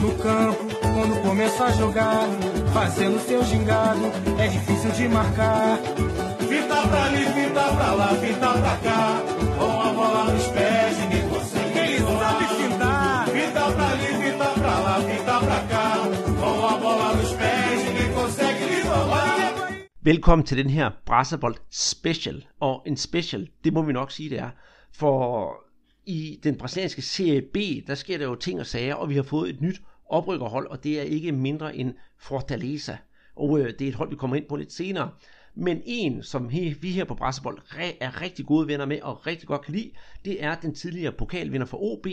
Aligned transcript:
no 0.00 0.14
campo, 0.16 0.64
quando 0.80 1.22
começa 1.22 1.64
a 1.64 1.72
jogar, 1.72 2.26
fazendo 2.72 3.18
seu 3.20 3.44
gingado, 3.44 4.06
é 4.38 4.48
difícil 4.48 4.90
de 4.92 5.08
marcar. 5.08 5.78
Fita 6.48 6.88
pra 6.88 7.04
ali, 7.04 7.24
fita 7.26 7.64
pra 7.76 7.94
lá, 7.94 8.08
fita 8.08 8.52
pra 8.62 8.76
cá, 8.86 9.22
com 9.58 9.80
a 9.80 9.92
bola 9.92 10.32
nos 10.32 10.46
pés, 10.46 10.98
ninguém 10.98 11.28
consegue. 11.28 11.72
Quem 11.72 11.98
sabe 11.98 12.44
fintar? 12.44 13.28
Fita 13.28 13.72
pra 13.72 13.88
ali, 13.88 14.10
fita 14.22 14.48
pra 14.60 14.78
lá, 14.80 15.00
fita 15.00 15.38
pra 15.46 15.60
cá, 15.72 15.88
com 16.40 16.66
a 16.66 16.78
bola 16.78 17.16
nos 17.16 17.32
pés, 17.32 17.84
ninguém 17.84 18.12
consegue 18.14 18.64
lhe 18.64 18.80
roubar. 18.82 19.30
Velkommen 20.02 20.46
til 20.46 20.56
den 20.56 20.70
her 20.70 20.90
Brasserbold 21.06 21.56
Special, 21.70 22.36
og 22.60 22.82
en 22.86 22.96
special, 22.96 23.46
det 23.64 23.72
må 23.72 23.82
vi 23.82 23.92
nok 23.92 24.10
sige, 24.10 24.30
det 24.30 24.38
er, 24.38 24.50
for 24.92 25.54
i 26.06 26.38
den 26.44 26.56
brasilianske 26.56 27.02
Serie 27.02 27.42
B, 27.42 27.56
der 27.86 27.94
sker 27.94 28.18
der 28.18 28.24
jo 28.24 28.34
ting 28.34 28.60
og 28.60 28.66
sager, 28.66 28.94
og 28.94 29.08
vi 29.08 29.14
har 29.14 29.22
fået 29.22 29.50
et 29.50 29.60
nyt 29.60 29.82
oprykkerhold, 30.10 30.66
og 30.66 30.84
det 30.84 30.98
er 30.98 31.02
ikke 31.02 31.32
mindre 31.32 31.76
end 31.76 31.94
Fortaleza. 32.18 32.96
Og 33.36 33.60
øh, 33.60 33.72
det 33.78 33.82
er 33.82 33.88
et 33.88 33.94
hold, 33.94 34.10
vi 34.10 34.16
kommer 34.16 34.36
ind 34.36 34.48
på 34.48 34.56
lidt 34.56 34.72
senere. 34.72 35.10
Men 35.54 35.82
en, 35.84 36.22
som 36.22 36.48
he, 36.48 36.76
vi 36.80 36.90
her 36.90 37.04
på 37.04 37.14
Brasserbold 37.14 37.58
er 38.00 38.20
rigtig 38.20 38.46
gode 38.46 38.66
venner 38.66 38.86
med, 38.86 39.00
og 39.02 39.26
rigtig 39.26 39.48
godt 39.48 39.62
kan 39.62 39.74
lide, 39.74 39.90
det 40.24 40.44
er 40.44 40.54
den 40.54 40.74
tidligere 40.74 41.12
pokalvinder 41.12 41.66
for 41.66 41.78
OB, 41.92 42.06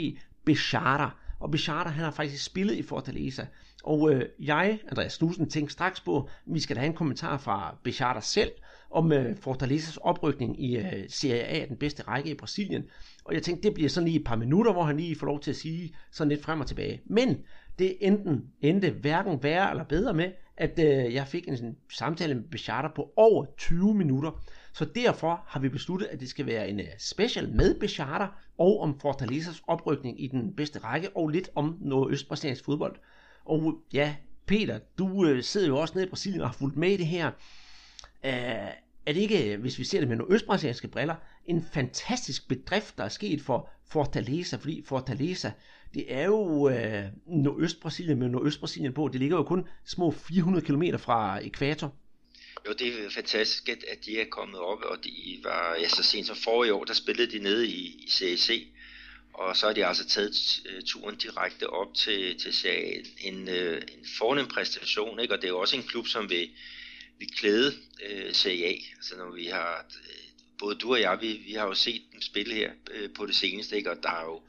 Bechara. 0.45 1.17
Og 1.39 1.51
Bechara, 1.51 1.89
han 1.89 2.03
har 2.03 2.11
faktisk 2.11 2.43
spillet 2.43 2.75
i 2.75 2.83
Fortaleza. 2.83 3.45
Og 3.83 4.13
øh, 4.13 4.25
jeg, 4.39 4.79
Andreas 4.89 5.13
Snusen, 5.13 5.49
tænkte 5.49 5.73
straks 5.73 5.99
på, 6.01 6.17
at 6.17 6.53
vi 6.53 6.59
skal 6.59 6.75
da 6.75 6.79
have 6.79 6.89
en 6.89 6.95
kommentar 6.95 7.37
fra 7.37 7.77
Bechara 7.83 8.21
selv, 8.21 8.51
om 8.91 9.11
øh, 9.11 9.37
Fortalezas 9.37 9.97
oprykning 9.97 10.63
i 10.63 10.77
øh, 10.77 11.03
Serie 11.09 11.43
A, 11.43 11.65
den 11.65 11.77
bedste 11.77 12.03
række 12.03 12.29
i 12.29 12.33
Brasilien. 12.33 12.83
Og 13.25 13.33
jeg 13.33 13.43
tænkte, 13.43 13.67
det 13.67 13.73
bliver 13.73 13.89
sådan 13.89 14.07
lige 14.07 14.19
et 14.19 14.25
par 14.25 14.35
minutter, 14.35 14.73
hvor 14.73 14.83
han 14.83 14.97
lige 14.97 15.15
får 15.15 15.27
lov 15.27 15.39
til 15.39 15.51
at 15.51 15.57
sige 15.57 15.95
sådan 16.11 16.29
lidt 16.29 16.43
frem 16.43 16.59
og 16.59 16.67
tilbage. 16.67 17.01
Men 17.05 17.37
det 17.79 17.97
enten 18.01 18.43
endte 18.61 18.89
hverken 18.89 19.43
værre 19.43 19.69
eller 19.69 19.83
bedre 19.83 20.13
med, 20.13 20.31
at 20.57 20.79
øh, 20.79 21.13
jeg 21.13 21.27
fik 21.27 21.47
en 21.47 21.57
sådan, 21.57 21.77
samtale 21.89 22.35
med 22.35 22.43
Bechata 22.43 22.87
på 22.95 23.13
over 23.15 23.45
20 23.57 23.93
minutter. 23.93 24.43
Så 24.73 24.85
derfor 24.85 25.43
har 25.47 25.59
vi 25.59 25.69
besluttet, 25.69 26.07
at 26.07 26.19
det 26.19 26.29
skal 26.29 26.45
være 26.45 26.69
en 26.69 26.79
øh, 26.79 26.85
special 26.99 27.49
med 27.49 27.79
Bechata 27.79 28.27
og 28.57 28.79
om 28.79 28.99
Fortalezas 28.99 29.63
oprykning 29.67 30.23
i 30.23 30.27
den 30.27 30.53
bedste 30.53 30.79
række, 30.79 31.09
og 31.17 31.27
lidt 31.27 31.49
om 31.55 31.77
noget 31.81 32.11
østbrasiliansk 32.11 32.65
fodbold. 32.65 32.95
Og 33.45 33.81
ja, 33.93 34.15
Peter, 34.45 34.79
du 34.97 35.25
øh, 35.25 35.43
sidder 35.43 35.67
jo 35.67 35.77
også 35.77 35.93
nede 35.95 36.07
i 36.07 36.09
Brasilien 36.09 36.41
og 36.41 36.47
har 36.47 36.53
fulgt 36.53 36.77
med 36.77 36.91
i 36.91 36.97
det 36.97 37.07
her. 37.07 37.31
Æh, 38.23 38.33
er 39.05 39.13
det 39.13 39.17
ikke, 39.17 39.57
hvis 39.57 39.79
vi 39.79 39.83
ser 39.83 39.99
det 39.99 40.09
med 40.09 40.17
nogle 40.17 40.33
østbrasilianske 40.33 40.87
briller, 40.87 41.15
en 41.45 41.65
fantastisk 41.73 42.47
bedrift, 42.47 42.97
der 42.97 43.03
er 43.03 43.09
sket 43.09 43.41
for 43.41 43.69
Fortaleza, 43.85 44.57
fordi 44.57 44.83
Fortaleza, 44.85 45.51
det 45.93 46.13
er 46.13 46.25
jo 46.25 46.69
øh, 46.69 47.03
Nordøstbrasilien 47.27 48.19
med 48.19 48.29
Nordøstbrasilien 48.29 48.93
på. 48.93 49.09
Det 49.11 49.19
ligger 49.19 49.37
jo 49.37 49.43
kun 49.43 49.67
små 49.85 50.11
400 50.11 50.65
km 50.65 50.83
fra 50.97 51.45
ekvator. 51.45 51.95
Jo, 52.67 52.73
det 52.79 52.87
er 52.87 53.09
fantastisk, 53.09 53.69
at, 53.69 54.05
de 54.05 54.21
er 54.21 54.25
kommet 54.31 54.59
op, 54.59 54.81
og 54.81 55.03
de 55.03 55.39
var, 55.43 55.75
ja, 55.81 55.87
så 55.87 56.03
sent 56.03 56.27
som 56.27 56.35
forrige 56.35 56.73
år, 56.73 56.83
der 56.83 56.93
spillede 56.93 57.31
de 57.31 57.39
nede 57.39 57.67
i, 57.67 58.05
i 58.05 58.09
CAC, 58.09 58.67
og 59.33 59.57
så 59.57 59.65
har 59.65 59.73
de 59.73 59.85
altså 59.85 60.07
taget 60.07 60.61
øh, 60.65 60.81
turen 60.85 61.15
direkte 61.15 61.69
op 61.69 61.93
til, 61.93 62.39
til 62.39 62.53
Serie 62.53 63.03
En, 63.21 63.49
øh, 63.49 63.81
en 63.81 64.05
fornem 64.17 64.47
præstation, 64.47 65.19
ikke? 65.19 65.33
og 65.33 65.37
det 65.37 65.47
er 65.47 65.51
jo 65.51 65.59
også 65.59 65.75
en 65.75 65.83
klub, 65.83 66.07
som 66.07 66.29
vil, 66.29 66.49
vil 67.19 67.31
klæde 67.37 67.73
øh, 68.09 68.33
Serie 68.33 68.65
A. 68.65 68.75
Altså 68.95 69.17
når 69.17 69.31
vi 69.35 69.45
har, 69.45 69.85
øh, 70.09 70.27
både 70.59 70.75
du 70.75 70.91
og 70.91 71.01
jeg, 71.01 71.17
vi, 71.21 71.41
vi 71.45 71.53
har 71.53 71.65
jo 71.65 71.73
set 71.73 72.01
dem 72.13 72.21
spille 72.21 72.53
her 72.53 72.71
øh, 72.91 73.09
på 73.13 73.25
det 73.25 73.35
seneste, 73.35 73.75
ikke? 73.75 73.91
og 73.91 73.97
der 74.03 74.11
er 74.11 74.23
jo 74.23 74.41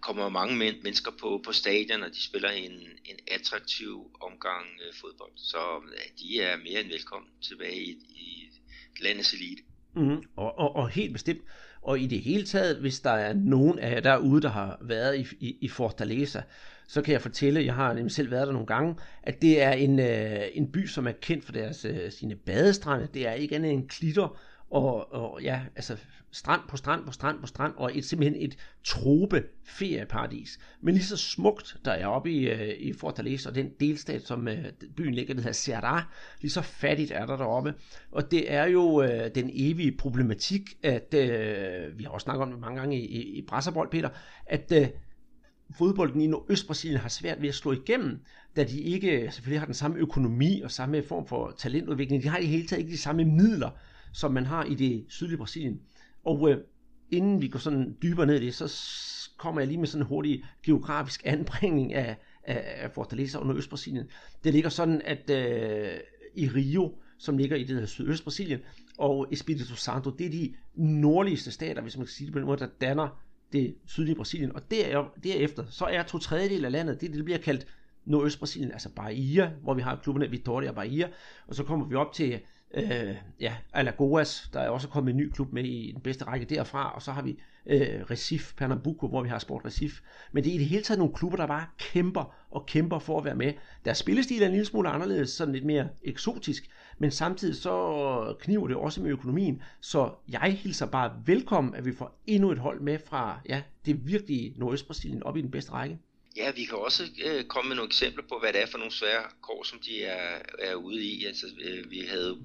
kommer 0.00 0.28
mange 0.28 0.56
men, 0.56 0.74
mennesker 0.82 1.10
på, 1.20 1.40
på 1.44 1.52
stadion, 1.52 2.02
og 2.02 2.10
de 2.10 2.22
spiller 2.22 2.50
en, 2.50 2.72
en 3.04 3.18
attraktiv 3.28 4.10
omgang 4.20 4.66
øh, 4.86 4.94
fodbold. 5.00 5.32
Så 5.36 5.76
uh, 5.78 5.84
de 6.20 6.42
er 6.42 6.56
mere 6.56 6.80
end 6.80 6.88
velkommen 6.88 7.30
tilbage 7.42 7.82
i, 7.82 8.50
i 8.96 9.02
landets 9.02 9.32
elite. 9.32 9.62
Mm, 9.94 10.22
og, 10.36 10.58
og, 10.58 10.76
og 10.76 10.88
helt 10.88 11.12
bestemt. 11.12 11.42
Og 11.82 12.00
i 12.00 12.06
det 12.06 12.20
hele 12.20 12.44
taget, 12.44 12.76
hvis 12.80 13.00
der 13.00 13.10
er 13.10 13.34
nogen 13.34 13.78
af 13.78 13.94
jer 13.94 14.00
derude, 14.00 14.42
der 14.42 14.48
har 14.48 14.78
været 14.80 15.18
i, 15.18 15.46
i, 15.46 15.56
i 15.60 15.68
Fortaleza, 15.68 16.42
så 16.88 17.02
kan 17.02 17.12
jeg 17.12 17.22
fortælle, 17.22 17.64
jeg 17.64 17.74
har 17.74 17.92
nemlig 17.92 18.12
selv 18.12 18.30
været 18.30 18.46
der 18.46 18.52
nogle 18.52 18.66
gange, 18.66 18.96
at 19.22 19.42
det 19.42 19.62
er 19.62 19.72
en, 19.72 20.00
øh, 20.00 20.42
en 20.54 20.72
by, 20.72 20.86
som 20.86 21.06
er 21.06 21.12
kendt 21.12 21.44
for 21.44 21.52
deres 21.52 21.84
øh, 21.84 22.12
sine 22.12 22.36
badestrande. 22.36 23.08
Det 23.14 23.26
er 23.26 23.32
ikke 23.32 23.54
andet 23.54 23.72
end 23.72 23.88
klitter 23.88 24.38
og, 24.70 25.12
og 25.12 25.42
ja, 25.42 25.60
altså 25.76 25.96
strand 26.32 26.60
på 26.68 26.76
strand 26.76 27.04
på 27.04 27.12
strand 27.12 27.40
på 27.40 27.46
strand, 27.46 27.72
og 27.76 27.96
et, 27.98 28.04
simpelthen 28.04 28.42
et 28.42 28.56
trope 28.84 29.44
ferieparadis. 29.64 30.58
Men 30.80 30.94
lige 30.94 31.04
så 31.04 31.16
smukt, 31.16 31.76
der 31.84 31.92
er 31.92 32.06
oppe 32.06 32.30
i, 32.30 32.48
øh, 32.48 32.74
i 32.78 32.92
Fortaleza, 32.92 33.48
og 33.48 33.54
den 33.54 33.70
delstat, 33.80 34.22
som 34.22 34.46
uh, 34.46 34.88
byen 34.96 35.14
ligger, 35.14 35.34
den 35.34 35.42
hedder 35.42 35.52
Serra, 35.52 36.04
lige 36.40 36.50
så 36.50 36.62
fattigt 36.62 37.10
er 37.10 37.26
der 37.26 37.36
deroppe. 37.36 37.74
Og 38.10 38.30
det 38.30 38.52
er 38.52 38.64
jo 38.64 38.82
uh, 38.82 39.08
den 39.34 39.50
evige 39.54 39.96
problematik, 39.96 40.62
at 40.82 41.14
uh, 41.14 41.98
vi 41.98 42.04
har 42.04 42.10
også 42.10 42.24
snakket 42.24 42.42
om 42.42 42.50
det 42.50 42.60
mange 42.60 42.78
gange 42.80 43.00
i, 43.00 43.06
i, 43.06 43.38
i 43.38 43.42
Brasserbold, 43.48 43.90
Peter, 43.90 44.08
at 44.46 44.72
uh, 44.76 44.86
fodbolden 45.78 46.20
i 46.20 46.26
Nordøstbrasilien 46.26 47.00
har 47.00 47.08
svært 47.08 47.42
ved 47.42 47.48
at 47.48 47.54
slå 47.54 47.72
igennem, 47.72 48.20
da 48.56 48.64
de 48.64 48.80
ikke 48.80 49.28
selvfølgelig 49.30 49.60
har 49.60 49.66
den 49.66 49.74
samme 49.74 49.96
økonomi 49.96 50.60
og 50.60 50.70
samme 50.70 51.02
form 51.02 51.26
for 51.26 51.54
talentudvikling. 51.58 52.22
De 52.22 52.28
har 52.28 52.38
i 52.38 52.46
hele 52.46 52.66
taget 52.66 52.80
ikke 52.80 52.92
de 52.92 52.98
samme 52.98 53.24
midler, 53.24 53.70
som 54.12 54.32
man 54.32 54.46
har 54.46 54.64
i 54.64 54.74
det 54.74 55.04
sydlige 55.08 55.38
Brasilien. 55.38 55.80
Og 56.24 56.50
øh, 56.50 56.58
inden 57.10 57.42
vi 57.42 57.48
går 57.48 57.58
sådan 57.58 57.96
dybere 58.02 58.26
ned 58.26 58.40
i 58.40 58.46
det, 58.46 58.54
så 58.54 58.72
kommer 59.36 59.60
jeg 59.60 59.68
lige 59.68 59.78
med 59.78 59.86
sådan 59.86 60.02
en 60.02 60.08
hurtig 60.08 60.44
geografisk 60.62 61.22
anbringning 61.24 61.94
af, 61.94 62.16
af, 62.44 62.90
Fortaleza 62.90 63.38
under 63.38 63.56
Østbrasilien. 63.56 64.04
Det 64.44 64.52
ligger 64.52 64.70
sådan, 64.70 65.02
at 65.04 65.30
øh, 65.30 65.98
i 66.34 66.48
Rio, 66.48 66.94
som 67.18 67.38
ligger 67.38 67.56
i 67.56 67.64
det 67.64 67.78
her 67.78 67.86
Sydøstbrasilien, 67.86 68.60
og 68.98 69.28
Espírito 69.32 69.76
Santo, 69.76 70.10
det 70.10 70.26
er 70.26 70.30
de 70.30 70.54
nordligste 70.74 71.50
stater, 71.50 71.82
hvis 71.82 71.96
man 71.96 72.06
kan 72.06 72.12
sige 72.12 72.26
det 72.26 72.32
på 72.32 72.38
den 72.38 72.46
måde, 72.46 72.58
der 72.58 72.68
danner 72.80 73.22
det 73.52 73.74
sydlige 73.86 74.14
Brasilien. 74.14 74.52
Og 74.54 74.70
der, 74.70 75.04
derefter, 75.24 75.64
så 75.70 75.84
er 75.84 76.02
to 76.02 76.18
tredjedel 76.18 76.64
af 76.64 76.72
landet, 76.72 77.00
det, 77.00 77.12
det 77.12 77.24
bliver 77.24 77.38
kaldt 77.38 77.66
Nordøstbrasilien, 78.04 78.72
altså 78.72 78.88
Bahia, 78.96 79.52
hvor 79.62 79.74
vi 79.74 79.82
har 79.82 79.96
klubberne 79.96 80.26
Vitória 80.26 80.68
og 80.68 80.74
Bahia, 80.74 81.08
og 81.46 81.54
så 81.54 81.64
kommer 81.64 81.86
vi 81.86 81.94
op 81.94 82.12
til 82.12 82.40
øh, 82.74 83.16
ja, 83.40 83.54
Alagoas, 83.72 84.50
der 84.52 84.60
er 84.60 84.68
også 84.68 84.88
kommet 84.88 85.10
en 85.10 85.16
ny 85.16 85.30
klub 85.30 85.52
med 85.52 85.64
i 85.64 85.92
den 85.92 86.00
bedste 86.00 86.24
række 86.24 86.46
derfra, 86.46 86.94
og 86.94 87.02
så 87.02 87.12
har 87.12 87.22
vi 87.22 87.38
øh, 87.66 88.02
Recif, 88.10 88.54
Pernambuco, 88.56 89.08
hvor 89.08 89.22
vi 89.22 89.28
har 89.28 89.38
Sport 89.38 89.64
Recif. 89.64 90.00
Men 90.32 90.44
det 90.44 90.50
er 90.50 90.54
i 90.54 90.58
det 90.58 90.66
hele 90.66 90.82
taget 90.82 90.98
nogle 90.98 91.14
klubber, 91.14 91.36
der 91.36 91.46
bare 91.46 91.66
kæmper 91.78 92.34
og 92.50 92.66
kæmper 92.66 92.98
for 92.98 93.18
at 93.18 93.24
være 93.24 93.34
med. 93.34 93.52
Deres 93.84 93.98
spillestil 93.98 94.42
er 94.42 94.46
en 94.46 94.52
lille 94.52 94.66
smule 94.66 94.88
anderledes, 94.88 95.30
sådan 95.30 95.54
lidt 95.54 95.64
mere 95.64 95.88
eksotisk, 96.02 96.70
men 96.98 97.10
samtidig 97.10 97.56
så 97.56 98.36
kniver 98.40 98.68
det 98.68 98.76
også 98.76 99.02
med 99.02 99.10
økonomien, 99.10 99.62
så 99.80 100.12
jeg 100.28 100.56
hilser 100.62 100.86
bare 100.86 101.12
velkommen, 101.26 101.74
at 101.74 101.84
vi 101.84 101.92
får 101.92 102.20
endnu 102.26 102.50
et 102.50 102.58
hold 102.58 102.80
med 102.80 102.98
fra 103.06 103.40
ja, 103.48 103.62
det 103.86 104.06
virkelige 104.06 104.54
Nordøstbrasilien 104.56 105.22
op 105.22 105.36
i 105.36 105.42
den 105.42 105.50
bedste 105.50 105.72
række. 105.72 105.98
Ja, 106.40 106.50
vi 106.50 106.64
kan 106.64 106.78
også 106.78 107.08
øh, 107.24 107.44
komme 107.44 107.68
med 107.68 107.76
nogle 107.76 107.88
eksempler 107.88 108.24
på, 108.28 108.38
hvad 108.38 108.52
det 108.52 108.62
er 108.62 108.66
for 108.66 108.78
nogle 108.78 108.92
svære 108.92 109.24
kår, 109.42 109.62
som 109.62 109.78
de 109.78 110.04
er, 110.04 110.38
er 110.58 110.74
ude 110.74 111.04
i. 111.04 111.24
Altså, 111.24 111.46
øh, 111.60 111.90
vi 111.90 112.00
havde 112.00 112.38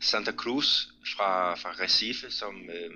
Santa 0.00 0.32
Cruz 0.32 0.86
fra, 1.16 1.54
fra 1.54 1.70
Recife, 1.80 2.30
som, 2.30 2.70
øh, 2.70 2.90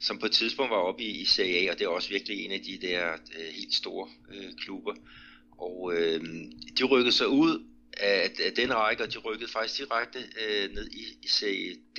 som 0.00 0.18
på 0.18 0.26
et 0.26 0.32
tidspunkt 0.32 0.70
var 0.70 0.76
oppe 0.76 1.02
i, 1.02 1.20
i 1.20 1.24
Serie 1.24 1.68
A, 1.68 1.72
og 1.72 1.78
det 1.78 1.84
er 1.84 1.88
også 1.88 2.08
virkelig 2.08 2.44
en 2.44 2.52
af 2.52 2.60
de 2.60 2.78
der 2.86 3.12
øh, 3.12 3.54
helt 3.54 3.74
store 3.74 4.08
øh, 4.34 4.52
klubber. 4.64 4.94
Og 5.58 5.94
øh, 5.94 6.20
de 6.78 6.84
rykkede 6.84 7.12
sig 7.12 7.28
ud 7.28 7.64
af, 7.96 8.30
af 8.44 8.52
den 8.56 8.74
række, 8.74 9.02
og 9.02 9.12
de 9.12 9.18
rykkede 9.18 9.50
faktisk 9.50 9.78
direkte 9.78 10.18
øh, 10.18 10.74
ned 10.74 10.90
i, 10.90 11.04
i 11.22 11.28
Serie 11.28 11.74
D. 11.74 11.98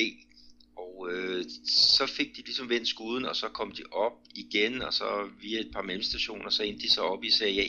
Og 0.76 1.12
øh, 1.12 1.46
så 1.68 2.06
fik 2.06 2.36
de 2.36 2.42
ligesom 2.42 2.70
vendt 2.70 2.88
skuden, 2.88 3.26
og 3.26 3.36
så 3.36 3.50
kom 3.50 3.72
de 3.72 3.84
op 3.92 4.14
igen, 4.36 4.82
og 4.82 4.94
så 4.94 5.30
via 5.42 5.60
et 5.60 5.72
par 5.74 5.82
mellemstationer, 5.82 6.50
så 6.50 6.64
endte 6.64 6.84
de 6.84 6.92
så 6.92 7.02
op 7.02 7.24
i 7.24 7.32
Serie 7.32 7.62
A. 7.62 7.68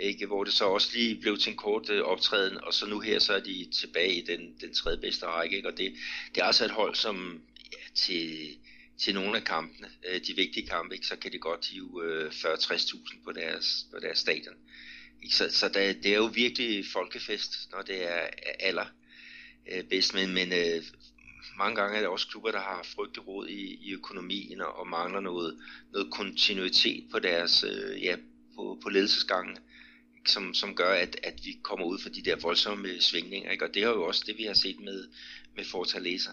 Ikke, 0.00 0.26
hvor 0.26 0.44
det 0.44 0.52
så 0.52 0.64
også 0.64 0.88
lige 0.94 1.20
blev 1.20 1.38
til 1.38 1.50
en 1.50 1.56
kort 1.56 1.90
øh, 1.90 2.02
optræden, 2.02 2.64
og 2.64 2.74
så 2.74 2.86
nu 2.86 3.00
her, 3.00 3.18
så 3.18 3.32
er 3.32 3.40
de 3.40 3.68
tilbage 3.80 4.14
i 4.14 4.24
den, 4.26 4.54
den 4.60 4.74
tredje 4.74 4.98
bedste 4.98 5.26
række. 5.26 5.56
Ikke? 5.56 5.68
Og 5.68 5.78
det, 5.78 5.94
det 6.34 6.40
er 6.40 6.44
altså 6.44 6.64
et 6.64 6.70
hold, 6.70 6.94
som 6.94 7.42
ja, 7.72 7.94
til, 7.94 8.56
til 8.98 9.14
nogle 9.14 9.36
af 9.36 9.44
kampene, 9.44 9.88
øh, 10.08 10.20
de 10.26 10.36
vigtige 10.36 10.66
kampe, 10.66 10.94
ikke, 10.94 11.06
så 11.06 11.16
kan 11.16 11.32
det 11.32 11.40
godt 11.40 11.66
hive 11.66 12.04
øh, 12.04 12.30
40-60.000 12.30 13.24
på 13.24 13.32
deres, 13.32 13.86
på 13.92 13.98
deres 14.00 14.18
stadion. 14.18 14.54
Ikke? 15.22 15.34
Så, 15.34 15.50
så 15.50 15.68
der, 15.68 15.92
det 15.92 16.06
er 16.06 16.16
jo 16.16 16.30
virkelig 16.34 16.86
folkefest, 16.92 17.70
når 17.72 17.82
det 17.82 18.04
er 18.04 18.28
aller 18.60 18.86
øh, 19.72 19.84
bedst, 19.84 20.14
men, 20.14 20.34
men 20.34 20.52
øh, 20.52 20.82
mange 21.58 21.76
gange 21.76 21.96
er 21.96 22.00
det 22.00 22.08
også 22.08 22.28
klubber, 22.28 22.50
der 22.50 22.60
har 22.60 22.86
frygtelig 22.94 23.28
råd 23.28 23.48
i, 23.48 23.78
i 23.88 23.92
økonomien 23.92 24.60
og, 24.60 24.78
og 24.80 24.86
mangler 24.86 25.20
noget, 25.20 25.58
noget 25.92 26.10
kontinuitet 26.12 27.04
på 27.12 27.18
deres 27.18 27.64
øh, 27.64 28.04
ja, 28.04 28.16
på, 28.54 28.78
på 28.82 28.88
ledelsesgangen, 28.88 29.56
som, 30.26 30.54
som 30.54 30.74
gør, 30.74 30.92
at, 30.92 31.16
at 31.22 31.34
vi 31.44 31.58
kommer 31.62 31.86
ud 31.86 31.98
for 32.02 32.08
de 32.08 32.22
der 32.22 32.36
voldsomme 32.42 32.88
svingninger. 33.00 33.50
Ikke? 33.50 33.64
Og 33.64 33.74
det 33.74 33.82
er 33.82 33.88
jo 33.88 34.06
også 34.06 34.24
det, 34.26 34.34
vi 34.38 34.44
har 34.44 34.54
set 34.54 34.76
med, 34.80 35.04
med 35.56 35.64
Fortaleza. 35.64 36.30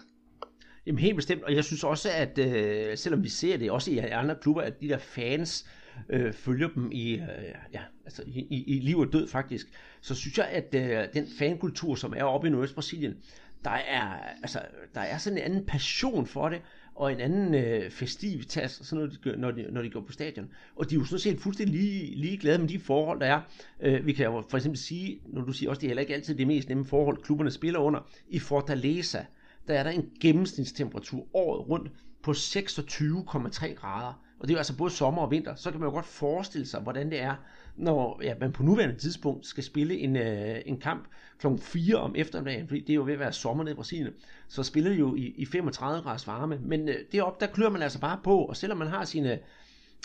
Jamen 0.86 0.98
helt 0.98 1.16
bestemt, 1.16 1.42
og 1.42 1.54
jeg 1.54 1.64
synes 1.64 1.84
også, 1.84 2.10
at 2.10 2.38
øh, 2.38 2.98
selvom 2.98 3.24
vi 3.24 3.28
ser 3.28 3.56
det 3.56 3.70
også 3.70 3.90
i 3.90 3.98
andre 3.98 4.36
klubber, 4.42 4.62
at 4.62 4.80
de 4.80 4.88
der 4.88 4.98
fans 4.98 5.66
øh, 6.10 6.32
følger 6.32 6.68
dem 6.68 6.92
i, 6.92 7.12
øh, 7.12 7.54
ja, 7.72 7.80
altså 8.04 8.22
i, 8.26 8.46
i, 8.50 8.76
i 8.76 8.80
liv 8.80 8.98
og 8.98 9.12
død 9.12 9.28
faktisk, 9.28 9.66
så 10.00 10.14
synes 10.14 10.38
jeg, 10.38 10.48
at 10.48 10.74
øh, 10.74 11.14
den 11.14 11.28
fankultur, 11.38 11.94
som 11.94 12.14
er 12.16 12.24
oppe 12.24 12.46
i 12.46 12.50
Nordøst-Brasilien, 12.50 13.14
der 13.64 13.70
er, 13.70 14.18
altså, 14.42 14.60
der 14.94 15.00
er 15.00 15.18
sådan 15.18 15.38
en 15.38 15.44
anden 15.44 15.64
passion 15.66 16.26
for 16.26 16.48
det, 16.48 16.62
og 16.96 17.12
en 17.12 17.20
anden 17.20 17.54
øh, 17.54 17.90
festivitas, 17.90 18.70
sådan 18.70 19.04
noget, 19.04 19.20
de, 19.24 19.40
når, 19.40 19.50
de, 19.50 19.66
når 19.72 19.82
de 19.82 19.90
går 19.90 20.00
på 20.00 20.12
stadion. 20.12 20.50
Og 20.76 20.90
de 20.90 20.94
er 20.94 20.98
jo 20.98 21.04
sådan 21.04 21.18
set 21.18 21.40
fuldstændig 21.40 21.80
lige, 21.80 22.14
lige 22.14 22.36
glade 22.36 22.58
med 22.58 22.68
de 22.68 22.78
forhold, 22.78 23.20
der 23.20 23.26
er. 23.26 23.40
Øh, 23.80 24.06
vi 24.06 24.12
kan 24.12 24.24
jo 24.26 24.44
for 24.48 24.56
eksempel 24.56 24.78
sige, 24.78 25.20
når 25.26 25.42
du 25.42 25.52
siger 25.52 25.70
også, 25.70 25.80
det 25.80 25.86
er 25.86 25.88
heller 25.88 26.00
ikke 26.00 26.14
altid 26.14 26.34
det 26.34 26.46
mest 26.46 26.68
nemme 26.68 26.84
forhold, 26.84 27.22
klubberne 27.22 27.50
spiller 27.50 27.78
under. 27.78 28.10
I 28.28 28.38
Fortaleza, 28.38 29.24
der 29.68 29.74
er 29.74 29.82
der 29.82 29.90
en 29.90 30.10
gennemsnitstemperatur 30.20 31.26
året 31.34 31.68
rundt 31.68 31.90
på 32.22 32.30
26,3 32.30 33.74
grader. 33.74 34.22
Og 34.38 34.48
det 34.48 34.52
er 34.52 34.56
jo 34.56 34.58
altså 34.58 34.76
både 34.76 34.90
sommer 34.90 35.22
og 35.22 35.30
vinter. 35.30 35.54
Så 35.54 35.70
kan 35.70 35.80
man 35.80 35.86
jo 35.86 35.94
godt 35.94 36.06
forestille 36.06 36.66
sig, 36.66 36.80
hvordan 36.80 37.10
det 37.10 37.20
er, 37.20 37.34
når 37.76 38.20
ja, 38.22 38.34
man 38.40 38.52
på 38.52 38.62
nuværende 38.62 38.96
tidspunkt 38.96 39.46
skal 39.46 39.64
spille 39.64 39.98
en, 39.98 40.16
øh, 40.16 40.62
en 40.66 40.80
kamp 40.80 41.08
kl. 41.38 41.46
4 41.58 41.96
om 41.96 42.14
eftermiddagen, 42.16 42.68
fordi 42.68 42.80
det 42.80 42.90
er 42.90 42.94
jo 42.94 43.04
ved 43.04 43.12
at 43.12 43.18
være 43.18 43.32
sommer 43.32 43.64
nede 43.64 43.72
i 43.72 43.76
Brasilien. 43.76 44.12
Så 44.48 44.62
spiller 44.62 44.90
de 44.90 44.96
jo 44.96 45.14
i, 45.14 45.34
i 45.36 45.46
35 45.46 46.02
graders 46.02 46.26
varme. 46.26 46.58
Men 46.62 46.88
øh, 46.88 47.22
op 47.22 47.40
der 47.40 47.46
klør 47.46 47.68
man 47.68 47.82
altså 47.82 48.00
bare 48.00 48.20
på, 48.24 48.38
og 48.38 48.56
selvom 48.56 48.78
man 48.78 48.88
har 48.88 49.04
sine 49.04 49.38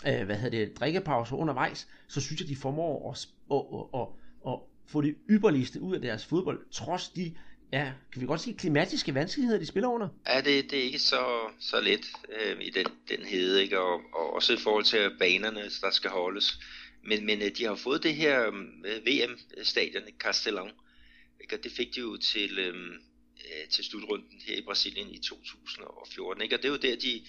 øh, 0.08 0.26
hvad 0.26 0.36
hedder 0.36 0.64
det, 0.64 0.76
drikkepauser 0.80 1.36
undervejs, 1.36 1.88
så 2.08 2.20
synes 2.20 2.40
jeg, 2.40 2.48
de 2.48 2.56
formår 2.56 3.10
at, 3.10 3.28
at, 3.50 4.00
at, 4.00 4.00
at, 4.00 4.52
at 4.52 4.58
få 4.86 5.00
det 5.00 5.14
ypperligste 5.30 5.80
ud 5.80 5.94
af 5.94 6.00
deres 6.00 6.26
fodbold, 6.26 6.60
trods 6.70 7.08
de 7.08 7.34
ja, 7.72 7.92
kan 8.12 8.20
vi 8.22 8.26
godt 8.26 8.40
sige, 8.40 8.56
klimatiske 8.56 9.14
vanskeligheder, 9.14 9.58
de 9.58 9.66
spiller 9.66 9.88
under? 9.88 10.08
Ja, 10.26 10.40
det, 10.40 10.70
det 10.70 10.78
er 10.78 10.82
ikke 10.82 10.98
så, 10.98 11.50
så 11.60 11.80
let 11.80 12.06
øh, 12.28 12.60
i 12.60 12.70
den, 12.70 12.86
den 13.08 13.24
hede, 13.24 13.62
ikke? 13.62 13.80
Og, 13.80 14.00
og 14.12 14.34
også 14.34 14.52
i 14.52 14.56
forhold 14.56 14.84
til 14.84 15.10
banerne, 15.18 15.70
der 15.80 15.90
skal 15.90 16.10
holdes. 16.10 16.58
Men, 17.04 17.26
men 17.26 17.42
øh, 17.42 17.50
de 17.56 17.64
har 17.64 17.74
fået 17.74 18.02
det 18.02 18.14
her 18.14 18.46
øh, 18.84 19.06
VM-stadion 19.06 20.08
i 20.08 20.14
Castellón, 20.24 20.72
ikke? 21.40 21.56
og 21.56 21.64
det 21.64 21.72
fik 21.72 21.94
de 21.94 22.00
jo 22.00 22.16
til, 22.16 22.58
øh, 22.58 22.74
øh 22.74 23.68
til 23.70 23.84
slutrunden 23.84 24.40
her 24.46 24.56
i 24.56 24.62
Brasilien 24.62 25.10
i 25.10 25.18
2014. 25.18 26.42
Ikke? 26.42 26.56
Og 26.56 26.62
det 26.62 26.68
er 26.68 26.72
jo 26.72 26.76
der, 26.76 26.96
de, 26.96 27.22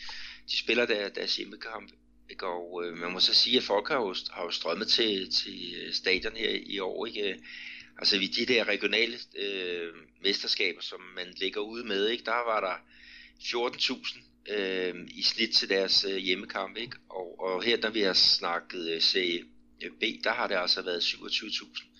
de 0.49 0.57
spiller 0.57 0.85
der, 0.85 1.09
deres 1.09 1.35
hjemmekamp. 1.35 1.91
Ikke? 2.29 2.47
Og 2.47 2.85
øh, 2.85 2.97
man 2.97 3.11
må 3.11 3.19
så 3.19 3.33
sige, 3.33 3.57
at 3.57 3.63
folk 3.63 3.87
har 3.87 3.95
jo, 3.95 4.15
har 4.31 4.43
jo 4.43 4.51
strømmet 4.51 4.87
til, 4.87 5.31
til 5.31 5.75
øh, 5.77 5.93
stadion 5.93 6.35
her 6.35 6.59
i 6.65 6.79
år. 6.79 7.05
Ikke? 7.05 7.39
Altså 7.97 8.19
vi 8.19 8.27
de 8.27 8.45
der 8.45 8.67
regionale 8.67 9.17
øh, 9.37 9.93
mesterskaber, 10.23 10.81
som 10.81 10.99
man 11.15 11.33
ligger 11.37 11.61
ude 11.61 11.83
med, 11.83 12.07
ikke? 12.07 12.25
der 12.25 12.31
var 12.31 12.59
der 12.59 12.75
14.000 13.39 14.53
øh, 14.53 14.95
i 15.07 15.21
snit 15.21 15.49
til 15.49 15.69
deres 15.69 16.05
øh, 16.09 16.17
hjemmekamp. 16.17 16.77
Ikke? 16.77 16.97
Og, 17.09 17.39
og 17.39 17.63
her, 17.63 17.77
der 17.77 17.89
vi 17.89 18.01
har 18.01 18.13
snakket 18.13 18.89
øh, 18.89 19.01
CB, 19.01 19.23
øh, 19.83 20.23
der 20.23 20.31
har 20.31 20.47
det 20.47 20.55
altså 20.55 20.81
været 20.81 21.01
27.000 21.01 21.93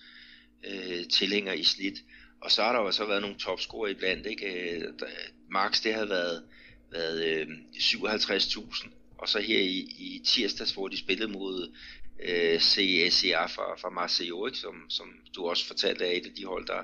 øh, 0.64 1.08
tilhængere 1.08 1.58
i 1.58 1.64
snit. 1.64 1.98
Og 2.40 2.50
så 2.50 2.62
har 2.62 2.72
der 2.72 2.80
jo 2.80 2.92
så 2.92 3.06
været 3.06 3.22
nogle 3.22 3.38
topscorer 3.38 3.88
iblandt. 3.88 4.26
Ikke? 4.26 4.46
Øh, 4.46 4.80
der, 4.98 5.06
Max, 5.50 5.82
det 5.82 5.94
har 5.94 6.04
været, 6.04 6.44
været 6.92 7.24
øh, 7.24 7.46
57.000. 7.74 8.88
Og 9.18 9.28
så 9.28 9.40
her 9.40 9.58
i, 9.60 9.78
i 9.98 10.22
tirsdags, 10.26 10.72
hvor 10.72 10.88
de 10.88 10.98
spillede 10.98 11.32
mod 11.32 11.76
øh, 12.22 12.60
CSEA 12.60 13.46
fra, 13.46 13.76
fra 13.76 13.90
Marseille, 13.90 14.46
ikke? 14.46 14.58
Som, 14.58 14.74
som 14.88 15.06
du 15.36 15.46
også 15.46 15.66
fortalte 15.66 16.04
af 16.06 16.16
et 16.16 16.26
af 16.26 16.32
de 16.36 16.44
hold, 16.44 16.66
der, 16.66 16.82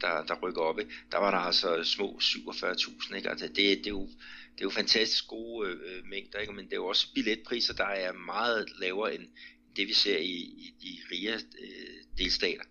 der, 0.00 0.24
der 0.28 0.34
rykker 0.42 0.62
op. 0.62 0.78
Ikke? 0.78 0.92
Der 1.12 1.18
var 1.18 1.30
der 1.30 1.38
altså 1.38 1.84
små 1.84 2.18
47.000. 2.22 3.16
Ikke? 3.16 3.30
Altså, 3.30 3.48
det, 3.48 3.56
det, 3.56 3.86
er 3.86 3.90
jo, 3.90 4.06
det 4.52 4.60
er 4.60 4.64
jo 4.64 4.70
fantastisk 4.70 5.28
gode 5.28 5.70
øh, 5.70 6.04
mængder, 6.10 6.38
ikke? 6.38 6.52
men 6.52 6.64
det 6.64 6.72
er 6.72 6.76
jo 6.76 6.86
også 6.86 7.06
billetpriser, 7.14 7.74
der 7.74 7.86
er 7.86 8.12
meget 8.12 8.68
lavere 8.80 9.14
end 9.14 9.26
det, 9.76 9.88
vi 9.88 9.92
ser 9.92 10.18
i, 10.18 10.36
i 10.66 10.74
de 10.82 11.14
rige 11.14 11.34
øh, 11.34 12.18
delstater. 12.18 12.64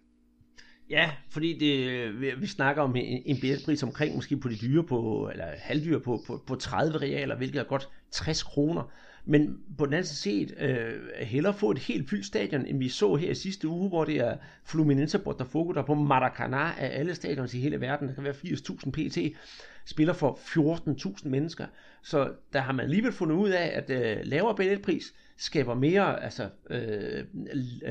Ja, 0.90 1.12
fordi 1.30 1.58
det, 1.60 1.90
øh, 1.90 2.22
vi, 2.22 2.32
vi 2.40 2.48
snakker 2.48 2.82
om 2.82 2.96
en, 2.96 3.24
en 3.26 3.40
billetpris 3.40 3.84
omkring 3.84 4.16
måske 4.16 4.38
på 4.38 4.50
de 4.50 4.56
dyre 4.56 4.84
på, 4.84 5.30
eller 5.32 5.46
halvdyre 5.46 6.00
på, 6.00 6.24
på, 6.28 6.44
på 6.48 6.56
30 6.56 6.98
realer, 6.98 7.36
hvilket 7.36 7.60
er 7.60 7.64
godt 7.64 7.90
60 8.12 8.44
kroner. 8.44 8.92
Men 9.26 9.60
på 9.78 9.86
den 9.86 9.94
anden 9.94 10.08
side 10.08 10.48
set, 10.48 10.56
øh, 10.60 10.94
hellere 11.22 11.54
få 11.54 11.72
et 11.72 11.80
helt 11.80 12.10
fyldt 12.10 12.26
stadion, 12.26 12.66
end 12.66 12.80
vi 12.80 12.90
så 12.90 13.16
her 13.16 13.32
i 13.32 13.36
sidste 13.36 13.68
uge, 13.68 13.90
hvor 13.90 14.06
det 14.06 14.16
er 14.16 14.38
Fluminense 14.64 15.20
Botafogo, 15.20 15.72
der 15.72 15.82
på 15.82 15.94
Maracanã 15.94 16.80
af 16.80 17.00
alle 17.00 17.16
stadions 17.16 17.54
i 17.54 17.60
hele 17.60 17.82
verden, 17.82 18.08
der 18.08 18.14
kan 18.14 18.24
være 18.24 18.34
80.000 18.34 18.92
pt., 18.92 19.18
spiller 19.86 20.14
for 20.14 20.40
14.000 21.22 21.30
mennesker. 21.30 21.66
Så 22.04 22.32
der 22.54 22.60
har 22.60 22.74
man 22.74 22.84
alligevel 22.84 23.12
fundet 23.12 23.36
ud 23.36 23.50
af, 23.50 23.72
at 23.74 23.90
øh, 23.90 24.26
lavere 24.26 24.56
billetpris 24.56 25.14
skaber 25.38 25.74
mere 25.74 26.24
altså, 26.24 26.50
øh, 26.70 27.24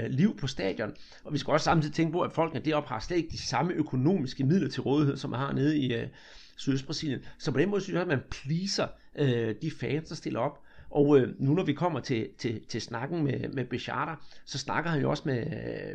liv 0.08 0.36
på 0.36 0.46
stadion. 0.46 0.94
Og 1.25 1.32
vi 1.32 1.38
skal 1.38 1.52
også 1.52 1.64
samtidig 1.64 1.94
tænke 1.94 2.12
på, 2.12 2.20
at 2.20 2.32
folkene 2.32 2.64
deroppe 2.64 2.88
har 2.88 3.00
slet 3.00 3.16
ikke 3.16 3.31
de 3.31 3.38
samme 3.38 3.72
økonomiske 3.72 4.44
midler 4.44 4.69
til 4.69 4.82
rådighed, 4.82 5.16
som 5.16 5.31
man 5.31 5.40
har 5.40 5.52
nede 5.52 5.78
i 5.78 5.94
øh, 5.94 6.08
Sydøstbrasilien. 6.56 7.20
Så 7.38 7.52
på 7.52 7.58
den 7.58 7.69
måde 7.69 7.81
synes 7.81 7.94
jeg, 7.94 8.02
at 8.02 8.08
man 8.08 8.20
pleaser 8.31 8.86
øh, 9.19 9.54
de 9.62 9.70
fans, 9.70 10.08
der 10.08 10.14
stiller 10.14 10.40
op. 10.40 10.63
Og 10.90 11.19
øh, 11.19 11.34
nu 11.38 11.54
når 11.54 11.64
vi 11.64 11.72
kommer 11.72 12.00
til, 12.00 12.28
til, 12.38 12.64
til 12.69 12.81
snakken 12.81 13.25
med, 13.25 13.48
med 13.48 13.64
Bechata, 13.64 14.14
så 14.44 14.58
snakker 14.58 14.90
han 14.90 15.00
jo 15.00 15.10
også 15.10 15.22
med, 15.26 15.46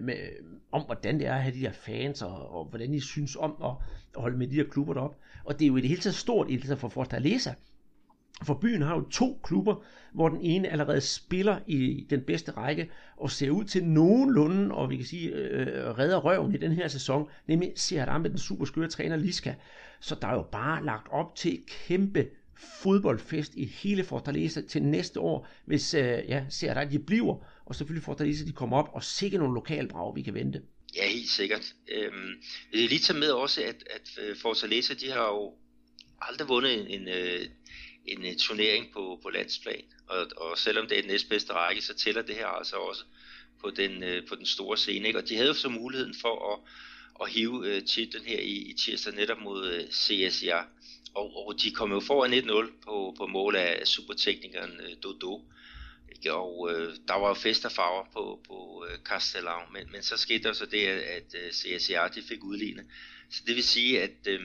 med, 0.01 0.15
om, 0.71 0.81
hvordan 0.81 1.19
det 1.19 1.27
er 1.27 1.33
at 1.33 1.41
have 1.41 1.56
de 1.56 1.59
her 1.59 1.71
fans, 1.71 2.21
og, 2.21 2.56
og 2.56 2.65
hvordan 2.65 2.94
de 2.94 3.01
synes 3.01 3.36
om 3.36 3.56
at, 3.63 3.71
at 4.15 4.21
holde 4.21 4.38
med 4.38 4.47
de 4.47 4.56
her 4.56 4.63
klubber 4.63 4.94
derop. 4.94 5.18
Og 5.44 5.59
det 5.59 5.65
er 5.65 5.68
jo 5.68 5.77
i 5.77 5.81
det 5.81 5.89
hele 5.89 6.01
taget 6.01 6.15
stort 6.15 6.51
i 6.51 6.56
det 6.56 6.77
for 6.77 6.89
Fortaleza. 6.89 7.53
For 8.44 8.53
byen 8.53 8.81
har 8.81 8.95
jo 8.95 9.09
to 9.09 9.39
klubber, 9.44 9.75
hvor 10.13 10.30
den 10.30 10.41
ene 10.41 10.69
allerede 10.69 11.01
spiller 11.01 11.59
i 11.68 12.07
den 12.09 12.21
bedste 12.21 12.51
række, 12.51 12.89
og 13.18 13.31
ser 13.31 13.50
ud 13.50 13.63
til 13.63 13.86
nogenlunde, 13.86 14.75
og 14.75 14.89
vi 14.89 14.97
kan 14.97 15.06
sige, 15.06 15.30
øh, 15.30 15.97
redder 15.97 16.18
røven 16.18 16.56
i 16.56 16.57
den 16.57 16.71
her 16.71 16.88
sæson, 16.88 17.27
nemlig 17.47 17.71
Serram 17.75 18.21
med 18.21 18.30
den 18.30 18.39
super 18.39 18.65
skøre 18.65 18.88
træner 18.88 19.15
Liska. 19.15 19.53
Så 20.00 20.15
der 20.21 20.27
er 20.27 20.33
jo 20.33 20.45
bare 20.51 20.86
lagt 20.86 21.07
op 21.12 21.36
til 21.36 21.59
kæmpe 21.68 22.27
fodboldfest 22.59 23.56
i 23.56 23.65
hele 23.65 24.03
Fortaleza 24.03 24.61
til 24.61 24.83
næste 24.83 25.19
år, 25.19 25.47
hvis 25.65 25.94
øh, 25.94 26.23
ja, 26.27 26.45
ser 26.50 26.73
der, 26.73 26.85
de 26.85 27.00
bliver, 27.00 27.45
og 27.65 27.75
selvfølgelig 27.75 28.03
Fortaleza, 28.03 28.45
de 28.45 28.51
kommer 28.51 28.77
op, 28.77 28.89
og 28.94 29.03
sikke 29.03 29.38
nogle 29.38 29.53
lokalbrag, 29.53 30.15
vi 30.15 30.21
kan 30.21 30.33
vente. 30.33 30.61
Ja, 30.95 31.07
helt 31.07 31.29
sikkert. 31.29 31.73
Øhm, 31.91 32.29
jeg 32.73 32.89
lige 32.89 33.00
tage 33.00 33.19
med 33.19 33.31
også, 33.31 33.61
at, 33.61 33.83
at 33.89 34.09
øh, 34.21 34.38
Fortaleza, 34.38 34.94
de 34.94 35.11
har 35.11 35.27
jo 35.27 35.53
aldrig 36.21 36.47
vundet 36.47 36.79
en, 36.79 37.01
en, 37.01 37.07
øh, 37.07 37.45
en, 38.06 38.25
en 38.25 38.38
turnering 38.38 38.94
på, 38.94 39.19
på 39.23 39.29
landsplan, 39.29 39.83
og, 40.07 40.27
og 40.38 40.57
selvom 40.57 40.88
det 40.88 40.97
er 40.97 41.01
den 41.01 41.12
næstbedste 41.12 41.53
række, 41.53 41.81
så 41.81 41.94
tæller 41.94 42.21
det 42.21 42.35
her 42.35 42.47
altså 42.47 42.75
også 42.75 43.03
på 43.62 43.69
den, 43.69 44.03
på 44.29 44.35
den 44.35 44.45
store 44.45 44.77
scene, 44.77 45.07
ikke? 45.07 45.19
og 45.19 45.29
de 45.29 45.35
havde 45.35 45.47
jo 45.47 45.53
så 45.53 45.69
muligheden 45.69 46.15
for 46.21 46.53
at, 46.53 46.59
at 47.21 47.33
hive 47.33 47.81
titlen 47.81 48.25
her 48.25 48.39
i, 48.39 48.53
i 48.53 48.74
tirsdag 48.74 49.13
netop 49.13 49.41
mod 49.41 49.88
CSIA, 49.91 50.62
og, 51.16 51.48
og 51.48 51.56
de 51.62 51.72
kom 51.72 51.92
jo 51.92 52.00
foran 52.00 52.34
1-0 52.34 52.72
på, 52.86 53.16
på 53.18 53.28
mål 53.28 53.56
af 53.56 53.88
superteknikeren 53.88 54.72
øh, 54.72 54.96
Dodo. 55.04 55.51
Ikke? 56.16 56.34
Og 56.34 56.72
øh, 56.72 56.96
der 57.08 57.13
var 57.13 57.28
jo 57.28 57.34
fest 57.34 57.66
og 57.66 57.72
farver 57.72 58.06
på, 58.13 58.39
på 58.48 58.86
øh, 58.89 58.98
Castellau, 59.00 59.60
men, 59.74 59.92
men 59.92 60.04
så 60.04 60.18
skete 60.18 60.44
der 60.44 60.54
så 60.54 60.66
det, 60.66 60.88
at, 60.88 61.00
at 61.01 61.36
øh, 61.36 61.51
CSR 61.51 62.08
de 62.08 62.22
fik 62.22 62.44
udlignet. 62.44 62.86
Så 63.32 63.44
det 63.48 63.56
vil 63.56 63.63
sige, 63.63 64.01
at, 64.01 64.28
øh, 64.28 64.42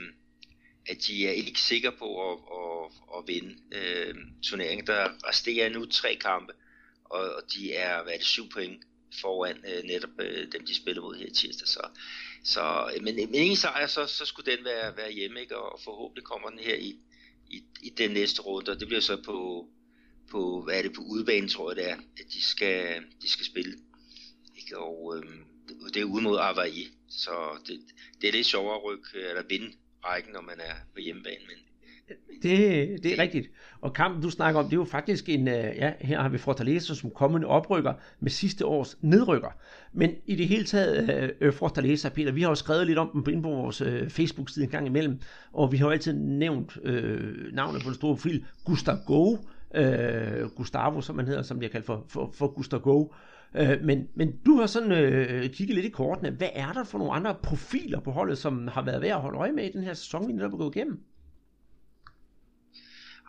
at 0.86 0.96
de 1.06 1.26
er 1.28 1.32
ikke 1.32 1.60
sikre 1.60 1.92
på 1.92 2.32
at, 2.32 2.38
at, 2.52 2.92
at 3.18 3.28
vinde 3.28 3.56
øh, 3.72 4.14
turneringen. 4.42 4.86
Der 4.86 5.28
resterer 5.28 5.68
nu 5.68 5.86
tre 5.86 6.14
kampe, 6.20 6.52
og, 7.04 7.20
og 7.20 7.42
de 7.54 7.74
er, 7.74 8.02
hvad 8.02 8.12
er 8.12 8.16
det, 8.16 8.26
syv 8.26 8.48
point 8.48 8.82
foran 9.20 9.64
øh, 9.68 9.84
netop 9.84 10.10
øh, 10.20 10.52
dem, 10.52 10.66
de 10.66 10.74
spiller 10.74 11.02
mod 11.02 11.16
her 11.16 11.30
tirsdag. 11.30 11.68
Så, 11.68 11.88
så, 12.44 12.92
øh, 12.96 13.02
men, 13.02 13.20
øh, 13.20 13.28
men 13.30 13.34
ingen 13.34 13.56
sejr, 13.56 13.86
så, 13.86 14.06
så 14.06 14.24
skulle 14.24 14.56
den 14.56 14.64
være, 14.64 14.96
være 14.96 15.12
hjemme, 15.12 15.40
ikke? 15.40 15.58
og 15.58 15.80
forhåbentlig 15.84 16.24
kommer 16.24 16.50
den 16.50 16.58
her 16.58 16.74
i, 16.74 16.98
i, 17.50 17.62
i 17.82 17.90
den 17.90 18.10
næste 18.10 18.42
runde, 18.42 18.72
og 18.72 18.80
det 18.80 18.88
bliver 18.88 19.00
så 19.00 19.22
på, 19.24 19.68
på 20.30 20.62
hvad 20.62 20.78
er 20.78 20.82
det, 20.82 20.92
på 20.92 21.02
udebane, 21.02 21.48
tror 21.48 21.70
jeg 21.70 21.76
det 21.76 21.90
er, 21.90 21.96
at 21.96 22.32
de 22.32 22.42
skal, 22.42 23.02
de 23.22 23.28
skal 23.28 23.46
spille. 23.46 23.78
Ikke? 24.56 24.78
Og 24.78 25.16
øhm, 25.16 25.44
det 25.94 25.96
er 25.96 26.04
ude 26.04 26.22
mod 26.22 26.38
Hawaii, 26.38 26.88
så 27.08 27.58
det, 27.66 27.80
det 28.20 28.28
er 28.28 28.32
lidt 28.32 28.46
sjovere 28.46 28.76
at 28.76 28.84
rykke, 28.84 29.08
øh, 29.14 29.28
eller 29.28 29.42
vinde 29.42 29.72
rækken, 30.04 30.32
når 30.32 30.40
man 30.40 30.60
er 30.60 30.74
på 30.94 31.00
hjemmebane, 31.00 31.46
men 31.46 31.56
det, 32.42 33.02
det 33.02 33.12
er 33.12 33.22
rigtigt. 33.22 33.50
Og 33.80 33.92
kampen, 33.92 34.22
du 34.22 34.30
snakker 34.30 34.60
om, 34.60 34.66
det 34.66 34.72
er 34.72 34.80
jo 34.80 34.84
faktisk 34.84 35.28
en, 35.28 35.48
øh, 35.48 35.54
ja, 35.54 35.92
her 36.00 36.20
har 36.20 36.28
vi 36.28 36.38
Fortaleza 36.38 36.94
som 36.94 37.10
kommende 37.10 37.46
oprykker 37.46 37.92
med 38.20 38.30
sidste 38.30 38.66
års 38.66 38.98
nedrykker. 39.02 39.48
Men 39.92 40.10
i 40.26 40.34
det 40.34 40.48
hele 40.48 40.64
taget, 40.64 41.32
øh, 41.40 41.52
Fortaleza, 41.52 42.08
Peter, 42.08 42.32
vi 42.32 42.42
har 42.42 42.48
jo 42.48 42.54
skrevet 42.54 42.86
lidt 42.86 42.98
om 42.98 43.10
dem 43.12 43.32
inde 43.32 43.42
på 43.42 43.48
vores 43.48 43.80
øh, 43.80 44.10
Facebook-side 44.10 44.64
en 44.64 44.70
gang 44.70 44.86
imellem, 44.86 45.18
og 45.52 45.72
vi 45.72 45.76
har 45.76 45.86
jo 45.86 45.92
altid 45.92 46.12
nævnt 46.12 46.78
øh, 46.84 47.52
navnet 47.52 47.82
på 47.82 47.86
den 47.86 47.94
store 47.94 48.14
profil, 48.14 48.44
Gustav 48.64 48.96
Go, 49.06 49.36
øh, 49.74 50.48
Gustavo, 50.56 51.00
som 51.00 51.16
man 51.16 51.26
hedder, 51.26 51.42
som 51.42 51.62
jeg 51.62 51.70
kalder 51.70 51.86
for, 51.86 52.04
for, 52.08 52.34
for 52.38 52.78
Go. 52.78 53.06
Øh, 53.54 53.84
men, 53.84 54.08
men 54.14 54.32
du 54.46 54.56
har 54.56 54.66
sådan 54.66 54.92
øh, 54.92 55.50
kigget 55.50 55.74
lidt 55.74 55.86
i 55.86 55.90
kortene. 55.90 56.30
Hvad 56.30 56.48
er 56.54 56.72
der 56.72 56.84
for 56.84 56.98
nogle 56.98 57.12
andre 57.12 57.34
profiler 57.42 58.00
på 58.00 58.10
holdet, 58.10 58.38
som 58.38 58.68
har 58.68 58.82
været 58.82 59.02
værd 59.02 59.16
at 59.16 59.20
holde 59.20 59.38
øje 59.38 59.52
med 59.52 59.64
i 59.64 59.72
den 59.72 59.82
her 59.82 59.94
sæson, 59.94 60.28
vi 60.28 60.32
netop 60.32 60.52
er 60.52 60.56
gået 60.56 60.76
igennem? 60.76 61.00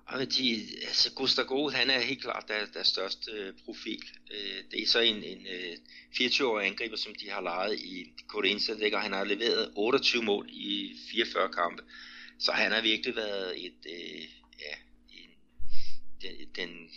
Og 0.07 0.33
de, 0.37 0.67
altså 0.87 1.13
Gustavo, 1.13 1.69
han 1.69 1.89
er 1.89 1.99
helt 1.99 2.21
klart 2.21 2.47
der, 2.47 2.65
deres 2.65 2.87
største 2.87 3.31
øh, 3.31 3.53
profil. 3.65 4.03
Øh, 4.31 4.63
det 4.71 4.81
er 4.81 4.87
så 4.87 4.99
en, 4.99 5.23
en 5.23 5.47
øh, 5.47 5.77
24-årig 6.13 6.67
angriber, 6.67 6.97
som 6.97 7.15
de 7.15 7.29
har 7.29 7.41
lejet 7.41 7.79
i 7.79 8.13
Corinthians, 8.27 8.93
og 8.93 9.01
han 9.01 9.13
har 9.13 9.23
leveret 9.23 9.71
28 9.75 10.23
mål 10.23 10.49
i 10.49 10.97
44 11.11 11.49
kampe. 11.49 11.83
Så 12.39 12.51
han 12.51 12.71
har 12.71 12.81
virkelig 12.81 13.15
været 13.15 13.65
et, 13.65 13.85
øh, 13.85 14.21
ja, 14.59 14.75
en, 15.11 15.29
den, 16.21 16.49
den 16.55 16.89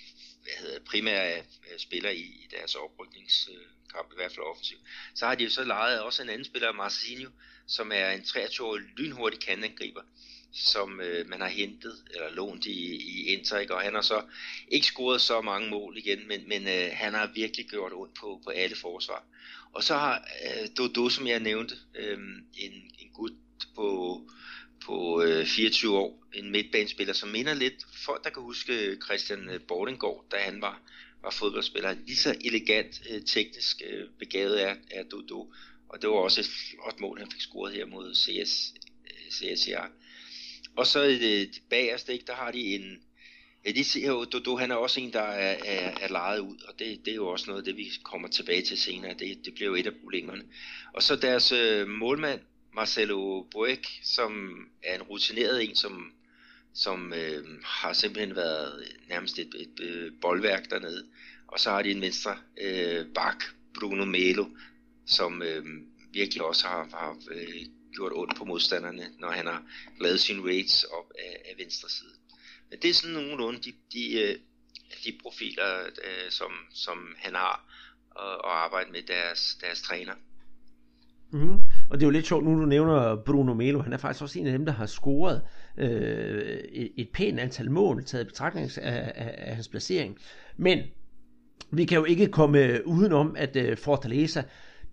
hvad 0.42 0.52
hedder, 0.60 0.80
primære 0.84 1.38
øh, 1.38 1.78
spiller 1.78 2.10
i, 2.10 2.20
i 2.20 2.46
deres 2.50 2.74
oprykningskamp, 2.74 4.12
i 4.12 4.16
hvert 4.16 4.32
fald 4.32 4.46
offensivt. 4.46 4.80
Så 5.14 5.26
har 5.26 5.34
de 5.34 5.44
jo 5.44 5.50
så 5.50 5.64
lejet 5.64 6.00
også 6.00 6.22
en 6.22 6.28
anden 6.28 6.44
spiller, 6.44 6.72
Marcinho, 6.72 7.30
som 7.66 7.92
er 7.92 8.10
en 8.10 8.20
23-årig 8.20 8.82
lynhurtig 8.96 9.40
kandangriber 9.40 10.02
som 10.52 11.00
øh, 11.00 11.28
man 11.28 11.40
har 11.40 11.48
hentet 11.48 11.94
eller 12.14 12.30
lånt 12.30 12.66
i, 12.66 12.96
i 12.96 13.24
Inter, 13.24 13.58
ikke? 13.58 13.74
og 13.74 13.82
han 13.82 13.94
har 13.94 14.02
så 14.02 14.22
ikke 14.68 14.86
scoret 14.86 15.20
så 15.20 15.40
mange 15.40 15.70
mål 15.70 15.96
igen, 15.96 16.28
men, 16.28 16.48
men 16.48 16.68
øh, 16.68 16.90
han 16.92 17.14
har 17.14 17.30
virkelig 17.34 17.66
gjort 17.66 17.92
ondt 17.94 18.14
på, 18.14 18.40
på 18.44 18.50
alle 18.50 18.76
forsvar. 18.76 19.24
Og 19.72 19.84
så 19.84 19.94
har 19.94 20.28
øh, 20.44 20.68
Dodo, 20.78 21.08
som 21.08 21.26
jeg 21.26 21.40
nævnte, 21.40 21.74
øh, 21.94 22.18
en, 22.56 22.72
en 22.98 23.08
gut 23.14 23.32
på, 23.74 24.20
på 24.84 25.22
øh, 25.22 25.46
24 25.46 25.98
år, 25.98 26.26
en 26.34 26.50
midtbanespiller, 26.50 27.14
som 27.14 27.28
minder 27.28 27.54
lidt, 27.54 27.86
folk 27.94 28.24
der 28.24 28.30
kan 28.30 28.42
huske 28.42 28.96
Christian 29.04 29.48
øh, 29.48 29.60
Bordengård, 29.60 30.24
da 30.30 30.36
han 30.36 30.60
var, 30.60 30.80
var 31.22 31.30
fodboldspiller, 31.30 31.94
lige 32.06 32.16
så 32.16 32.36
elegant, 32.44 33.02
øh, 33.10 33.22
teknisk 33.26 33.82
øh, 33.86 34.08
begavet 34.18 34.62
er, 34.62 34.74
er 34.90 35.02
Dodo, 35.02 35.52
og 35.88 36.02
det 36.02 36.10
var 36.10 36.16
også 36.16 36.40
et 36.40 36.46
flot 36.46 37.00
mål, 37.00 37.18
han 37.18 37.30
fik 37.30 37.40
scoret 37.40 37.74
her 37.74 37.86
mod 37.86 38.14
CS, 38.14 38.74
øh, 39.04 39.30
CSR. 39.32 39.86
Og 40.78 40.87
så 40.87 41.18
øh, 41.23 41.47
bagerst, 41.70 42.08
ikke, 42.08 42.25
der 42.26 42.35
har 42.35 42.50
de 42.50 42.75
en... 42.75 42.99
Ja, 43.66 43.70
de 43.70 43.85
ser 43.85 44.06
jo, 44.06 44.25
Dodo, 44.25 44.56
han 44.56 44.70
er 44.70 44.75
også 44.75 45.00
en, 45.00 45.12
der 45.12 45.23
er, 45.23 45.56
er, 45.64 45.94
er 46.00 46.08
lejet 46.08 46.38
ud, 46.40 46.56
og 46.68 46.78
det, 46.78 47.00
det 47.04 47.11
er 47.11 47.14
jo 47.14 47.28
også 47.28 47.50
noget 47.50 47.66
det, 47.66 47.76
vi 47.76 47.90
kommer 48.02 48.28
tilbage 48.28 48.62
til 48.62 48.78
senere. 48.78 49.14
Det, 49.18 49.44
det 49.44 49.54
bliver 49.54 49.68
jo 49.68 49.75
et 49.75 49.87
af 49.87 49.92
problemerne. 50.02 50.42
Og 50.94 51.02
så 51.02 51.16
deres 51.16 51.52
øh, 51.52 51.88
målmand, 51.88 52.40
Marcelo 52.75 53.42
Boek, 53.42 53.87
som 54.02 54.50
er 54.82 54.94
en 54.94 55.02
rutineret 55.02 55.64
en, 55.64 55.76
som, 55.76 56.12
som 56.75 57.12
øh, 57.12 57.44
har 57.64 57.92
simpelthen 57.92 58.37
været 58.37 58.85
nærmest 59.08 59.38
et, 59.38 59.54
et, 59.54 59.61
et 59.61 59.80
øh, 59.80 60.12
boldværk 60.20 60.70
dernede. 60.70 61.06
Og 61.47 61.61
så 61.61 61.70
har 61.70 61.82
de 61.82 61.90
en 61.90 62.00
venstre 62.00 62.37
øh, 62.61 63.06
bak, 63.14 63.44
Bruno 63.80 64.04
Melo, 64.04 64.47
som 65.06 65.42
øh, 65.42 65.64
virkelig 66.12 66.42
også 66.42 66.66
har, 66.66 66.88
har 66.90 67.16
øh, 67.30 67.66
gjort 67.95 68.12
ondt 68.14 68.37
på 68.37 68.45
modstanderne, 68.45 69.02
når 69.18 69.30
han 69.30 69.47
har 69.47 69.62
lavet 70.00 70.21
sine 70.21 70.42
raids 70.42 70.85
op 70.85 71.12
af, 71.18 71.50
af 71.50 71.54
venstre 71.59 71.88
side. 71.88 72.14
Men 72.71 72.78
det 72.83 72.90
er 72.90 72.95
sådan 72.95 73.14
nogenlunde 73.14 73.61
de, 73.61 73.73
de, 73.92 74.23
øh, 74.23 74.37
de 75.04 75.18
profiler, 75.23 75.80
øh, 75.85 76.30
som, 76.30 76.50
som 76.71 76.99
han 77.18 77.35
har 77.35 77.64
at, 78.16 78.33
at 78.45 78.50
arbejde 78.50 78.90
med 78.90 79.02
deres, 79.02 79.59
deres 79.61 79.83
træner. 79.83 80.12
Mm. 81.33 81.54
Og 81.90 82.00
det 82.00 82.02
er 82.02 82.07
jo 82.07 82.11
lidt 82.11 82.26
sjovt, 82.26 82.45
nu 82.45 82.61
du 82.61 82.66
nævner 82.66 83.16
Bruno 83.16 83.54
Melo, 83.54 83.83
han 83.83 83.92
er 83.92 83.97
faktisk 83.97 84.23
også 84.23 84.38
en 84.38 84.47
af 84.47 84.52
dem, 84.52 84.66
der 84.66 84.73
har 84.73 84.87
scoret 84.87 85.42
øh, 85.78 86.59
et, 86.73 86.92
et 86.97 87.09
pænt 87.14 87.40
antal 87.40 87.71
mål, 87.71 88.04
taget 88.04 88.25
i 88.25 88.26
betragtning 88.26 88.71
af, 88.78 89.12
af, 89.14 89.35
af 89.38 89.54
hans 89.54 89.68
placering. 89.68 90.18
Men 90.57 90.78
vi 91.71 91.85
kan 91.85 91.99
jo 91.99 92.04
ikke 92.04 92.28
komme 92.28 92.87
udenom, 92.87 93.37
at 93.37 93.57
øh, 93.57 93.76
Fortaleza 93.76 94.42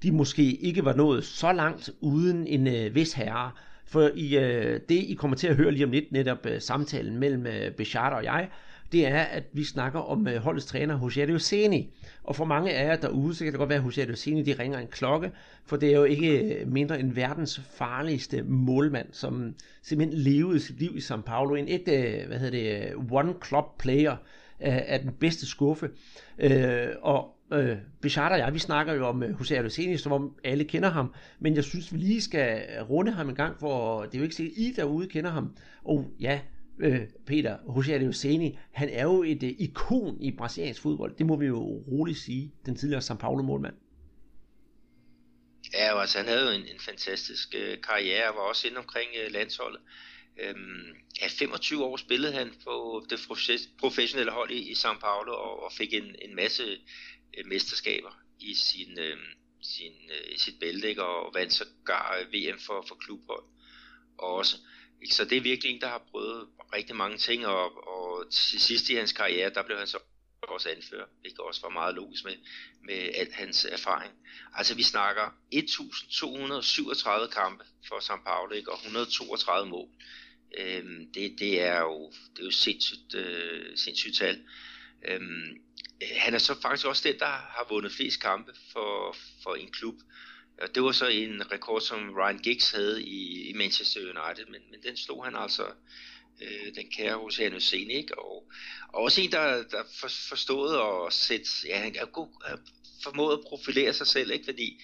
de 0.03 0.11
måske 0.11 0.55
ikke 0.55 0.85
var 0.85 0.93
nået 0.93 1.23
så 1.23 1.51
langt 1.51 1.89
uden 2.01 2.47
en 2.47 2.67
øh, 2.67 2.95
vis 2.95 3.13
herre. 3.13 3.51
For 3.87 4.11
i, 4.15 4.37
øh, 4.37 4.79
det, 4.89 4.95
I 4.95 5.13
kommer 5.13 5.37
til 5.37 5.47
at 5.47 5.55
høre 5.55 5.71
lige 5.71 5.85
om 5.85 5.91
lidt, 5.91 6.11
netop 6.11 6.45
øh, 6.45 6.61
samtalen 6.61 7.19
mellem 7.19 7.47
øh, 7.47 7.71
Bechard 7.71 8.13
og 8.13 8.23
jeg, 8.23 8.49
det 8.91 9.07
er, 9.07 9.21
at 9.21 9.43
vi 9.53 9.63
snakker 9.63 9.99
om 9.99 10.27
øh, 10.27 10.37
holdets 10.37 10.65
træner, 10.65 10.99
José 10.99 11.37
Seni. 11.37 11.93
Og 12.23 12.35
for 12.35 12.45
mange 12.45 12.73
af 12.73 12.87
jer 12.87 12.95
derude, 12.95 13.35
så 13.35 13.43
kan 13.43 13.53
det 13.53 13.59
godt 13.59 13.69
være, 13.69 13.83
at 13.87 14.09
José 14.09 14.15
Seni, 14.15 14.43
de 14.43 14.55
ringer 14.59 14.79
en 14.79 14.87
klokke, 14.87 15.31
for 15.65 15.77
det 15.77 15.89
er 15.89 15.97
jo 15.97 16.03
ikke 16.03 16.39
øh, 16.39 16.67
mindre 16.67 16.99
end 16.99 17.13
verdens 17.13 17.61
farligste 17.71 18.43
målmand, 18.43 19.07
som 19.11 19.53
simpelthen 19.83 20.19
levede 20.19 20.59
sit 20.59 20.79
liv 20.79 20.91
i 20.95 20.99
São 20.99 21.21
Paulo. 21.21 21.55
En 21.55 21.67
ægte, 21.67 21.91
øh, 21.91 22.27
hvad 22.27 22.39
hedder 22.39 22.51
det, 22.51 22.93
øh, 22.93 23.11
one-club 23.11 23.65
player 23.79 24.11
øh, 24.11 24.77
af 24.87 24.99
den 24.99 25.11
bedste 25.11 25.45
skuffe. 25.45 25.89
Øh, 26.39 26.87
og 27.01 27.34
øh, 27.53 27.77
Bichard 28.01 28.31
og 28.31 28.37
jeg, 28.37 28.53
vi 28.53 28.59
snakker 28.59 28.93
jo 28.93 29.07
om 29.07 29.23
øh, 29.23 29.29
uh, 29.29 29.39
Jose 29.39 29.57
Aluseni, 29.57 29.97
som 29.97 30.11
om 30.11 30.37
alle 30.43 30.63
kender 30.63 30.89
ham, 30.89 31.13
men 31.39 31.55
jeg 31.55 31.63
synes, 31.63 31.93
vi 31.93 31.97
lige 31.97 32.21
skal 32.21 32.67
runde 32.81 33.11
ham 33.11 33.29
en 33.29 33.35
gang, 33.35 33.59
for 33.59 34.01
det 34.03 34.15
er 34.15 34.17
jo 34.17 34.23
ikke 34.23 34.35
sikkert, 34.35 34.57
I 34.57 34.73
derude 34.75 35.07
kender 35.07 35.31
ham. 35.31 35.55
Og 35.83 36.11
ja, 36.19 36.41
øh, 36.79 37.01
Peter, 37.25 37.57
Jose 37.75 37.93
Aluseni, 37.93 38.57
han 38.71 38.89
er 38.89 39.03
jo 39.03 39.23
et 39.23 39.43
øh, 39.43 39.49
ikon 39.59 40.21
i 40.21 40.31
brasiliansk 40.31 40.81
fodbold, 40.81 41.15
det 41.15 41.25
må 41.25 41.35
vi 41.35 41.45
jo 41.45 41.83
roligt 41.91 42.17
sige, 42.17 42.53
den 42.65 42.75
tidligere 42.75 43.01
São 43.01 43.17
Paulo 43.17 43.43
målmand. 43.43 43.75
Ja, 45.73 46.01
altså 46.01 46.17
han 46.17 46.27
havde 46.27 46.45
jo 46.45 46.51
en, 46.51 46.61
en 46.61 46.79
fantastisk 46.79 47.55
øh, 47.57 47.77
karriere, 47.81 48.29
og 48.29 48.35
var 48.35 48.41
også 48.41 48.67
inde 48.67 48.77
omkring 48.77 49.09
øh, 49.23 49.31
landsholdet. 49.31 49.81
Øhm, 50.39 50.95
ja, 51.21 51.27
25 51.27 51.83
år 51.83 51.97
spillede 51.97 52.33
han 52.33 52.53
på 52.63 53.05
det 53.09 53.19
professionelle 53.79 54.31
hold 54.31 54.51
i, 54.51 54.71
i 54.71 54.73
São 54.73 54.99
Paulo 54.99 55.33
og, 55.33 55.63
og 55.63 55.71
fik 55.71 55.93
en, 55.93 56.15
en 56.21 56.35
masse 56.35 56.63
øh, 57.37 57.45
mesterskaber 57.45 58.11
i 58.39 58.53
sin, 58.53 58.99
øh, 58.99 59.17
sin, 59.61 59.93
øh, 60.11 60.37
sit 60.37 60.59
bælte, 60.59 60.89
ikke? 60.89 61.03
og 61.03 61.33
vandt 61.33 61.53
sågar 61.53 62.17
øh, 62.17 62.33
VM 62.33 62.59
for, 62.59 62.85
for 62.87 62.95
klubhold 62.95 63.43
også. 64.17 64.57
Ikke? 65.01 65.15
Så 65.15 65.25
det 65.25 65.37
er 65.37 65.41
virkelig 65.41 65.71
en, 65.71 65.81
der 65.81 65.87
har 65.87 66.03
prøvet 66.11 66.47
rigtig 66.73 66.95
mange 66.95 67.17
ting, 67.17 67.45
og, 67.47 67.87
og 67.87 68.31
til 68.31 68.61
sidst 68.61 68.89
i 68.89 68.95
hans 68.95 69.13
karriere, 69.13 69.53
der 69.53 69.63
blev 69.63 69.77
han 69.77 69.87
så 69.87 69.99
også 70.41 70.69
anfører, 70.69 71.05
hvilket 71.21 71.39
også 71.39 71.61
var 71.61 71.69
meget 71.69 71.95
logisk 71.95 72.23
med, 72.23 72.35
med 72.83 73.09
al 73.15 73.31
hans 73.31 73.65
erfaring. 73.65 74.13
Altså 74.53 74.75
vi 74.75 74.83
snakker 74.83 75.35
1237 75.51 77.27
kampe 77.27 77.63
for 77.87 77.95
São 77.95 78.23
Paulo, 78.23 78.51
ikke? 78.51 78.71
og 78.71 78.77
132 78.77 79.69
mål. 79.69 79.89
Øhm, 80.57 81.13
det, 81.13 81.35
det, 81.39 81.61
er 81.61 81.79
jo, 81.79 82.11
det 82.35 82.39
er 82.39 82.45
jo 82.45 82.51
sindssygt, 82.51 83.15
øh, 83.15 83.77
sindssygt 83.77 84.17
tal. 84.17 84.43
Øhm, 85.07 85.65
Øh, 86.01 86.07
han 86.17 86.33
er 86.33 86.37
så 86.37 86.61
faktisk 86.61 86.87
også 86.87 87.09
den, 87.09 87.19
der 87.19 87.25
har 87.25 87.65
vundet 87.69 87.91
flest 87.91 88.21
kampe 88.21 88.53
for, 88.71 89.15
for 89.43 89.55
en 89.55 89.71
klub. 89.71 89.95
Og 90.61 90.75
det 90.75 90.83
var 90.83 90.91
så 90.91 91.07
en 91.07 91.51
rekord, 91.51 91.81
som 91.81 92.13
Ryan 92.13 92.39
Giggs 92.39 92.71
havde 92.71 93.03
i, 93.03 93.49
i 93.49 93.53
Manchester 93.53 93.99
United, 94.01 94.45
men, 94.45 94.61
men 94.71 94.83
den 94.83 94.97
slog 94.97 95.25
han 95.25 95.35
altså, 95.35 95.65
øh, 96.41 96.75
den 96.75 96.89
kære 96.91 97.17
hos 97.17 97.41
Hussein, 97.53 97.91
ikke? 97.91 98.19
Og, 98.19 98.51
og 98.93 99.03
også 99.03 99.21
en, 99.21 99.31
der, 99.31 99.63
der 99.63 99.83
for, 99.99 100.07
forstod 100.29 101.05
at 101.07 101.13
sætte, 101.13 101.49
ja, 101.65 101.79
han 101.79 101.95
er 101.95 102.05
god, 102.05 102.59
formået 103.03 103.33
at 103.33 103.43
profilere 103.49 103.93
sig 103.93 104.07
selv, 104.07 104.31
ikke? 104.31 104.45
Fordi 104.45 104.81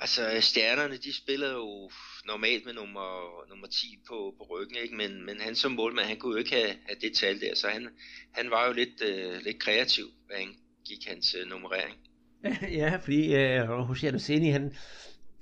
Altså, 0.00 0.22
stjernerne, 0.40 0.96
de 0.96 1.12
spiller 1.12 1.52
jo 1.52 1.90
normalt 2.26 2.64
med 2.66 2.74
nummer, 2.74 3.08
nummer 3.48 3.66
10 3.66 3.98
på, 4.08 4.34
på 4.38 4.44
ryggen, 4.50 4.76
ikke? 4.82 4.94
Men, 4.96 5.26
men 5.26 5.40
han 5.40 5.54
som 5.54 5.72
målmand, 5.72 6.06
han 6.06 6.16
kunne 6.16 6.32
jo 6.32 6.38
ikke 6.38 6.54
have, 6.54 6.74
have 6.86 6.96
det 7.00 7.12
tal 7.16 7.40
der, 7.40 7.54
så 7.54 7.68
han, 7.68 7.88
han 8.32 8.50
var 8.50 8.66
jo 8.66 8.72
lidt, 8.72 9.02
øh, 9.08 9.40
lidt 9.44 9.58
kreativ, 9.58 10.04
hvad 10.26 10.36
han 10.36 10.54
gik 10.88 11.08
hans 11.08 11.36
øh, 11.40 11.50
nummerering. 11.50 11.96
Ja, 12.80 12.96
fordi 12.96 13.34
øh, 13.34 13.90
José 13.90 14.06
Adoseni, 14.06 14.48
han 14.50 14.74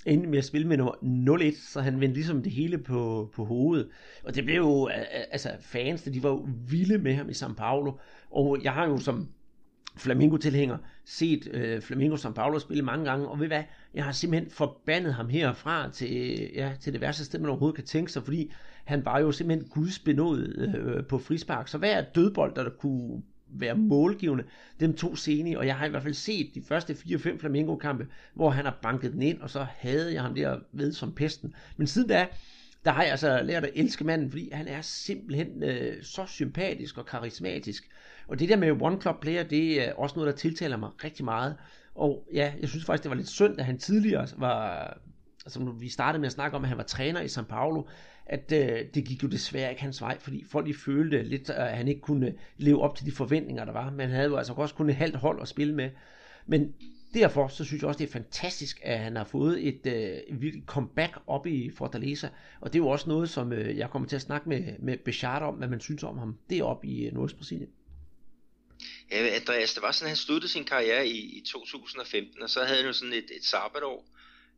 endte 0.07 0.29
med 0.29 0.39
at 0.39 0.45
spille 0.45 0.69
med 0.69 0.77
nummer 0.77 1.37
01, 1.41 1.57
så 1.57 1.81
han 1.81 2.01
vendte 2.01 2.15
ligesom 2.15 2.43
det 2.43 2.53
hele 2.53 2.79
på, 2.79 3.31
på 3.35 3.45
hovedet. 3.45 3.91
Og 4.25 4.35
det 4.35 4.45
blev 4.45 4.57
jo, 4.57 4.87
altså 5.31 5.51
fans, 5.61 6.03
de 6.03 6.23
var 6.23 6.29
jo 6.29 6.49
vilde 6.69 6.99
med 6.99 7.15
ham 7.15 7.29
i 7.29 7.33
São 7.33 7.55
Paulo, 7.55 7.93
og 8.31 8.61
jeg 8.63 8.73
har 8.73 8.89
jo 8.89 8.99
som 8.99 9.29
Flamingo-tilhænger 10.01 10.79
set 11.05 11.49
øh, 11.53 11.83
Flamingo 11.83 12.17
São 12.17 12.33
Paulo 12.33 12.59
spille 12.59 12.83
mange 12.83 13.05
gange, 13.05 13.29
og 13.29 13.41
ved 13.41 13.47
hvad, 13.47 13.63
jeg 13.95 14.05
har 14.05 14.13
simpelthen 14.13 14.51
forbandet 14.51 15.15
ham 15.15 15.29
herfra 15.29 15.91
til, 15.91 16.51
ja, 16.55 16.73
til 16.81 16.93
det 16.93 17.01
værste 17.01 17.25
sted, 17.25 17.39
man 17.39 17.51
overhovedet 17.51 17.77
kan 17.77 17.85
tænke 17.85 18.13
sig, 18.13 18.25
fordi 18.25 18.53
han 18.85 19.05
var 19.05 19.19
jo 19.19 19.33
simpelthen 19.33 19.69
gudsbenået 19.69 20.75
øh, 20.77 21.05
på 21.05 21.19
frispark. 21.19 21.69
Så 21.69 21.79
hver 21.79 22.01
dødbold, 22.01 22.55
der 22.55 22.71
kunne 22.71 23.23
være 23.53 23.75
målgivende, 23.75 24.45
dem 24.81 24.97
to 24.97 25.17
scene, 25.17 25.59
og 25.59 25.67
jeg 25.67 25.77
har 25.77 25.87
i 25.87 25.89
hvert 25.89 26.03
fald 26.03 26.15
set 26.15 26.51
de 26.55 26.63
første 26.63 26.93
4-5 26.93 27.39
Flamingo-kampe, 27.39 28.07
hvor 28.35 28.51
han 28.51 28.65
har 28.65 28.79
banket 28.83 29.13
den 29.13 29.23
ind, 29.23 29.41
og 29.41 29.51
så 29.51 29.67
havde 29.77 30.15
jeg 30.15 30.23
ham 30.23 30.35
der 30.35 30.59
ved 30.73 30.93
som 30.93 31.13
pesten. 31.13 31.55
Men 31.77 31.87
siden 31.87 32.09
da, 32.09 32.27
der 32.85 32.91
har 32.91 33.03
jeg 33.03 33.11
altså 33.11 33.43
lært 33.43 33.65
at 33.65 33.71
elske 33.75 34.05
manden, 34.05 34.31
fordi 34.31 34.51
han 34.53 34.69
er 34.69 34.81
simpelthen 34.81 35.63
øh, 35.63 36.03
så 36.03 36.27
sympatisk 36.27 36.99
og 36.99 37.07
karismatisk. 37.07 37.89
Og 38.31 38.39
det 38.39 38.49
der 38.49 38.57
med 38.57 38.83
One 38.83 39.01
Club 39.01 39.21
Player, 39.21 39.43
det 39.43 39.89
er 39.89 39.93
også 39.93 40.17
noget, 40.17 40.33
der 40.33 40.37
tiltaler 40.39 40.77
mig 40.77 40.91
rigtig 41.05 41.25
meget. 41.25 41.57
Og 41.95 42.29
ja, 42.33 42.53
jeg 42.61 42.69
synes 42.69 42.85
faktisk, 42.85 43.03
det 43.03 43.11
var 43.11 43.17
lidt 43.17 43.29
synd, 43.29 43.59
at 43.59 43.65
han 43.65 43.79
tidligere 43.79 44.27
var, 44.37 44.99
altså 45.45 45.61
vi 45.81 45.89
startede 45.89 46.21
med 46.21 46.27
at 46.27 46.33
snakke 46.33 46.57
om, 46.57 46.63
at 46.63 46.69
han 46.69 46.79
var 46.79 46.85
træner 46.85 47.21
i 47.21 47.27
São 47.27 47.43
Paulo, 47.43 47.83
at 48.27 48.53
øh, 48.53 48.85
det 48.95 49.05
gik 49.05 49.23
jo 49.23 49.29
desværre 49.29 49.71
ikke 49.71 49.83
hans 49.83 50.03
vej, 50.03 50.19
fordi 50.19 50.45
folk 50.45 50.67
de 50.67 50.75
følte 50.75 51.23
lidt, 51.23 51.51
øh, 51.51 51.71
at 51.71 51.77
han 51.77 51.89
ikke 51.89 52.01
kunne 52.01 52.27
øh, 52.27 52.33
leve 52.57 52.83
op 52.83 52.97
til 52.97 53.07
de 53.07 53.13
forventninger, 53.13 53.65
der 53.65 53.73
var. 53.73 53.91
Men 53.91 54.01
han 54.01 54.11
havde 54.11 54.29
jo 54.29 54.37
altså 54.37 54.53
også 54.53 54.75
kun 54.75 54.91
et 54.91 54.97
halvt 54.97 55.17
hold 55.17 55.43
at 55.43 55.49
spille 55.49 55.75
med. 55.75 55.91
Men 56.47 56.75
derfor 57.15 57.49
så 57.49 57.65
synes 57.65 57.83
jeg 57.83 57.89
også, 57.89 57.99
det 57.99 58.09
er 58.09 58.13
fantastisk, 58.13 58.81
at 58.83 58.99
han 58.99 59.17
har 59.17 59.25
fået 59.25 59.69
et 59.69 59.87
øh, 59.87 60.41
virkelig 60.41 60.65
comeback 60.67 61.19
op 61.27 61.47
i 61.47 61.71
Fortaleza. 61.71 62.29
Og 62.61 62.73
det 62.73 62.79
er 62.79 62.83
jo 62.83 62.89
også 62.89 63.09
noget, 63.09 63.29
som 63.29 63.53
øh, 63.53 63.79
jeg 63.79 63.91
kommer 63.91 64.09
til 64.09 64.17
at 64.17 64.23
snakke 64.23 64.49
med, 64.49 64.63
med 64.79 64.97
Bechard 65.05 65.43
om, 65.43 65.55
hvad 65.55 65.69
man 65.69 65.81
synes 65.81 66.03
om 66.03 66.19
ham. 66.19 66.39
Det 66.51 66.59
er 66.59 66.65
op 66.65 66.85
i 66.85 67.07
øh, 67.07 67.15
Nordsbrasilien. 67.15 67.69
Ja, 69.11 69.37
Andreas, 69.37 69.75
det 69.75 69.83
var 69.83 69.93
sådan, 69.93 70.07
at 70.07 70.11
han 70.11 70.17
sluttede 70.17 70.53
sin 70.53 70.65
karriere 70.65 71.09
i, 71.09 71.39
i 71.39 71.41
2015, 71.41 72.43
og 72.43 72.51
så 72.51 72.65
havde 72.65 72.77
han 72.77 72.87
jo 72.87 72.93
sådan 72.93 73.13
et, 73.13 73.31
et 73.37 73.45
sabbatår, 73.45 74.09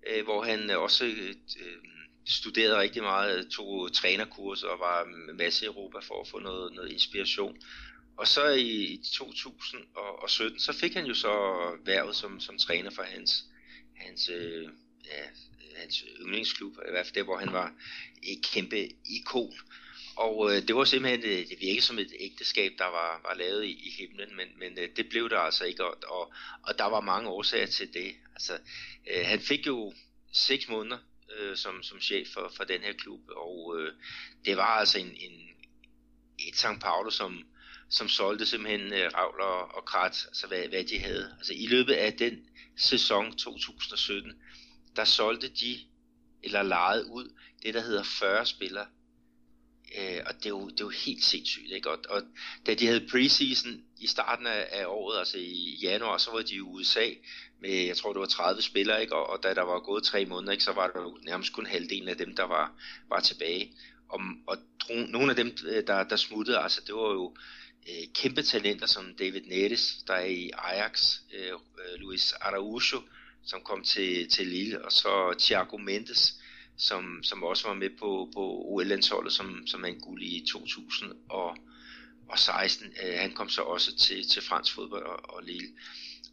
øh, 0.07 0.25
hvor 0.25 0.45
han 0.45 0.71
også 0.71 1.05
øh, 1.05 1.35
studerede 2.27 2.79
rigtig 2.79 3.03
meget, 3.03 3.49
tog 3.49 3.93
trænerkurser 3.93 4.69
og 4.69 4.79
var 4.79 5.05
en 5.05 5.37
masse 5.37 5.65
i 5.65 5.69
Europa 5.69 5.99
for 5.99 6.21
at 6.21 6.29
få 6.29 6.39
noget, 6.39 6.73
noget 6.75 6.93
inspiration. 6.93 7.57
Og 8.17 8.29
så 8.29 8.49
i 8.49 9.01
2017, 9.13 10.61
så 10.61 10.73
fik 10.73 10.95
han 10.95 11.07
jo 11.07 11.15
så 11.15 11.33
værvet 11.85 12.17
som, 12.17 12.41
som 12.41 12.59
træner 12.59 12.91
for 12.91 13.03
hans, 13.03 13.45
hans, 13.97 14.29
øh, 14.29 14.69
ja, 15.05 15.23
hans 15.77 16.05
yndlingsklub, 16.21 16.73
i 16.73 16.91
hvert 16.91 17.07
fald 17.07 17.15
der, 17.15 17.23
hvor 17.23 17.39
han 17.39 17.53
var 17.53 17.73
et 18.23 18.45
kæmpe 18.53 18.89
ikon. 19.05 19.55
Og 20.17 20.51
øh, 20.51 20.63
det 20.69 20.77
var 20.77 20.85
simpelthen, 20.85 21.25
øh, 21.25 21.49
det 21.49 21.61
virkede 21.61 21.81
som 21.81 21.99
et 21.99 22.13
ægteskab, 22.21 22.73
der 22.79 22.85
var, 22.85 23.21
var 23.29 23.35
lavet 23.35 23.65
i, 23.65 23.71
i 23.71 23.91
himlen, 23.99 24.37
men, 24.37 24.49
men 24.59 24.79
øh, 24.79 24.89
det 24.97 25.09
blev 25.09 25.31
der 25.31 25.39
altså 25.39 25.65
ikke, 25.65 25.85
og, 25.85 25.97
og, 26.09 26.33
og 26.63 26.79
der 26.79 26.85
var 26.85 27.01
mange 27.01 27.29
årsager 27.29 27.67
til 27.67 27.95
det. 27.95 28.15
Altså, 28.35 28.59
øh, 29.11 29.27
han 29.27 29.41
fik 29.41 29.67
jo 29.67 29.95
seks 30.33 30.69
måneder 30.69 30.99
øh, 31.39 31.57
som, 31.57 31.83
som 31.83 32.01
chef 32.01 32.29
for, 32.35 32.53
for 32.57 32.65
den 32.65 32.81
her 32.81 32.93
klub, 32.93 33.21
og 33.37 33.77
øh, 33.79 33.93
det 34.45 34.57
var 34.57 34.79
altså 34.79 34.99
en, 34.99 35.17
en, 35.17 35.49
et 36.39 36.57
St. 36.57 36.81
Paulo, 36.81 37.11
som, 37.11 37.45
som 37.91 38.09
solgte 38.09 38.47
simpelthen 38.47 38.93
øh, 38.93 39.11
Ravler 39.15 39.45
og, 39.45 39.75
og 39.75 39.85
Krat, 39.85 40.27
altså 40.29 40.47
hvad, 40.47 40.69
hvad 40.69 40.85
de 40.85 40.99
havde. 40.99 41.35
Altså 41.39 41.53
i 41.57 41.67
løbet 41.67 41.93
af 41.93 42.13
den 42.13 42.47
sæson 42.77 43.37
2017, 43.37 44.33
der 44.97 45.05
solgte 45.05 45.49
de, 45.49 45.79
eller 46.43 46.63
lejede 46.63 47.07
ud, 47.07 47.35
det 47.63 47.75
der 47.75 47.81
hedder 47.81 48.03
40 48.03 48.47
spillere. 48.47 48.87
Øh, 49.99 50.21
og 50.27 50.35
det 50.35 50.47
er, 50.47 50.51
jo, 50.51 50.69
det 50.69 50.81
er 50.81 50.85
jo 50.85 50.89
helt 50.89 51.25
sindssygt, 51.25 51.73
ikke? 51.73 51.91
Og, 51.91 51.99
og 52.09 52.23
da 52.67 52.75
de 52.75 52.87
havde 52.87 53.09
preseason 53.11 53.81
i 54.01 54.07
starten 54.07 54.47
af, 54.47 54.69
af 54.71 54.87
året, 54.87 55.19
altså 55.19 55.39
i 55.39 55.79
januar, 55.83 56.19
så 56.19 56.31
var 56.31 56.43
de 56.43 56.55
i 56.55 56.61
USA 56.61 57.09
med, 57.61 57.71
jeg 57.71 57.97
tror 57.97 58.13
det 58.13 58.21
var 58.21 58.27
30 58.27 58.63
spillere, 58.63 59.01
ikke? 59.01 59.17
Og, 59.17 59.27
og 59.31 59.43
da 59.43 59.55
der 59.55 59.63
var 59.63 59.81
gået 59.81 60.05
tre 60.05 60.27
måneder, 60.27 60.53
ikke, 60.53 60.65
så 60.65 60.73
var 60.73 60.87
der 60.89 61.01
jo 61.01 61.19
nærmest 61.23 61.53
kun 61.53 61.67
halvdelen 61.67 62.09
af 62.09 62.17
dem, 62.17 62.37
der 62.37 62.45
var, 62.45 62.73
var 63.09 63.21
tilbage. 63.21 63.73
Og, 64.09 64.21
og 64.47 64.59
nogle 64.89 65.31
af 65.31 65.37
dem, 65.37 65.57
øh, 65.67 65.87
der, 65.87 66.05
der 66.05 66.17
smuttede, 66.17 66.59
altså 66.59 66.81
det 66.87 66.95
var 66.95 67.13
jo 67.13 67.37
øh, 67.89 68.07
kæmpe 68.15 68.43
talenter 68.43 68.87
som 68.87 69.15
David 69.19 69.43
Nettes, 69.43 69.97
der 70.07 70.15
er 70.15 70.25
i 70.25 70.51
Ajax, 70.59 71.15
øh, 71.35 71.53
øh, 71.53 72.01
Luis 72.01 72.33
Araujo, 72.33 73.03
som 73.45 73.61
kom 73.61 73.85
til, 73.85 74.29
til 74.29 74.47
Lille, 74.47 74.85
og 74.85 74.93
så 74.93 75.35
Thiago 75.39 75.77
Mendes, 75.77 76.35
som, 76.77 77.23
som 77.23 77.43
også 77.43 77.69
var 77.69 77.75
med 77.75 77.91
på, 77.91 78.31
på 78.35 78.41
OL-landsholdet 78.41 79.33
som, 79.33 79.67
som 79.67 79.85
en 79.85 80.01
guld 80.01 80.23
i 80.23 80.47
2016. 80.53 82.95
Øh, 83.05 83.19
han 83.19 83.35
kom 83.35 83.49
så 83.49 83.63
også 83.63 83.97
til, 83.97 84.29
til 84.29 84.43
fransk 84.43 84.75
fodbold 84.75 85.07
og, 85.07 85.37
og 85.37 85.43
Lille. 85.43 85.69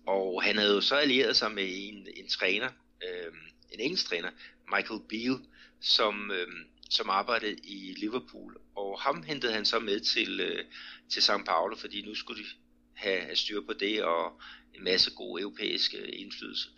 Og 0.08 0.43
han 0.43 0.58
havde 0.58 0.74
jo 0.74 0.81
så 0.81 0.96
allieret 0.96 1.36
sig 1.36 1.51
med 1.51 1.67
en, 1.69 2.08
en 2.15 2.27
træner, 2.27 2.69
øh, 3.03 3.34
en 3.72 3.79
engelsk 3.79 4.05
træner, 4.05 4.29
Michael 4.75 5.01
Beale, 5.10 5.39
som, 5.81 6.31
øh, 6.31 6.48
som 6.89 7.10
arbejdede 7.10 7.55
i 7.63 7.93
Liverpool, 7.98 8.58
og 8.75 9.01
ham 9.01 9.24
hentede 9.24 9.53
han 9.53 9.65
så 9.65 9.79
med 9.79 10.00
til, 10.00 10.39
øh, 10.39 10.65
til 11.10 11.19
São 11.19 11.43
Paulo, 11.43 11.75
fordi 11.75 12.01
nu 12.01 12.15
skulle 12.15 12.43
de 12.43 12.48
have, 12.93 13.22
have 13.22 13.36
styr 13.36 13.62
på 13.62 13.74
det, 13.74 14.03
og 14.03 14.41
en 14.74 14.84
masse 14.84 15.12
god 15.12 15.39
europæisk 15.39 15.96
øh, 15.98 16.10
indflydelse. 16.12 16.69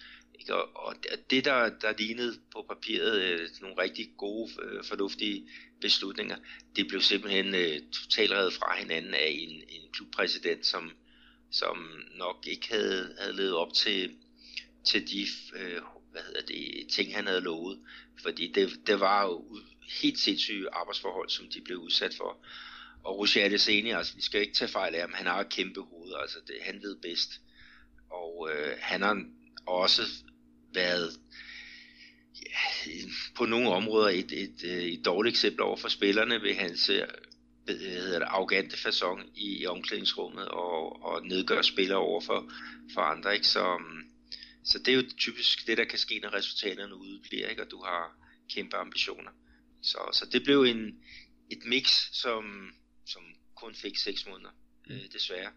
Ikke? 0.41 0.55
Og, 0.55 0.87
og 0.87 0.95
det, 1.29 1.45
der, 1.45 1.69
der 1.69 1.93
lignede 1.97 2.39
på 2.51 2.65
papiret 2.69 3.21
øh, 3.21 3.49
nogle 3.61 3.81
rigtig 3.81 4.09
gode, 4.17 4.51
øh, 4.63 4.83
fornuftige 4.83 5.49
beslutninger, 5.81 6.37
det 6.75 6.87
blev 6.87 7.01
simpelthen 7.01 7.55
øh, 7.55 7.81
totalt 7.91 8.31
reddet 8.31 8.53
fra 8.53 8.77
hinanden 8.79 9.13
af 9.13 9.27
en, 9.39 9.63
en 9.69 9.91
klubpræsident, 9.93 10.65
som, 10.65 10.91
som 11.51 11.77
nok 12.15 12.47
ikke 12.47 12.69
havde, 12.69 13.15
havde 13.19 13.35
levet 13.35 13.53
op 13.53 13.73
til, 13.73 14.15
til 14.85 15.11
de 15.11 15.27
øh, 15.55 15.81
hvad 16.11 16.21
hedder 16.21 16.41
det, 16.41 16.87
ting, 16.89 17.15
han 17.15 17.27
havde 17.27 17.41
lovet. 17.41 17.79
Fordi 18.21 18.51
det, 18.51 18.87
det 18.87 18.99
var 18.99 19.23
jo 19.23 19.59
helt 20.01 20.19
sindssyge 20.19 20.69
arbejdsforhold, 20.73 21.29
som 21.29 21.47
de 21.53 21.61
blev 21.61 21.77
udsat 21.77 22.13
for. 22.17 22.45
Og 23.03 23.17
Roger 23.17 23.45
Adesani, 23.45 23.91
altså 23.91 24.15
vi 24.15 24.21
skal 24.21 24.41
ikke 24.41 24.53
tage 24.53 24.71
fejl 24.71 24.95
af 24.95 25.01
ham, 25.01 25.13
han 25.13 25.25
har 25.25 25.39
et 25.39 25.49
kæmpe 25.49 25.81
hoved, 25.81 26.13
altså 26.21 26.37
det, 26.47 26.55
han 26.61 26.81
ved 26.81 26.95
bedst. 26.95 27.41
Og 28.09 28.49
øh, 28.53 28.77
han 28.79 29.01
har 29.01 29.25
også 29.67 30.01
været 30.73 31.19
ja, 32.35 32.87
på 33.35 33.45
nogle 33.45 33.69
områder 33.69 34.09
et, 34.09 34.31
et, 34.31 34.63
et, 34.63 34.93
et 34.93 35.05
dårligt 35.05 35.33
eksempel 35.33 35.61
over 35.61 35.77
for 35.77 35.89
spillerne 35.89 36.41
ved 36.41 36.55
hans 36.55 36.89
øh, 36.89 37.07
hedder 37.67 38.19
det, 38.19 38.27
arrogante 38.27 38.75
façon 38.75 39.31
i, 39.35 39.65
omklædningsrummet 39.65 40.47
og, 40.47 41.03
og 41.03 41.25
nedgøre 41.25 41.63
spillere 41.63 41.97
over 41.97 42.21
for, 42.21 42.51
for 42.93 43.01
andre. 43.01 43.33
Ikke? 43.33 43.47
Så, 43.47 43.81
så 44.63 44.79
det 44.79 44.87
er 44.87 44.95
jo 44.95 45.03
typisk 45.17 45.67
det, 45.67 45.77
der 45.77 45.85
kan 45.85 45.99
ske, 45.99 46.19
når 46.19 46.33
resultaterne 46.33 46.95
udebliver, 46.95 47.47
ikke? 47.47 47.61
og 47.61 47.71
du 47.71 47.83
har 47.83 48.17
kæmpe 48.53 48.77
ambitioner. 48.77 49.31
Så, 49.81 49.97
så 50.13 50.25
det 50.31 50.43
blev 50.43 50.63
en, 50.63 51.03
et 51.49 51.65
mix, 51.65 52.11
som, 52.13 52.71
som 53.05 53.21
kun 53.55 53.75
fik 53.75 53.97
6 53.97 54.27
måneder, 54.27 54.51
øh, 54.89 55.01
desværre. 55.13 55.51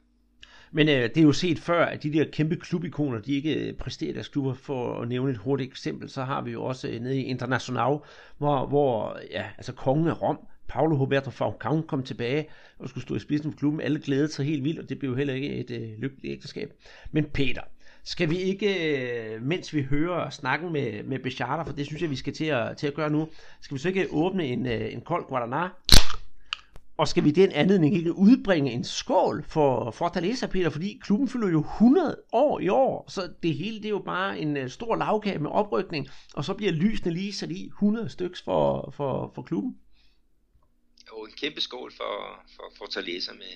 Men 0.76 0.88
øh, 0.88 1.02
det 1.02 1.16
er 1.16 1.22
jo 1.22 1.32
set 1.32 1.58
før, 1.58 1.84
at 1.84 2.02
de 2.02 2.12
der 2.12 2.24
kæmpe 2.32 2.56
klubikoner, 2.56 3.20
de 3.20 3.32
ikke 3.32 3.54
øh, 3.54 3.74
præsterer 3.74 4.12
deres 4.12 4.28
klubber. 4.28 4.54
For 4.54 5.00
at 5.00 5.08
nævne 5.08 5.30
et 5.30 5.36
hurtigt 5.36 5.70
eksempel, 5.70 6.10
så 6.10 6.24
har 6.24 6.42
vi 6.42 6.50
jo 6.50 6.64
også 6.64 6.88
øh, 6.88 7.00
nede 7.00 7.20
i 7.20 7.22
International, 7.22 7.98
hvor, 8.38 8.66
hvor 8.66 9.18
ja, 9.30 9.44
altså 9.56 9.72
kongen 9.72 10.08
af 10.08 10.22
Rom, 10.22 10.38
Paulo 10.68 10.96
Roberto 10.96 11.30
Falcao 11.30 11.80
kom 11.80 12.02
tilbage 12.02 12.46
og 12.78 12.88
skulle 12.88 13.02
stå 13.02 13.14
i 13.14 13.18
spidsen 13.18 13.52
for 13.52 13.58
klubben. 13.58 13.80
Alle 13.80 14.00
glædede 14.00 14.28
sig 14.28 14.46
helt 14.46 14.64
vildt, 14.64 14.78
og 14.78 14.88
det 14.88 14.98
blev 14.98 15.10
jo 15.10 15.16
heller 15.16 15.34
ikke 15.34 15.54
et 15.54 15.70
øh, 15.70 15.88
lykkeligt 15.98 16.32
ægteskab. 16.32 16.72
Men 17.12 17.24
Peter, 17.24 17.62
skal 18.04 18.30
vi 18.30 18.36
ikke, 18.36 18.98
øh, 18.98 19.42
mens 19.42 19.74
vi 19.74 19.82
hører 19.82 20.30
snakken 20.30 20.72
med, 20.72 21.02
med 21.02 21.18
Becharter, 21.18 21.64
for 21.64 21.72
det 21.72 21.86
synes 21.86 22.02
jeg, 22.02 22.10
vi 22.10 22.16
skal 22.16 22.32
til 22.32 22.44
at, 22.44 22.76
til 22.76 22.86
at 22.86 22.94
gøre 22.94 23.10
nu, 23.10 23.28
skal 23.60 23.74
vi 23.74 23.80
så 23.80 23.88
ikke 23.88 24.06
åbne 24.10 24.46
en, 24.46 24.66
øh, 24.66 24.92
en 24.92 25.00
kold 25.00 25.24
Guaraná? 25.24 25.93
Og 26.96 27.08
skal 27.08 27.24
vi 27.24 27.30
den 27.30 27.52
anledning 27.52 27.96
ikke 27.96 28.12
udbringe 28.12 28.72
en 28.72 28.84
skål 28.84 29.44
for 29.48 29.90
Fortaleza, 29.90 30.46
Peter, 30.46 30.70
fordi 30.70 31.00
klubben 31.02 31.28
fylder 31.28 31.48
jo 31.48 31.60
100 31.60 32.16
år 32.32 32.60
i 32.60 32.68
år, 32.68 33.10
så 33.10 33.32
det 33.42 33.54
hele 33.54 33.76
det 33.76 33.84
er 33.84 33.90
jo 33.90 34.02
bare 34.06 34.38
en 34.38 34.56
øh, 34.56 34.70
stor 34.70 34.96
lavkage 34.96 35.38
med 35.38 35.50
oprykning, 35.50 36.08
og 36.34 36.44
så 36.44 36.54
bliver 36.54 36.72
lysene 36.72 37.12
lige 37.12 37.32
sat 37.32 37.50
i 37.50 37.66
100 37.66 38.08
styks 38.08 38.42
for, 38.42 38.92
for, 38.96 39.32
for 39.34 39.42
klubben. 39.42 39.76
Jo, 41.10 41.24
en 41.24 41.32
kæmpe 41.36 41.60
skål 41.60 41.92
for, 41.96 42.40
for 42.56 42.72
Fortaleza 42.78 43.32
med, 43.32 43.54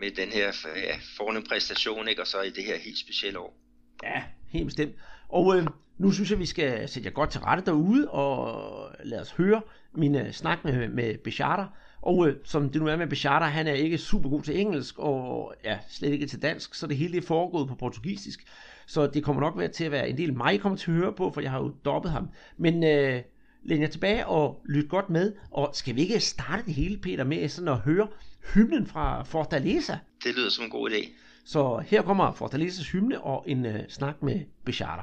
med 0.00 0.10
den 0.10 0.28
her 0.28 0.52
ja, 0.76 0.96
fornem 1.16 1.42
præstation, 1.42 2.08
ikke? 2.08 2.22
og 2.22 2.26
så 2.26 2.42
i 2.42 2.50
det 2.50 2.64
her 2.64 2.78
helt 2.78 2.98
specielle 2.98 3.38
år. 3.38 3.56
Ja, 4.02 4.22
helt 4.48 4.66
bestemt. 4.66 4.94
Og 5.28 5.56
øh, 5.56 5.66
nu 5.98 6.12
synes 6.12 6.30
jeg, 6.30 6.38
vi 6.38 6.46
skal 6.46 6.88
sætte 6.88 7.06
jer 7.06 7.12
godt 7.12 7.30
til 7.30 7.40
rette 7.40 7.64
derude, 7.64 8.10
og 8.10 8.90
lad 9.04 9.20
os 9.20 9.30
høre 9.30 9.62
min 9.94 10.14
uh, 10.14 10.30
snak 10.30 10.64
med, 10.64 10.88
med 10.88 11.18
Becharter. 11.18 11.66
Og 12.06 12.28
øh, 12.28 12.36
som 12.44 12.70
det 12.70 12.82
nu 12.82 12.88
er 12.88 12.96
med 12.96 13.06
Becharter, 13.06 13.46
han 13.46 13.66
er 13.66 13.72
ikke 13.72 13.98
super 13.98 14.28
god 14.28 14.42
til 14.42 14.60
engelsk, 14.60 14.98
og 14.98 15.54
ja, 15.64 15.78
slet 15.88 16.12
ikke 16.12 16.26
til 16.26 16.42
dansk, 16.42 16.74
så 16.74 16.86
det 16.86 16.96
hele 16.96 17.16
er 17.16 17.22
foregået 17.22 17.68
på 17.68 17.74
portugisisk. 17.74 18.44
Så 18.86 19.06
det 19.06 19.24
kommer 19.24 19.42
nok 19.42 19.72
til 19.72 19.84
at 19.84 19.90
være 19.90 20.08
en 20.08 20.18
del 20.18 20.34
mig, 20.34 20.54
I 20.54 20.56
kommer 20.56 20.78
til 20.78 20.90
at 20.90 20.96
høre 20.96 21.12
på, 21.12 21.30
for 21.30 21.40
jeg 21.40 21.50
har 21.50 21.58
jo 21.58 21.74
dobbet 21.84 22.12
ham. 22.12 22.28
Men 22.56 22.84
øh, 22.84 23.22
læn 23.62 23.82
jer 23.82 23.88
tilbage 23.88 24.26
og 24.26 24.62
lyt 24.68 24.88
godt 24.88 25.10
med. 25.10 25.32
Og 25.50 25.70
skal 25.72 25.96
vi 25.96 26.00
ikke 26.00 26.20
starte 26.20 26.62
det 26.66 26.74
hele, 26.74 26.96
Peter, 26.98 27.24
med 27.24 27.48
sådan 27.48 27.68
at 27.68 27.78
høre 27.78 28.08
hymnen 28.54 28.86
fra 28.86 29.22
Fortaleza? 29.22 29.98
Det 30.24 30.34
lyder 30.36 30.50
som 30.50 30.64
en 30.64 30.70
god 30.70 30.90
idé. 30.90 31.08
Så 31.44 31.82
her 31.86 32.02
kommer 32.02 32.32
Fortalezas 32.32 32.90
hymne 32.90 33.20
og 33.20 33.44
en 33.46 33.66
uh, 33.66 33.72
snak 33.88 34.22
med 34.22 34.40
Becharter. 34.64 35.02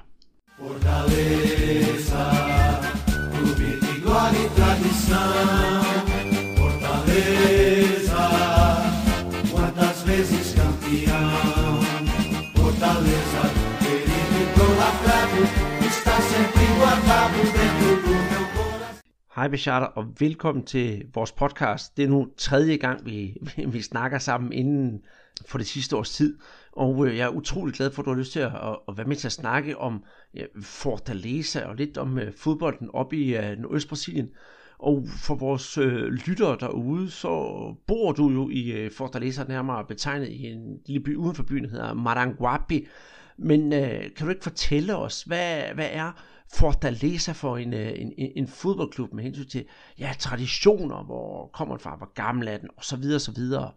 Fortaleza, 0.59 2.23
igual 3.97 4.33
y 4.33 4.45
tradição. 4.57 6.02
Fortaleza, 7.03 8.15
quantas 9.51 10.03
vezes 10.03 10.53
campeão. 10.55 11.81
Fortaleza, 12.55 13.41
querido 13.79 14.35
e 14.39 14.43
idolatrado, 14.53 15.39
está 15.85 16.15
sempre 16.21 16.65
guardado 16.79 17.39
dentro 17.59 18.01
do 18.03 18.13
meu 18.31 18.45
coração. 18.55 19.03
Hej 19.35 19.47
Becharter, 19.49 19.87
og 19.97 20.13
velkommen 20.19 20.65
til 20.65 21.05
vores 21.13 21.31
podcast. 21.31 21.97
Det 21.97 22.05
er 22.05 22.09
nu 22.09 22.27
tredje 22.37 22.77
gang, 22.77 23.05
vi, 23.05 23.37
vi 23.73 23.81
snakker 23.81 24.17
sammen 24.17 24.53
inden 24.53 25.01
for 25.45 25.57
det 25.57 25.67
sidste 25.67 25.95
års 25.97 26.09
tid. 26.09 26.37
Og 26.71 27.07
øh, 27.07 27.17
jeg 27.17 27.25
er 27.25 27.29
utrolig 27.29 27.75
glad 27.75 27.91
for, 27.91 28.01
at 28.01 28.05
du 28.05 28.11
har 28.11 28.17
lyst 28.19 28.31
til 28.31 28.39
at, 28.39 28.51
at 28.87 28.97
være 28.97 29.07
med 29.07 29.15
til 29.15 29.27
at 29.27 29.31
snakke 29.31 29.77
om 29.77 30.03
ja, 30.35 30.45
Fortaleza 30.61 31.65
og 31.65 31.75
lidt 31.75 31.97
om 31.97 32.13
uh, 32.13 32.23
fodbolden 32.37 32.89
op 32.93 33.13
i 33.13 33.37
uh, 33.37 33.43
Nordøst-Brasilien. 33.43 34.29
Og 34.83 35.07
for 35.07 35.35
vores 35.35 35.77
øh, 35.77 36.11
lyttere 36.11 36.57
derude, 36.59 37.11
så 37.11 37.29
bor 37.87 38.11
du 38.11 38.29
jo 38.29 38.49
i 38.49 38.71
øh, 38.71 38.91
Fortaleza, 38.91 39.43
nærmere 39.43 39.85
betegnet 39.85 40.27
i 40.27 40.45
en 40.45 40.77
lille 40.85 41.03
by 41.03 41.15
uden 41.15 41.35
for 41.35 41.43
byen, 41.43 41.63
der 41.63 41.69
hedder 41.69 41.93
Maranguapi. 41.93 42.87
Men 43.37 43.73
øh, 43.73 44.01
kan 44.15 44.25
du 44.25 44.29
ikke 44.29 44.43
fortælle 44.43 44.95
os, 44.95 45.23
hvad, 45.23 45.61
hvad 45.73 45.89
er 45.91 46.11
Fortaleza 46.53 47.31
for 47.31 47.57
en, 47.57 47.73
øh, 47.73 47.91
en, 47.95 48.13
en, 48.17 48.47
fodboldklub 48.47 49.13
med 49.13 49.23
hensyn 49.23 49.47
til 49.47 49.65
ja, 49.99 50.13
traditioner, 50.19 51.03
hvor 51.03 51.49
kommer 51.53 51.75
den 51.75 51.83
fra, 51.83 51.95
hvor 51.95 52.13
gammel 52.13 52.47
er 52.47 52.57
den, 52.57 52.69
og 52.77 52.83
så 52.83 52.97
videre, 52.97 53.19
så 53.19 53.31
videre. 53.31 53.71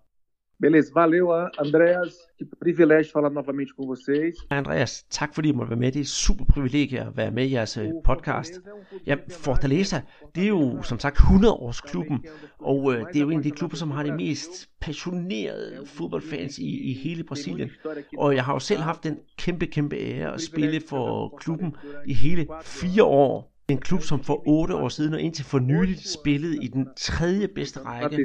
Beleza, 0.60 0.90
valeu, 0.94 1.30
Andreas. 1.58 2.14
Que 2.38 2.44
privilégio 2.44 3.12
falar 3.12 3.30
novamente 3.30 3.74
com 3.74 3.86
vocês. 3.86 4.36
Andreas, 4.50 5.04
tak 5.10 5.34
fordi 5.34 5.48
I 5.48 5.52
måtte 5.52 5.70
være 5.70 5.78
med. 5.78 5.92
Det 5.92 5.98
er 5.98 6.02
et 6.02 6.08
super 6.08 6.44
privilegie 6.44 7.00
at 7.00 7.16
være 7.16 7.30
med 7.30 7.46
i 7.46 7.52
jeres 7.52 7.76
øh, 7.76 7.88
podcast. 8.04 8.60
Ja, 9.06 9.16
Fortaleza, 9.30 10.00
det 10.34 10.42
er 10.42 10.48
jo 10.48 10.82
som 10.82 10.98
sagt 10.98 11.16
100-årsklubben, 11.18 12.18
og 12.58 12.94
øh, 12.94 13.06
det 13.08 13.16
er 13.16 13.20
jo 13.20 13.30
en 13.30 13.38
af 13.38 13.42
de 13.42 13.50
klubber, 13.50 13.76
som 13.76 13.90
har 13.90 14.02
de 14.02 14.12
mest 14.12 14.70
passionerede 14.80 15.86
fodboldfans 15.86 16.58
i, 16.58 16.90
i 16.90 16.92
hele 16.92 17.24
Brasilien. 17.24 17.70
Og 18.18 18.34
jeg 18.34 18.44
har 18.44 18.52
jo 18.52 18.58
selv 18.58 18.80
haft 18.80 19.04
den 19.04 19.18
kæmpe, 19.38 19.66
kæmpe 19.66 19.96
ære 19.96 20.34
at 20.34 20.40
spille 20.40 20.80
for 20.88 21.36
klubben 21.40 21.76
i 22.06 22.14
hele 22.14 22.46
fire 22.62 23.04
år. 23.04 23.52
En 23.68 23.78
klub, 23.78 24.02
som 24.02 24.22
for 24.22 24.42
otte 24.46 24.74
år 24.74 24.88
siden 24.88 25.14
og 25.14 25.20
indtil 25.20 25.44
for 25.44 25.58
nyligt 25.58 26.08
spillede 26.08 26.64
i 26.64 26.68
den 26.68 26.88
tredje 26.96 27.48
bedste 27.48 27.80
række. 27.80 28.16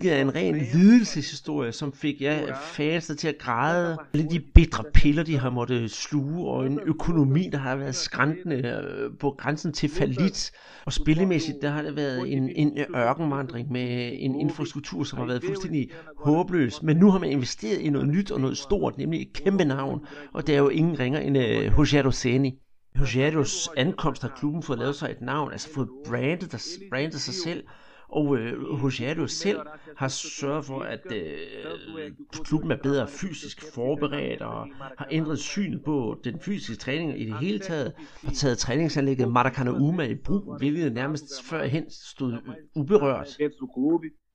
Det 0.00 0.12
er 0.12 0.20
en 0.20 0.34
ren 0.34 0.56
lidelseshistorie, 0.56 1.72
som 1.72 1.92
fik 1.92 2.20
ja, 2.20 2.54
fansene 2.54 3.16
til 3.16 3.28
at 3.28 3.38
græde. 3.38 3.98
Alle 4.14 4.30
de 4.30 4.40
bitre 4.54 4.84
piller, 4.94 5.22
de 5.22 5.38
har 5.38 5.50
måttet 5.50 5.90
sluge, 5.90 6.48
og 6.48 6.66
en 6.66 6.80
økonomi, 6.86 7.48
der 7.52 7.58
har 7.58 7.76
været 7.76 7.94
skræntende 7.94 8.56
øh, 8.56 9.10
på 9.20 9.34
grænsen 9.38 9.72
til 9.72 9.88
falit. 9.88 10.52
Og 10.84 10.92
spillemæssigt, 10.92 11.56
der 11.62 11.70
har 11.70 11.82
det 11.82 11.96
været 11.96 12.32
en, 12.32 12.48
en 12.56 12.78
ørkenvandring 12.96 13.72
med 13.72 14.12
en 14.14 14.40
infrastruktur, 14.40 15.04
som 15.04 15.18
har 15.18 15.26
været 15.26 15.44
fuldstændig 15.44 15.90
håbløs. 16.18 16.82
Men 16.82 16.96
nu 16.96 17.10
har 17.10 17.18
man 17.18 17.30
investeret 17.30 17.80
i 17.80 17.90
noget 17.90 18.08
nyt 18.08 18.30
og 18.30 18.40
noget 18.40 18.58
stort, 18.58 18.98
nemlig 18.98 19.22
et 19.22 19.32
kæmpe 19.32 19.64
navn. 19.64 20.00
Og 20.32 20.46
det 20.46 20.54
er 20.54 20.58
jo 20.58 20.68
ingen 20.68 20.98
ringer 20.98 21.20
end 21.20 21.38
uh, 21.38 21.78
Rogero 21.78 22.10
Seni. 22.10 22.58
Rogerios 23.00 23.68
ankomst 23.76 24.22
har 24.22 24.32
klubben 24.36 24.62
fået 24.62 24.78
lavet 24.78 24.96
sig 24.96 25.10
et 25.10 25.20
navn, 25.20 25.52
altså 25.52 25.68
fået 25.74 25.88
brandet, 26.06 26.52
der, 26.52 26.58
brandet 26.90 27.20
sig 27.20 27.34
selv 27.34 27.64
og 28.12 28.36
øh, 28.36 28.78
Hosiado 28.78 29.26
selv 29.26 29.58
har 29.96 30.08
sørget 30.08 30.64
for, 30.64 30.80
at 30.80 31.12
øh, 31.12 32.12
klubben 32.44 32.70
er 32.70 32.76
bedre 32.82 33.08
fysisk 33.08 33.74
forberedt 33.74 34.42
og 34.42 34.66
har 34.98 35.08
ændret 35.10 35.38
synet 35.38 35.84
på 35.84 36.16
den 36.24 36.40
fysiske 36.40 36.74
træning 36.76 37.20
i 37.20 37.24
det 37.24 37.38
hele 37.38 37.58
taget. 37.58 37.92
Har 38.24 38.32
taget 38.32 38.58
træningsanlægget 38.58 39.28
Maracanã 39.28 40.02
i 40.02 40.14
brug, 40.14 40.56
hvilket 40.58 40.92
nærmest 40.92 41.44
førhen 41.44 41.84
stod 41.90 42.32
uberørt 42.74 43.28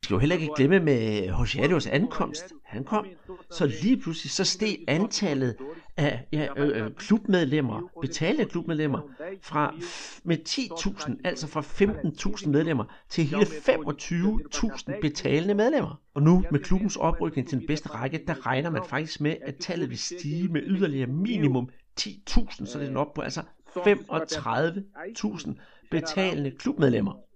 skal 0.03 0.13
jo 0.13 0.19
heller 0.19 0.35
ikke 0.35 0.53
glemme 0.55 0.79
med 0.79 1.29
Hosiadios 1.29 1.87
ankomst. 1.87 2.53
Han 2.65 2.83
kom, 2.83 3.05
så 3.51 3.65
lige 3.81 3.97
pludselig 3.97 4.31
så 4.31 4.43
steg 4.43 4.77
antallet 4.87 5.55
af 5.97 6.27
ja, 6.33 6.47
øh, 6.57 6.85
øh 6.85 6.91
klubmedlemmer, 6.91 7.81
betalte 8.01 8.45
klubmedlemmer, 8.45 8.99
fra 9.41 9.75
med 10.23 10.37
10.000, 10.49 11.21
altså 11.23 11.47
fra 11.47 11.61
15.000 11.61 12.49
medlemmer, 12.49 12.83
til 13.09 13.23
hele 13.23 13.45
25.000 13.45 14.99
betalende 15.01 15.53
medlemmer. 15.53 16.01
Og 16.13 16.23
nu 16.23 16.45
med 16.51 16.59
klubbens 16.59 16.95
oprykning 16.95 17.49
til 17.49 17.59
den 17.59 17.67
bedste 17.67 17.89
række, 17.89 18.23
der 18.27 18.45
regner 18.45 18.69
man 18.69 18.81
faktisk 18.89 19.21
med, 19.21 19.35
at 19.41 19.55
tallet 19.55 19.89
vil 19.89 19.97
stige 19.97 20.47
med 20.47 20.61
yderligere 20.65 21.07
minimum 21.07 21.69
10.000, 22.01 22.65
så 22.65 22.79
det 22.79 22.93
er 22.93 22.97
op 22.97 23.13
på 23.13 23.21
altså 23.21 23.41
35.000 23.69 25.51
betalende 25.91 26.51
klubmedlemmer. 26.51 27.26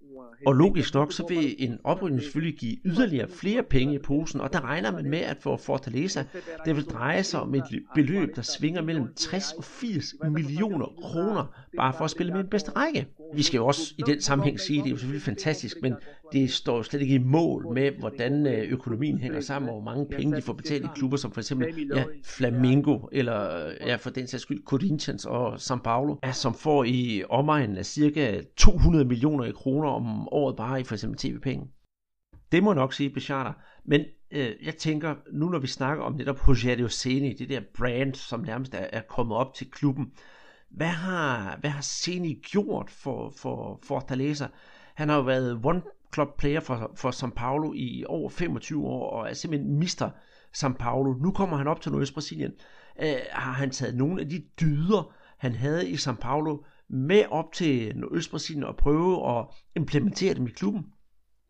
Og 0.46 0.54
logisk 0.54 0.94
nok, 0.94 1.14
så 1.14 1.26
vil 1.30 1.56
en 1.60 1.78
oprykning 1.84 2.22
selvfølgelig 2.24 2.58
give 2.60 2.78
yderligere 2.86 3.28
flere 3.30 3.64
penge 3.64 3.96
i 3.96 4.00
posen, 4.00 4.42
og 4.42 4.54
der 4.54 4.62
regner 4.62 4.92
man 4.92 5.10
med, 5.10 5.20
at 5.20 5.38
for 5.42 5.58
Fortaleza, 5.58 6.24
det 6.66 6.76
vil 6.76 6.84
dreje 6.84 7.24
sig 7.24 7.40
om 7.42 7.56
et 7.56 7.64
beløb, 7.96 8.36
der 8.36 8.42
svinger 8.42 8.82
mellem 8.82 9.14
60 9.16 9.52
og 9.52 9.64
80 9.64 10.14
millioner 10.32 10.86
kroner, 11.02 11.46
bare 11.78 11.94
for 11.94 12.06
at 12.06 12.12
spille 12.12 12.34
med 12.34 12.42
den 12.42 12.50
bedste 12.50 12.72
række. 12.72 13.08
Vi 13.36 13.44
skal 13.44 13.58
jo 13.58 13.68
også 13.68 13.94
i 13.98 14.02
den 14.06 14.22
sammenhæng 14.22 14.60
sige, 14.60 14.80
at 14.80 14.84
det 14.84 14.90
er 14.90 14.92
jo 14.92 14.98
selvfølgelig 14.98 15.22
fantastisk, 15.22 15.78
men 15.82 15.96
det 16.32 16.52
står 16.52 16.82
slet 16.82 17.02
ikke 17.02 17.16
i 17.16 17.24
mål 17.24 17.74
med, 17.74 17.92
hvordan 17.92 18.48
øh, 18.48 18.72
økonomien 18.72 19.18
hænger 19.18 19.42
sammen, 19.42 19.70
og 19.70 19.76
hvor 19.76 19.84
mange 19.84 20.06
penge 20.06 20.36
de 20.36 20.42
får 20.42 20.54
betalt 20.54 20.86
i 20.86 20.88
klubber 20.96 21.18
som 21.18 21.32
for 21.32 21.42
eksempel 21.42 21.90
ja, 21.96 22.04
Flamingo, 22.24 23.00
eller 23.12 23.66
øh, 23.66 23.74
ja, 23.82 23.96
for 23.96 24.10
den 24.10 24.28
sags 24.28 24.44
skyld 24.44 24.64
Corinthians 24.66 25.26
og 25.26 25.54
São 25.54 25.82
Paulo, 25.82 26.16
ja, 26.24 26.32
som 26.32 26.54
får 26.54 26.84
i 26.84 27.24
omegnen 27.30 27.78
af 27.78 27.86
cirka 27.86 28.42
200 28.58 29.06
millioner 29.06 29.46
i 29.46 29.52
kroner 29.52 29.90
om 29.90 30.28
året 30.28 30.56
bare 30.56 30.82
i 30.82 30.84
for 30.84 30.96
eksempel 30.96 31.20
tv-penge. 31.20 31.68
Det 32.52 32.64
må 32.64 32.72
jeg 32.72 32.76
nok 32.76 32.94
sige, 32.94 33.10
Bechata. 33.10 33.52
Men 33.86 34.02
øh, 34.32 34.52
jeg 34.64 34.76
tænker, 34.76 35.16
nu 35.34 35.50
når 35.50 35.60
vi 35.60 35.68
snakker 35.68 36.04
om 36.04 36.14
netop 36.14 36.40
Rogério 36.40 36.90
Ceni, 36.90 37.34
det 37.34 37.50
der 37.50 37.62
brand, 37.78 38.14
som 38.16 38.40
nærmest 38.40 38.74
er, 38.74 38.88
er 38.94 39.02
kommet 39.02 39.38
op 39.38 39.54
til 39.54 39.72
klubben, 39.72 40.12
hvad 40.70 40.88
har, 40.88 41.58
hvad 41.60 41.70
har 41.70 41.82
Ceni 41.82 42.42
gjort 42.52 42.90
for, 42.90 43.34
for 43.38 43.80
Fortaleza? 43.84 44.48
Han 44.96 45.10
har 45.10 45.16
jo 45.16 45.22
været 45.22 45.60
one 45.64 45.82
Klopp 46.12 46.38
player 46.38 46.60
for, 46.60 46.92
for 46.96 47.12
São 47.12 47.30
Paulo 47.30 47.74
i 47.74 48.06
over 48.08 48.30
25 48.30 48.86
år, 48.88 49.10
og 49.10 49.30
er 49.30 49.34
simpelthen 49.34 49.80
mister 49.80 50.10
São 50.58 50.74
Paulo. 50.74 51.14
Nu 51.14 51.32
kommer 51.32 51.58
han 51.58 51.68
op 51.68 51.82
til 51.82 51.92
Nordøstbrasilien. 51.92 52.52
Øh, 53.02 53.16
har 53.32 53.52
han 53.52 53.72
taget 53.72 53.96
nogle 53.96 54.22
af 54.22 54.30
de 54.30 54.44
dyder, 54.62 55.14
han 55.38 55.56
havde 55.56 55.90
i 55.90 55.94
São 55.94 56.16
Paulo, 56.16 56.58
med 56.90 57.24
op 57.30 57.52
til 57.54 57.98
Nordøstbrasilien 57.98 58.64
og 58.64 58.78
prøve 58.78 59.38
at 59.38 59.46
implementere 59.76 60.34
dem 60.34 60.48
i 60.48 60.52
klubben? 60.52 60.86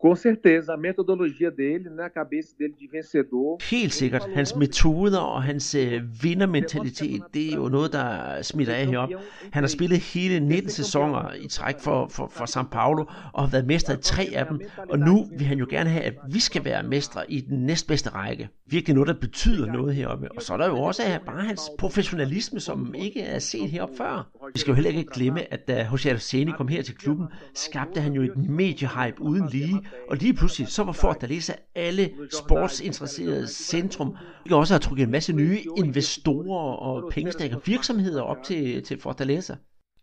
Com 0.02 0.16
certeza, 0.16 0.72
a 0.72 0.76
metodologia 0.76 1.50
dele, 1.50 1.88
né, 1.90 2.02
a 2.02 2.10
cabeça 2.10 2.54
dele 2.58 2.74
de 2.80 2.88
vencedor. 2.92 3.58
Helt 3.70 3.94
sikkert. 3.94 4.28
Hans 4.34 4.56
metoder 4.56 5.18
og 5.18 5.42
hans 5.42 5.74
øh, 5.74 6.02
vindermentalitet, 6.22 7.22
det 7.34 7.52
er 7.52 7.56
jo 7.56 7.68
noget, 7.68 7.92
der 7.92 8.42
smitter 8.42 8.74
af 8.74 8.86
herop. 8.86 9.10
Han 9.52 9.62
har 9.62 9.68
spillet 9.68 9.98
hele 9.98 10.40
19 10.40 10.70
sæsoner 10.70 11.34
i 11.40 11.48
træk 11.48 11.74
for, 11.80 12.08
for, 12.08 12.28
for 12.28 12.44
São 12.44 12.68
Paulo 12.68 13.04
og 13.32 13.42
har 13.42 13.50
været 13.50 13.66
mester 13.66 13.92
i 13.98 14.02
tre 14.02 14.28
af 14.34 14.46
dem. 14.46 14.60
Og 14.88 14.98
nu 14.98 15.26
vil 15.38 15.46
han 15.46 15.58
jo 15.58 15.66
gerne 15.70 15.90
have, 15.90 16.04
at 16.04 16.14
vi 16.32 16.40
skal 16.40 16.64
være 16.64 16.82
mestre 16.82 17.32
i 17.32 17.40
den 17.40 17.66
næstbedste 17.66 18.10
række. 18.10 18.48
Virkelig 18.66 18.94
noget, 18.94 19.08
der 19.08 19.14
betyder 19.20 19.72
noget 19.72 19.94
heroppe. 19.94 20.32
Og 20.32 20.42
så 20.42 20.52
er 20.52 20.56
der 20.56 20.66
jo 20.66 20.82
også 20.82 21.02
bare 21.26 21.44
hans 21.44 21.60
professionalisme, 21.78 22.60
som 22.60 22.94
ikke 22.94 23.20
er 23.20 23.38
set 23.38 23.70
heroppe 23.70 23.96
før. 23.96 24.30
Vi 24.54 24.60
skal 24.60 24.70
jo 24.70 24.74
heller 24.74 24.90
ikke 24.90 25.10
glemme, 25.12 25.52
at 25.52 25.68
da 25.68 25.88
Jose 25.92 26.10
Arseni 26.10 26.52
kom 26.52 26.68
her 26.68 26.82
til 26.82 26.94
klubben, 26.94 27.26
skabte 27.54 28.00
han 28.00 28.12
jo 28.12 28.22
et 28.22 28.36
mediehype 28.36 29.22
uden 29.22 29.48
lige, 29.48 29.80
og 30.08 30.16
lige 30.16 30.34
pludselig, 30.34 30.68
så 30.68 30.84
var 30.84 30.92
Fortaleza 30.92 31.52
alle 31.74 32.10
sportsinteresserede 32.32 33.48
centrum. 33.48 34.16
Vi 34.44 34.50
også 34.54 34.74
har 34.74 34.78
trukket 34.78 35.04
en 35.04 35.10
masse 35.10 35.32
nye 35.32 35.60
investorer 35.76 36.76
og 36.76 37.10
pengestærke 37.12 37.56
virksomheder 37.64 38.22
op 38.22 38.36
til, 38.44 38.82
til 38.82 39.00
Fortaleza. 39.00 39.54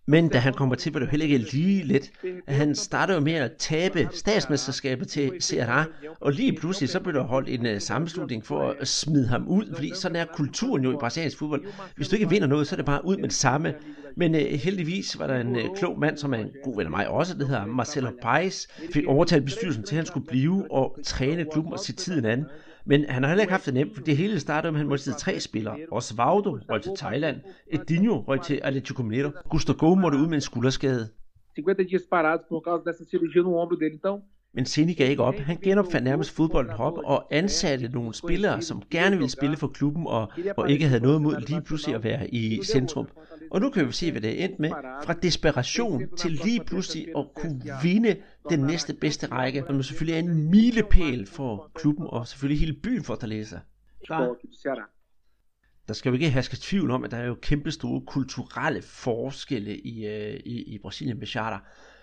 Men 0.09 0.29
da 0.29 0.37
han 0.37 0.53
kommer 0.53 0.75
til, 0.75 0.93
var 0.93 0.99
det 0.99 1.05
jo 1.05 1.11
heller 1.11 1.25
ikke 1.25 1.37
lige 1.37 1.83
let. 1.83 2.11
Han 2.47 2.75
starter 2.75 3.13
jo 3.13 3.19
med 3.19 3.33
at 3.33 3.51
tabe 3.57 4.09
statsmesterskabet 4.13 5.07
til 5.07 5.31
Ceará, 5.43 5.83
og 6.19 6.31
lige 6.31 6.53
pludselig 6.53 6.89
så 6.89 6.99
blev 6.99 7.13
der 7.13 7.23
holdt 7.23 7.49
en 7.49 7.65
uh, 7.65 7.79
sammenslutning 7.79 8.45
for 8.45 8.75
at 8.79 8.87
smide 8.87 9.27
ham 9.27 9.47
ud, 9.47 9.75
fordi 9.75 9.91
sådan 9.95 10.15
er 10.15 10.25
kulturen 10.25 10.83
jo 10.83 10.91
i 10.91 10.95
brasiliansk 10.99 11.37
fodbold. 11.37 11.65
Hvis 11.95 12.07
du 12.07 12.15
ikke 12.15 12.29
vinder 12.29 12.47
noget, 12.47 12.67
så 12.67 12.75
er 12.75 12.77
det 12.77 12.85
bare 12.85 13.05
ud 13.05 13.17
med 13.17 13.29
det 13.29 13.33
samme. 13.33 13.73
Men 14.15 14.35
uh, 14.35 14.41
heldigvis 14.41 15.19
var 15.19 15.27
der 15.27 15.35
en 15.41 15.55
uh, 15.55 15.77
klog 15.77 15.99
mand, 15.99 16.17
som 16.17 16.33
er 16.33 16.37
en 16.37 16.49
god 16.63 16.75
ven 16.75 16.85
af 16.85 16.91
mig 16.91 17.07
også, 17.07 17.33
det 17.33 17.47
hedder 17.47 17.65
Marcelo 17.65 18.11
Paes, 18.21 18.67
fik 18.93 19.05
overtalt 19.07 19.45
bestyrelsen 19.45 19.83
til, 19.83 19.95
at 19.95 19.97
han 19.97 20.05
skulle 20.05 20.27
blive 20.27 20.71
og 20.71 20.97
træne 21.03 21.45
klubben 21.51 21.73
og 21.73 21.79
se 21.79 21.93
tiden 21.93 22.25
an. 22.25 22.45
Men 22.85 23.05
han 23.09 23.23
har 23.23 23.29
heller 23.29 23.41
ikke 23.41 23.51
haft 23.51 23.65
det 23.65 23.73
nemt, 23.73 23.95
for 23.95 24.03
det 24.03 24.17
hele 24.17 24.39
startede 24.39 24.71
med, 24.71 24.79
at 24.79 24.81
han 24.81 24.89
måtte 24.89 25.11
tre 25.11 25.39
spillere. 25.39 25.77
Osvaldo 25.91 26.59
røg 26.69 26.81
til 26.81 26.91
Thailand, 26.97 27.37
Edinho 27.67 28.15
røg 28.27 28.41
til 28.41 28.59
Atletico 28.63 29.03
Mineiro, 29.03 29.29
Gustavo 29.49 29.95
måtte 29.95 30.17
ud 30.17 30.27
med 30.27 30.35
en 30.35 30.41
skulderskade. 30.41 31.09
50 31.55 31.87
dias 31.89 32.03
parados 32.11 32.45
por 32.49 32.61
causa 32.61 32.83
dessa 32.89 33.03
cirurgia 33.09 33.41
no 33.41 33.51
ombro 33.61 33.75
dele, 33.75 33.95
então 33.95 34.21
men 34.53 34.65
Ceni 34.65 34.93
gav 34.93 35.09
ikke 35.09 35.23
op. 35.23 35.35
Han 35.35 35.57
genopfandt 35.57 36.03
nærmest 36.03 36.31
fodbolden 36.31 36.71
op 36.71 36.97
og 36.97 37.27
ansatte 37.31 37.89
nogle 37.89 38.13
spillere, 38.13 38.61
som 38.61 38.83
gerne 38.91 39.15
ville 39.15 39.29
spille 39.29 39.57
for 39.57 39.67
klubben 39.67 40.07
og, 40.07 40.31
og 40.57 40.71
ikke 40.71 40.87
havde 40.87 41.01
noget 41.01 41.21
mod 41.21 41.47
lige 41.47 41.61
pludselig 41.61 41.95
at 41.95 42.03
være 42.03 42.33
i 42.33 42.63
centrum. 42.63 43.07
Og 43.51 43.61
nu 43.61 43.69
kan 43.69 43.87
vi 43.87 43.91
se, 43.91 44.11
hvad 44.11 44.21
det 44.21 44.41
er 44.41 44.45
endt 44.45 44.59
med. 44.59 44.69
Fra 45.03 45.13
desperation 45.13 46.03
til 46.17 46.31
lige 46.31 46.63
pludselig 46.63 47.07
at 47.17 47.25
kunne 47.35 47.61
vinde 47.83 48.15
den 48.49 48.59
næste 48.59 48.93
bedste 48.93 49.27
række, 49.27 49.63
som 49.67 49.83
selvfølgelig 49.83 50.15
er 50.15 50.31
en 50.31 50.49
milepæl 50.49 51.25
for 51.25 51.71
klubben 51.75 52.05
og 52.09 52.27
selvfølgelig 52.27 52.59
hele 52.59 52.73
byen 52.83 53.03
for 53.03 53.13
Fortaleza. 53.13 53.59
Der 55.87 55.93
skal 55.93 56.09
jo 56.09 56.13
ikke 56.13 56.29
herske 56.29 56.57
tvivl 56.59 56.91
om, 56.91 57.03
at 57.03 57.11
der 57.11 57.17
er 57.17 57.25
jo 57.25 57.35
kæmpe 57.41 57.71
store 57.71 58.01
kulturelle 58.07 58.81
forskelle 58.81 59.77
i, 59.77 60.05
øh, 60.05 60.39
i, 60.45 60.73
i 60.73 60.79
Brasilien 60.81 61.19
med 61.19 61.27
charter. 61.27 61.59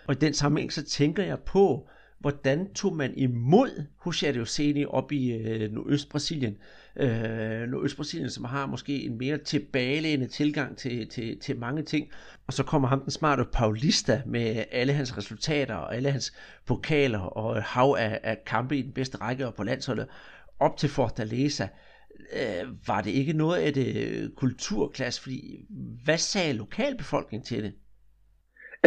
Og 0.07 0.15
i 0.15 0.17
den 0.17 0.33
sammenhæng 0.33 0.73
så 0.73 0.83
tænker 0.83 1.23
jeg 1.23 1.39
på, 1.39 1.89
hvordan 2.19 2.73
tog 2.73 2.95
man 2.95 3.13
imod 3.17 3.83
Rogério 4.05 4.45
Ceni 4.45 4.85
op 4.85 5.11
i 5.11 5.31
øh, 5.31 5.71
Nordøst-Brasilien? 5.71 6.57
Øh, 6.95 7.69
Nordøst-Brasilien, 7.69 8.29
som 8.29 8.43
har 8.43 8.65
måske 8.65 9.03
en 9.03 9.17
mere 9.17 9.37
tilbagelægende 9.37 10.27
tilgang 10.27 10.77
til, 10.77 11.09
til, 11.09 11.39
til 11.39 11.59
mange 11.59 11.83
ting. 11.83 12.07
Og 12.47 12.53
så 12.53 12.63
kommer 12.63 12.87
ham 12.87 13.01
den 13.01 13.11
smarte 13.11 13.45
Paulista 13.53 14.21
med 14.25 14.63
alle 14.71 14.93
hans 14.93 15.17
resultater 15.17 15.75
og 15.75 15.95
alle 15.95 16.11
hans 16.11 16.33
pokaler 16.65 17.19
og 17.19 17.63
hav 17.63 17.95
af, 17.99 18.19
af 18.23 18.37
kampe 18.45 18.77
i 18.77 18.81
den 18.81 18.91
bedste 18.91 19.17
række 19.17 19.47
og 19.47 19.53
på 19.53 19.63
landsholdet 19.63 20.07
op 20.59 20.77
til 20.77 20.89
Fortaleza 20.89 21.67
øh, 22.33 22.87
var 22.87 23.01
det 23.01 23.11
ikke 23.11 23.33
noget 23.33 23.57
af 23.59 23.73
det 23.73 23.95
øh, 23.95 24.29
kulturklasse? 24.29 25.21
Fordi 25.21 25.65
hvad 26.03 26.17
sagde 26.17 26.53
lokalbefolkningen 26.53 27.45
til 27.45 27.63
det? 27.63 27.73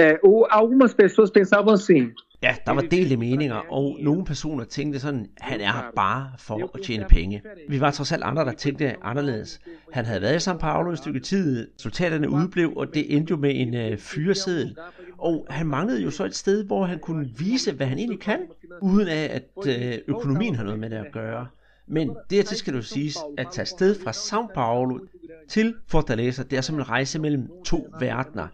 É, 0.01 0.19
o, 0.23 0.47
algumas 0.51 0.95
pessoas 0.95 1.31
pensavam 1.31 1.75
assim. 1.75 2.14
Ja, 2.42 2.57
der 2.66 2.72
var 2.72 2.81
delte 2.81 3.16
meninger, 3.16 3.55
og 3.70 3.98
nogle 4.00 4.24
personer 4.24 4.64
tænkte 4.64 5.00
sådan, 5.00 5.26
han 5.38 5.61
er 5.61 5.72
her 5.72 5.90
bare 5.96 6.31
for 6.38 6.70
at 6.74 6.83
tjene 6.83 7.07
penge. 7.09 7.42
Vi 7.68 7.81
var 7.81 7.90
trods 7.90 8.12
alt 8.12 8.22
andre, 8.22 8.44
der 8.44 8.53
tænkte 8.53 8.94
anderledes. 9.03 9.61
Han 9.92 10.05
havde 10.05 10.22
været 10.22 10.46
i 10.46 10.50
São 10.50 10.57
Paulo 10.57 10.92
et 10.92 10.98
stykke 10.98 11.20
tid, 11.20 11.68
resultaterne 11.79 12.31
udblev, 12.31 12.72
og 12.76 12.94
det 12.94 13.16
endte 13.16 13.31
jo 13.31 13.37
med 13.37 13.53
en 13.55 13.74
øh, 13.74 13.98
fyreseddel. 13.98 14.76
Og 15.18 15.46
han 15.50 15.66
manglede 15.66 16.03
jo 16.03 16.11
så 16.11 16.24
et 16.24 16.35
sted, 16.35 16.64
hvor 16.64 16.85
han 16.85 16.98
kunne 16.98 17.31
vise, 17.38 17.72
hvad 17.72 17.87
han 17.87 17.98
egentlig 17.98 18.20
kan, 18.20 18.38
uden 18.83 19.09
af 19.09 19.31
at 19.33 19.66
øh, 19.66 19.98
økonomien 20.09 20.55
har 20.55 20.64
noget 20.64 20.81
med 20.81 20.90
det 20.90 20.96
at 20.96 21.12
gøre. 21.12 21.46
Men 21.90 22.11
dertil 22.31 22.57
skal 22.57 22.74
du 22.74 22.83
siges, 22.83 23.18
at 23.38 23.46
tage 23.53 23.66
sted 23.66 23.96
fra 24.05 24.11
São 24.11 24.55
Paulo 24.55 24.98
til 25.48 25.74
Fortaleza, 25.87 26.42
det 26.42 26.57
er 26.57 26.61
som 26.61 26.76
en 26.76 26.88
rejse 26.88 27.18
mellem 27.18 27.48
to 27.64 27.87
verdener. 28.00 28.48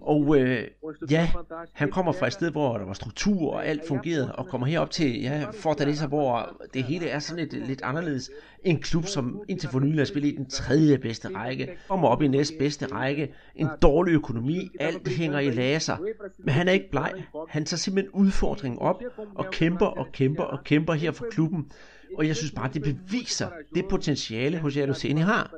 Og 0.00 0.36
øh, 0.38 0.68
ja, 1.10 1.30
han 1.72 1.90
kommer 1.90 2.12
fra 2.12 2.26
et 2.26 2.32
sted, 2.32 2.50
hvor 2.50 2.78
der 2.78 2.84
var 2.84 2.92
struktur 2.92 3.52
og 3.52 3.66
alt 3.66 3.88
fungerede, 3.88 4.34
og 4.34 4.46
kommer 4.46 4.66
herop 4.66 4.90
til 4.90 5.20
ja, 5.20 5.46
Fortaleza, 5.52 6.06
hvor 6.06 6.56
det 6.74 6.84
hele 6.84 7.08
er 7.08 7.18
sådan 7.18 7.48
lidt, 7.48 7.66
lidt 7.66 7.82
anderledes. 7.82 8.30
En 8.64 8.80
klub, 8.80 9.06
som 9.06 9.40
indtil 9.48 9.68
for 9.68 9.80
nylig 9.80 9.98
har 9.98 10.04
spillet 10.04 10.32
i 10.32 10.36
den 10.36 10.46
tredje 10.50 10.98
bedste 10.98 11.28
række, 11.34 11.68
kommer 11.88 12.08
op 12.08 12.22
i 12.22 12.28
næst 12.28 12.52
bedste 12.58 12.86
række, 12.86 13.34
en 13.56 13.68
dårlig 13.82 14.12
økonomi, 14.12 14.70
alt 14.80 15.08
hænger 15.08 15.38
i 15.38 15.50
laser. 15.50 15.96
Men 16.38 16.54
han 16.54 16.68
er 16.68 16.72
ikke 16.72 16.90
bleg. 16.90 17.12
Han 17.48 17.64
tager 17.64 17.78
simpelthen 17.78 18.12
udfordringen 18.12 18.78
op 18.78 19.02
og 19.34 19.50
kæmper 19.50 19.86
og 19.86 20.06
kæmper 20.12 20.44
og 20.44 20.64
kæmper 20.64 20.94
her 20.94 21.12
for 21.12 21.26
klubben. 21.30 21.72
Og 22.18 22.26
jeg 22.26 22.36
synes 22.36 22.52
bare, 22.52 22.70
det 22.74 22.82
beviser 22.82 23.48
det 23.74 23.84
potentiale, 23.90 24.58
hos 24.58 24.76
Jadoseni 24.76 25.20
har. 25.20 25.54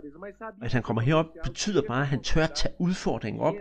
At 0.62 0.73
han 0.73 0.83
kommer 0.83 1.03
herop, 1.03 1.27
betyder 1.45 1.83
bare, 1.88 2.01
at 2.01 2.07
han 2.07 2.23
tør 2.23 2.47
tage 2.47 2.75
udfordringen 2.79 3.43
op, 3.43 3.55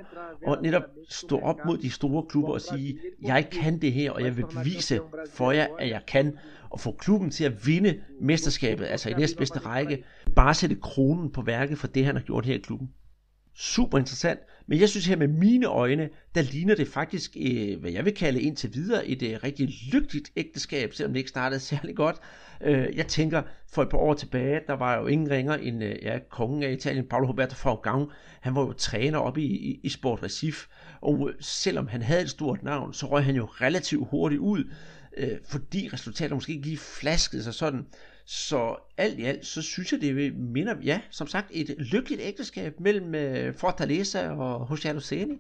og 0.48 0.58
netop 0.62 0.84
stå 1.10 1.40
op 1.40 1.56
mod 1.66 1.78
de 1.78 1.92
store 1.92 2.24
klubber 2.30 2.54
og 2.54 2.62
sige, 2.62 3.00
jeg 3.22 3.50
kan 3.52 3.82
det 3.82 3.94
her, 3.94 4.12
og 4.12 4.24
jeg 4.24 4.38
vil 4.38 4.46
bevise 4.46 5.00
for 5.34 5.52
jer, 5.52 5.68
at 5.80 5.90
jeg 5.90 6.02
kan, 6.08 6.38
og 6.70 6.80
få 6.80 6.92
klubben 6.92 7.32
til 7.32 7.44
at 7.44 7.68
vinde 7.68 8.02
mesterskabet, 8.22 8.86
altså 8.86 9.10
i 9.10 9.14
næstbedste 9.14 9.60
række, 9.60 10.04
bare 10.36 10.54
sætte 10.54 10.76
kronen 10.76 11.32
på 11.32 11.42
værket 11.42 11.78
for 11.78 11.88
det, 11.88 12.06
han 12.06 12.16
har 12.16 12.24
gjort 12.24 12.46
her 12.46 12.56
i 12.56 12.58
klubben 12.58 12.90
super 13.56 13.98
interessant. 13.98 14.40
Men 14.68 14.80
jeg 14.80 14.90
synes 14.90 15.06
her 15.06 15.16
med 15.16 15.28
mine 15.28 15.66
øjne, 15.66 16.10
der 16.36 16.42
ligner 16.42 16.76
det 16.76 16.88
faktisk, 16.88 17.38
øh, 17.40 17.80
hvad 17.80 17.92
jeg 17.92 18.06
vil 18.06 18.14
kalde 18.14 18.42
indtil 18.42 18.74
videre, 18.74 19.08
et 19.08 19.24
øh, 19.24 19.40
rigtig 19.44 19.70
lykkeligt 19.94 20.32
ægteskab, 20.36 20.94
selvom 20.94 21.14
det 21.14 21.20
ikke 21.20 21.30
startede 21.30 21.60
særlig 21.72 21.96
godt. 21.96 22.16
Øh, 22.64 22.98
jeg 22.98 23.08
tænker, 23.08 23.42
for 23.74 23.82
et 23.82 23.90
par 23.90 23.98
år 23.98 24.14
tilbage, 24.14 24.62
der 24.68 24.74
var 24.74 24.98
jo 24.98 25.08
ingen 25.08 25.32
ringer 25.32 25.54
end 25.54 25.84
øh, 25.84 25.96
ja, 26.02 26.20
kongen 26.30 26.64
af 26.64 26.72
Italien, 26.72 27.08
Paolo 27.08 27.28
Roberto 27.28 27.56
Falcão. 27.56 28.12
Han 28.42 28.56
var 28.56 28.62
jo 28.62 28.74
træner 28.74 29.20
op 29.20 29.38
i, 29.38 29.46
i, 29.46 29.80
i 29.84 29.90
Sport 29.90 30.24
Recif, 30.24 30.66
og 31.02 31.30
øh, 31.30 31.36
selvom 31.40 31.88
han 31.88 32.02
havde 32.02 32.22
et 32.22 32.30
stort 32.30 32.64
navn, 32.64 32.94
så 32.94 33.06
røg 33.06 33.24
han 33.24 33.36
jo 33.36 33.46
relativt 33.46 34.08
hurtigt 34.10 34.40
ud, 34.40 34.64
øh, 35.18 35.38
fordi 35.50 35.90
resultatet 35.94 36.36
måske 36.36 36.52
ikke 36.54 36.66
lige 36.66 36.78
flaskede 36.78 37.44
sig 37.44 37.54
sådan. 37.54 37.86
Så 38.34 38.76
alt 38.98 39.20
i 39.20 39.24
alt, 39.24 39.46
så 39.46 39.62
synes 39.62 39.92
jeg, 39.92 40.02
det 40.02 40.36
minder, 40.36 40.76
ja, 40.84 41.02
som 41.10 41.28
sagt, 41.28 41.48
et 41.52 41.76
lykkeligt 41.78 42.22
ægteskab 42.22 42.80
mellem 42.80 43.08
uh, 43.08 43.54
Fortaleza 43.56 44.30
og 44.30 44.72
José 44.72 44.92
Luceni. 44.92 45.38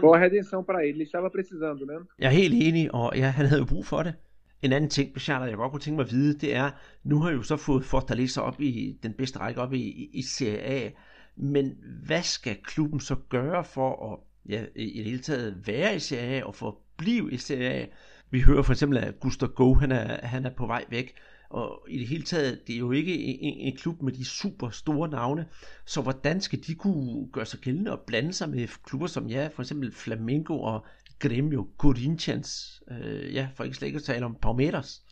Boa 0.00 0.18
redenção 0.18 0.64
para 0.64 0.84
ele, 0.84 0.94
ele 0.94 1.04
estava 1.04 1.28
precisando, 1.28 1.84
né? 1.86 1.94
Jeg 2.18 2.26
er 2.26 2.30
helt 2.30 2.54
enig, 2.54 2.94
og 2.94 3.12
ja, 3.16 3.28
han 3.28 3.46
havde 3.46 3.60
jo 3.60 3.66
brug 3.66 3.86
for 3.86 4.02
det. 4.02 4.14
En 4.62 4.72
anden 4.72 4.90
ting, 4.90 5.14
Bechata, 5.14 5.44
jeg 5.44 5.56
godt 5.56 5.72
kunne 5.72 5.80
tænke 5.80 5.96
mig 5.96 6.04
at 6.04 6.12
vide, 6.12 6.38
det 6.38 6.54
er, 6.54 6.70
nu 7.04 7.18
har 7.18 7.28
jeg 7.28 7.36
jo 7.36 7.42
så 7.42 7.56
fået 7.56 7.84
Fortaleza 7.84 8.40
op 8.40 8.60
i 8.60 8.98
den 9.02 9.12
bedste 9.12 9.38
række 9.38 9.60
op 9.60 9.72
i, 9.72 9.80
i, 9.80 10.10
i 10.12 10.22
Serie 10.22 10.60
A, 10.60 10.90
men 11.36 11.76
hvad 12.06 12.22
skal 12.22 12.56
klubben 12.64 13.00
så 13.00 13.16
gøre 13.28 13.64
for 13.64 14.12
at 14.12 14.18
ja, 14.52 14.64
i 14.76 14.98
det 14.98 15.04
hele 15.04 15.22
taget 15.22 15.66
være 15.66 15.96
i 15.96 15.98
Serie 15.98 16.40
A 16.40 16.44
og 16.44 16.54
forblive 16.54 17.32
i 17.32 17.36
Serie 17.36 17.70
A? 17.70 17.86
Vi 18.30 18.40
hører 18.40 18.62
for 18.62 18.72
eksempel, 18.72 18.98
at 18.98 19.20
Gustav 19.20 19.48
Go, 19.48 19.74
han 19.74 19.92
er, 19.92 20.26
han 20.26 20.44
er 20.44 20.50
på 20.50 20.66
vej 20.66 20.84
væk. 20.90 21.14
Og 21.50 21.86
i 21.88 21.98
det 21.98 22.08
hele 22.08 22.22
taget, 22.22 22.66
det 22.66 22.74
er 22.74 22.78
jo 22.78 22.90
ikke 22.92 23.14
en, 23.14 23.72
en 23.72 23.76
klub 23.76 24.02
med 24.02 24.12
de 24.12 24.24
super 24.24 24.68
store 24.68 25.08
navne, 25.08 25.46
så 25.86 26.02
hvordan 26.02 26.40
skal 26.40 26.58
de 26.66 26.74
kunne 26.74 27.28
gøre 27.32 27.46
sig 27.46 27.60
gældende 27.60 27.92
og 27.92 28.00
blande 28.06 28.32
sig 28.32 28.50
med 28.50 28.68
klubber 28.84 29.06
som, 29.06 29.26
ja, 29.26 29.48
for 29.54 29.62
eksempel 29.62 29.92
Flamengo 29.92 30.60
og 30.60 30.86
Grêmio, 31.24 31.76
Corinthians, 31.78 32.82
øh, 32.90 33.34
ja, 33.34 33.48
for 33.54 33.64
ikke 33.64 33.76
slet 33.76 33.86
ikke 33.86 33.96
at 33.96 34.02
tale 34.02 34.24
om 34.24 34.36
Palmeiras. 34.42 35.02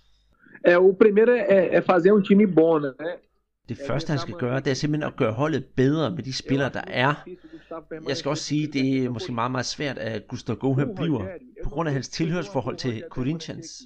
É, 0.69 0.77
o 0.77 0.93
primeiro 0.93 1.31
é, 1.31 1.77
é 1.77 1.81
fazer 1.81 2.13
um 2.13 2.23
time 2.23 2.55
bom, 2.55 2.83
né? 2.83 2.93
Det 3.69 3.79
første, 3.87 4.11
han 4.11 4.19
skal 4.19 4.35
gøre, 4.35 4.61
det 4.61 4.71
er 4.71 4.75
simpelthen 4.75 5.13
at 5.13 5.17
gøre 5.17 5.33
holdet 5.33 5.65
bedre 5.65 6.11
med 6.11 6.23
de 6.23 6.33
spillere, 6.33 6.71
der 6.73 6.83
er. 6.87 7.15
Jeg 8.09 8.17
skal 8.17 8.29
også 8.29 8.45
sige, 8.45 8.67
det 8.67 9.05
er 9.05 9.11
måske 9.11 9.33
meget, 9.33 9.51
meget 9.51 9.67
svært, 9.67 9.99
at 9.99 10.29
Gustav 10.29 10.57
Gohan 10.57 10.95
bliver, 10.97 11.27
på 11.65 11.71
grund 11.71 11.89
af 11.89 11.93
hans 11.93 12.09
tilhørsforhold 12.09 12.77
til 12.77 13.05
Corinthians. 13.11 13.83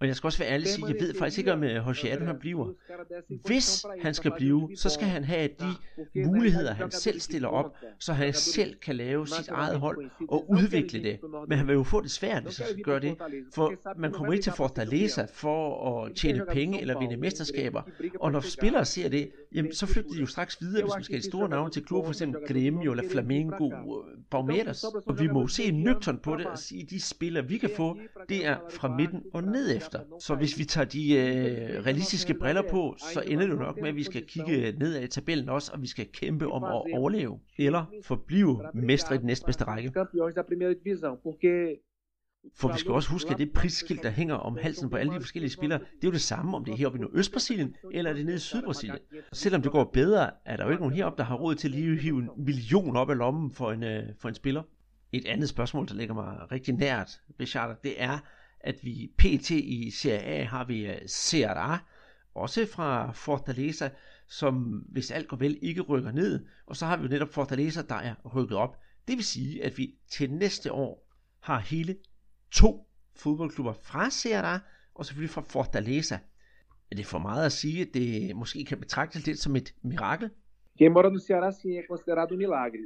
Og 0.00 0.06
jeg 0.06 0.16
skal 0.16 0.28
også 0.28 0.38
være 0.38 0.48
ærlig 0.48 0.68
sige, 0.68 0.86
jeg 0.86 0.96
ved 1.00 1.14
faktisk 1.18 1.38
ikke, 1.38 1.52
om 1.52 1.64
Jose 1.64 2.12
Adam 2.12 2.26
han 2.26 2.38
bliver. 2.38 2.72
Hvis 3.46 3.84
han 4.02 4.14
skal 4.14 4.32
blive, 4.36 4.70
så 4.76 4.88
skal 4.88 5.06
han 5.06 5.24
have 5.24 5.48
de 5.48 5.74
muligheder, 6.26 6.74
han 6.74 6.90
selv 6.90 7.20
stiller 7.20 7.48
op, 7.48 7.76
så 7.98 8.12
han 8.12 8.32
selv 8.32 8.74
kan 8.74 8.96
lave 8.96 9.26
sit 9.26 9.48
eget 9.48 9.80
hold 9.80 10.10
og 10.28 10.50
udvikle 10.50 11.02
det. 11.02 11.18
Men 11.48 11.58
han 11.58 11.66
vil 11.66 11.74
jo 11.74 11.82
få 11.82 12.00
det 12.00 12.10
svært, 12.10 12.42
hvis 12.42 12.58
han 12.58 12.66
skal 12.66 12.82
gøre 12.82 13.00
det. 13.00 13.16
For 13.54 13.72
man 13.98 14.12
kommer 14.12 14.32
ikke 14.32 14.42
til 14.42 14.52
Fortaleza 14.52 15.26
for 15.32 15.90
at 16.04 16.14
tjene 16.16 16.44
penge 16.52 16.80
eller 16.80 16.98
vinde 16.98 17.16
mesterskaber. 17.16 17.82
Og 18.20 18.32
når 18.32 18.40
spillere 18.40 18.84
ser 18.84 19.08
det, 19.08 19.30
jamen, 19.54 19.74
så 19.74 19.86
flygter 19.86 20.12
de 20.12 20.20
jo 20.20 20.26
straks 20.26 20.60
videre, 20.60 20.82
hvis 20.82 20.94
man 20.94 21.04
skal 21.04 21.14
have 21.14 21.22
store 21.22 21.48
navne 21.48 21.70
til 21.70 21.84
klubber, 21.84 22.04
for 22.04 22.12
eksempel 22.12 22.40
Grêmio 22.40 22.90
eller 22.90 23.04
Flamengo, 23.10 23.70
Palmeiras. 24.30 24.84
Og 24.84 25.20
vi 25.20 25.28
må 25.28 25.48
se 25.48 25.70
nøgtern 25.70 26.18
på 26.18 26.36
det 26.36 26.46
og 26.46 26.58
sige, 26.58 26.82
at 26.82 26.90
de 26.90 27.00
spillere, 27.00 27.48
vi 27.48 27.58
kan 27.58 27.70
få, 27.76 27.98
det 28.28 28.46
er 28.46 28.56
fra 28.70 28.96
midten 28.96 29.22
og 29.34 29.42
ned 29.42 29.66
efter. 29.86 30.00
Så 30.20 30.34
hvis 30.34 30.58
vi 30.58 30.64
tager 30.64 30.84
de 30.84 31.14
øh, 31.14 31.84
realistiske 31.84 32.34
briller 32.34 32.62
på, 32.70 32.96
så 33.12 33.20
ender 33.26 33.46
det 33.46 33.58
nok 33.58 33.76
med, 33.80 33.88
at 33.88 33.96
vi 33.96 34.02
skal 34.02 34.26
kigge 34.26 34.72
ned 34.78 35.02
i 35.02 35.06
tabellen 35.06 35.48
også, 35.48 35.72
og 35.72 35.82
vi 35.82 35.86
skal 35.86 36.06
kæmpe 36.12 36.46
om 36.46 36.64
at 36.64 36.98
overleve, 36.98 37.40
eller 37.58 37.84
forblive 38.04 38.62
mestre 38.74 39.14
i 39.14 39.18
den 39.18 39.26
næstbedste 39.26 39.64
række. 39.64 39.92
For 42.54 42.72
vi 42.72 42.78
skal 42.78 42.92
også 42.92 43.10
huske, 43.10 43.30
at 43.30 43.38
det 43.38 43.52
prisskilt, 43.52 44.02
der 44.02 44.10
hænger 44.10 44.34
om 44.34 44.58
halsen 44.62 44.90
på 44.90 44.96
alle 44.96 45.14
de 45.14 45.20
forskellige 45.20 45.50
spillere, 45.50 45.78
det 45.78 46.04
er 46.04 46.08
jo 46.08 46.12
det 46.12 46.20
samme, 46.20 46.56
om 46.56 46.64
det 46.64 46.72
er 46.72 46.76
heroppe 46.76 46.98
i 46.98 47.02
Nordøstbrasilien, 47.02 47.76
eller 47.92 48.10
er 48.10 48.14
det 48.14 48.26
nede 48.26 48.36
i 48.36 48.38
Sydbrasilien. 48.38 48.98
Selvom 49.32 49.62
det 49.62 49.72
går 49.72 49.84
bedre, 49.84 50.30
er 50.44 50.56
der 50.56 50.64
jo 50.64 50.70
ikke 50.70 50.82
nogen 50.82 50.94
heroppe, 50.94 51.18
der 51.18 51.24
har 51.24 51.36
råd 51.36 51.54
til 51.54 51.68
at 51.68 51.74
lige 51.74 51.98
hive 51.98 52.18
en 52.18 52.30
million 52.36 52.96
op 52.96 53.10
af 53.10 53.18
lommen 53.18 53.50
for 53.50 53.72
en, 53.72 53.82
øh, 53.82 54.02
for 54.18 54.28
en 54.28 54.34
spiller. 54.34 54.62
Et 55.12 55.26
andet 55.26 55.48
spørgsmål, 55.48 55.88
der 55.88 55.94
ligger 55.94 56.14
mig 56.14 56.52
rigtig 56.52 56.74
nært 56.74 57.20
ved 57.38 57.46
Charter, 57.46 57.74
det 57.74 58.02
er, 58.02 58.18
at 58.66 58.84
vi 58.84 59.12
pt. 59.18 59.50
i 59.50 59.90
Serie 59.90 60.22
A 60.22 60.44
har 60.44 60.64
vi 60.64 60.86
øh, 60.86 60.98
Serra, 61.06 61.78
også 62.34 62.66
fra 62.66 63.12
Fortaleza, 63.12 63.88
som 64.28 64.54
hvis 64.88 65.10
alt 65.10 65.28
går 65.28 65.36
vel 65.36 65.58
ikke 65.62 65.80
rykker 65.80 66.12
ned, 66.12 66.46
og 66.66 66.76
så 66.76 66.86
har 66.86 66.96
vi 66.96 67.02
jo 67.02 67.08
netop 67.08 67.28
Fortaleza, 67.28 67.82
der 67.82 67.94
er 67.94 68.14
rykket 68.34 68.58
op. 68.58 68.76
Det 69.08 69.16
vil 69.16 69.24
sige, 69.24 69.64
at 69.64 69.78
vi 69.78 69.94
til 70.10 70.32
næste 70.32 70.72
år 70.72 71.12
har 71.40 71.58
hele 71.58 71.96
to 72.50 72.88
fodboldklubber 73.16 73.72
fra 73.72 74.10
Serra, 74.10 74.60
og 74.94 75.06
selvfølgelig 75.06 75.30
fra 75.30 75.40
Fortaleza. 75.40 76.18
Er 76.90 76.96
det 76.96 77.06
for 77.06 77.18
meget 77.18 77.46
at 77.46 77.52
sige, 77.52 77.82
at 77.82 77.88
det 77.94 78.36
måske 78.36 78.64
kan 78.64 78.80
betragtes 78.80 79.26
lidt 79.26 79.38
som 79.38 79.56
et 79.56 79.74
mirakel? 79.82 80.30
Quem 80.78 80.92
mora 80.92 81.10
no 81.10 81.18
Ceará, 81.18 81.52
sim, 81.52 81.78
é 81.78 81.82
considerado 81.82 82.34
um 82.34 82.38
milagre. 82.38 82.78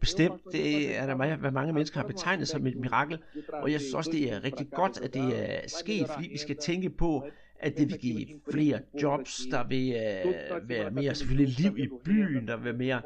Bestemt, 0.00 0.40
det 0.52 0.96
er 0.96 1.06
der 1.06 1.36
hvad 1.36 1.50
mange 1.50 1.72
mennesker 1.72 2.00
har 2.00 2.06
betegnet 2.06 2.48
som 2.48 2.66
et 2.66 2.76
mirakel, 2.76 3.18
og 3.52 3.72
jeg 3.72 3.80
synes 3.80 3.94
også, 3.94 4.10
det 4.10 4.32
er 4.32 4.44
rigtig 4.44 4.70
godt, 4.70 5.00
at 5.00 5.14
det 5.14 5.22
er 5.22 5.60
sket, 5.66 6.08
fordi 6.08 6.28
vi 6.28 6.38
skal 6.38 6.56
tænke 6.56 6.90
på, 6.90 7.24
at 7.60 7.78
det 7.78 7.88
vil 7.88 7.98
give 7.98 8.26
flere 8.52 8.80
jobs, 9.02 9.40
der 9.50 9.68
vil 9.68 9.96
uh, 10.26 10.68
være 10.68 10.90
mere 10.90 11.14
selvfølgelig 11.14 11.58
liv 11.58 11.78
i 11.78 11.88
byen, 12.04 12.48
der 12.48 12.56
vil 12.56 12.64
være 12.64 12.72
mere 12.72 13.02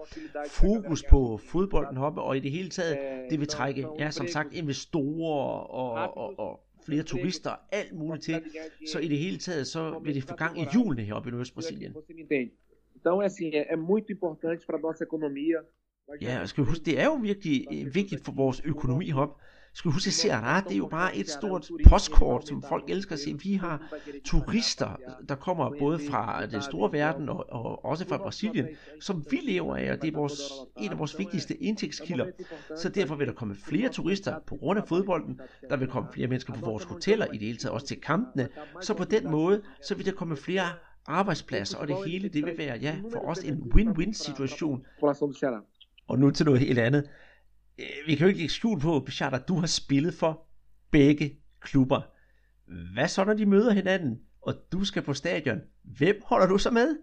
fokus 0.48 1.04
på 1.10 1.36
fodbolden 1.36 1.96
heroppe, 1.96 2.20
og 2.20 2.36
i 2.36 2.40
det 2.40 2.50
hele 2.50 2.68
taget, 2.68 2.98
det 3.30 3.40
vil 3.40 3.48
trække, 3.48 3.86
ja, 3.98 4.10
som 4.10 4.26
sagt, 4.26 4.54
investorer 4.54 5.54
og, 5.70 6.16
og, 6.16 6.38
og 6.38 6.60
flere 6.86 7.02
turister 7.02 7.50
og 7.50 7.58
alt 7.72 7.92
muligt 7.92 8.24
til, 8.24 8.42
så 8.92 8.98
i 8.98 9.08
det 9.08 9.18
hele 9.18 9.38
taget, 9.38 9.66
så 9.66 10.00
vil 10.04 10.14
det 10.14 10.24
få 10.24 10.34
gang 10.34 10.60
i 10.60 10.64
hjulene 10.72 11.02
heroppe 11.02 11.28
i 11.28 11.30
Nordøstbrasilien. 11.30 11.94
Então, 13.02 13.20
assim, 13.20 13.50
é, 13.52 13.72
é 13.74 13.76
muito 13.76 14.12
importante 14.12 14.64
para 14.64 14.78
nossa 14.78 15.02
economia. 15.02 15.58
Ja, 16.20 16.40
og 16.40 16.48
skal 16.48 16.64
huske, 16.64 16.84
det 16.84 17.00
er 17.00 17.04
jo 17.04 17.14
virkelig 17.14 17.66
vigtigt 17.94 18.24
for 18.24 18.32
vores 18.32 18.62
økonomi 18.64 19.06
heroppe. 19.06 19.34
Skal 19.74 19.90
huske, 19.90 20.08
at 20.08 20.12
Ceará, 20.12 20.64
det 20.68 20.72
er 20.72 20.76
jo 20.76 20.88
bare 20.88 21.16
et 21.16 21.30
stort 21.30 21.70
postkort, 21.88 22.48
som 22.48 22.62
folk 22.62 22.90
elsker 22.90 23.12
at 23.12 23.18
se. 23.18 23.38
Vi 23.42 23.54
har 23.54 23.94
turister, 24.24 24.96
der 25.28 25.34
kommer 25.34 25.74
både 25.78 25.98
fra 26.10 26.46
den 26.46 26.62
store 26.62 26.92
verden 26.92 27.28
og, 27.28 27.46
og 27.48 27.84
også 27.84 28.08
fra 28.08 28.16
Brasilien, 28.16 28.66
som 29.00 29.24
vi 29.30 29.36
lever 29.42 29.76
af, 29.76 29.92
og 29.92 30.02
det 30.02 30.08
er 30.08 30.16
vores, 30.16 30.40
en 30.76 30.92
af 30.92 30.98
vores 30.98 31.18
vigtigste 31.18 31.62
indtægtskilder. 31.62 32.26
Så 32.76 32.88
derfor 32.88 33.14
vil 33.14 33.26
der 33.26 33.32
komme 33.32 33.54
flere 33.54 33.88
turister 33.88 34.38
på 34.46 34.56
grund 34.56 34.78
af 34.78 34.88
fodbolden. 34.88 35.40
Der 35.70 35.76
vil 35.76 35.88
komme 35.88 36.08
flere 36.12 36.28
mennesker 36.28 36.52
på 36.54 36.64
vores 36.66 36.84
hoteller, 36.84 37.26
i 37.26 37.38
det 37.38 37.46
hele 37.46 37.58
taget 37.58 37.72
også 37.72 37.86
til 37.86 38.00
kampene. 38.00 38.48
Så 38.80 38.94
på 38.94 39.04
den 39.04 39.30
måde, 39.30 39.62
så 39.82 39.94
vil 39.94 40.06
der 40.06 40.12
komme 40.12 40.36
flere 40.36 40.66
arbejdspladser 41.06 41.78
og 41.78 41.88
det 41.88 41.96
hele, 42.06 42.28
det 42.28 42.46
vil 42.46 42.58
være, 42.58 42.78
ja, 42.78 42.96
for 43.12 43.18
os 43.18 43.38
en 43.38 43.72
win-win 43.74 44.12
situation. 44.12 44.86
Og 46.08 46.18
nu 46.18 46.30
til 46.30 46.46
noget 46.46 46.60
helt 46.60 46.78
andet. 46.78 47.08
Øh, 47.78 47.86
Vi 48.06 48.14
kan 48.14 48.24
jo 48.24 48.28
ikke 48.28 48.40
lægge 48.40 48.52
skjul 48.52 48.80
på, 48.80 49.00
Bichard, 49.00 49.34
at 49.34 49.48
du 49.48 49.54
har 49.54 49.66
spillet 49.66 50.14
for 50.14 50.46
begge 50.90 51.38
klubber. 51.60 52.00
Hvad 52.94 53.08
så, 53.08 53.24
når 53.24 53.34
de 53.34 53.46
møder 53.46 53.72
hinanden, 53.72 54.20
og 54.42 54.54
du 54.72 54.84
skal 54.84 55.02
på 55.02 55.14
stadion? 55.14 55.60
Hvem 55.84 56.20
holder 56.24 56.46
du 56.46 56.58
så 56.58 56.70
med? 56.70 56.96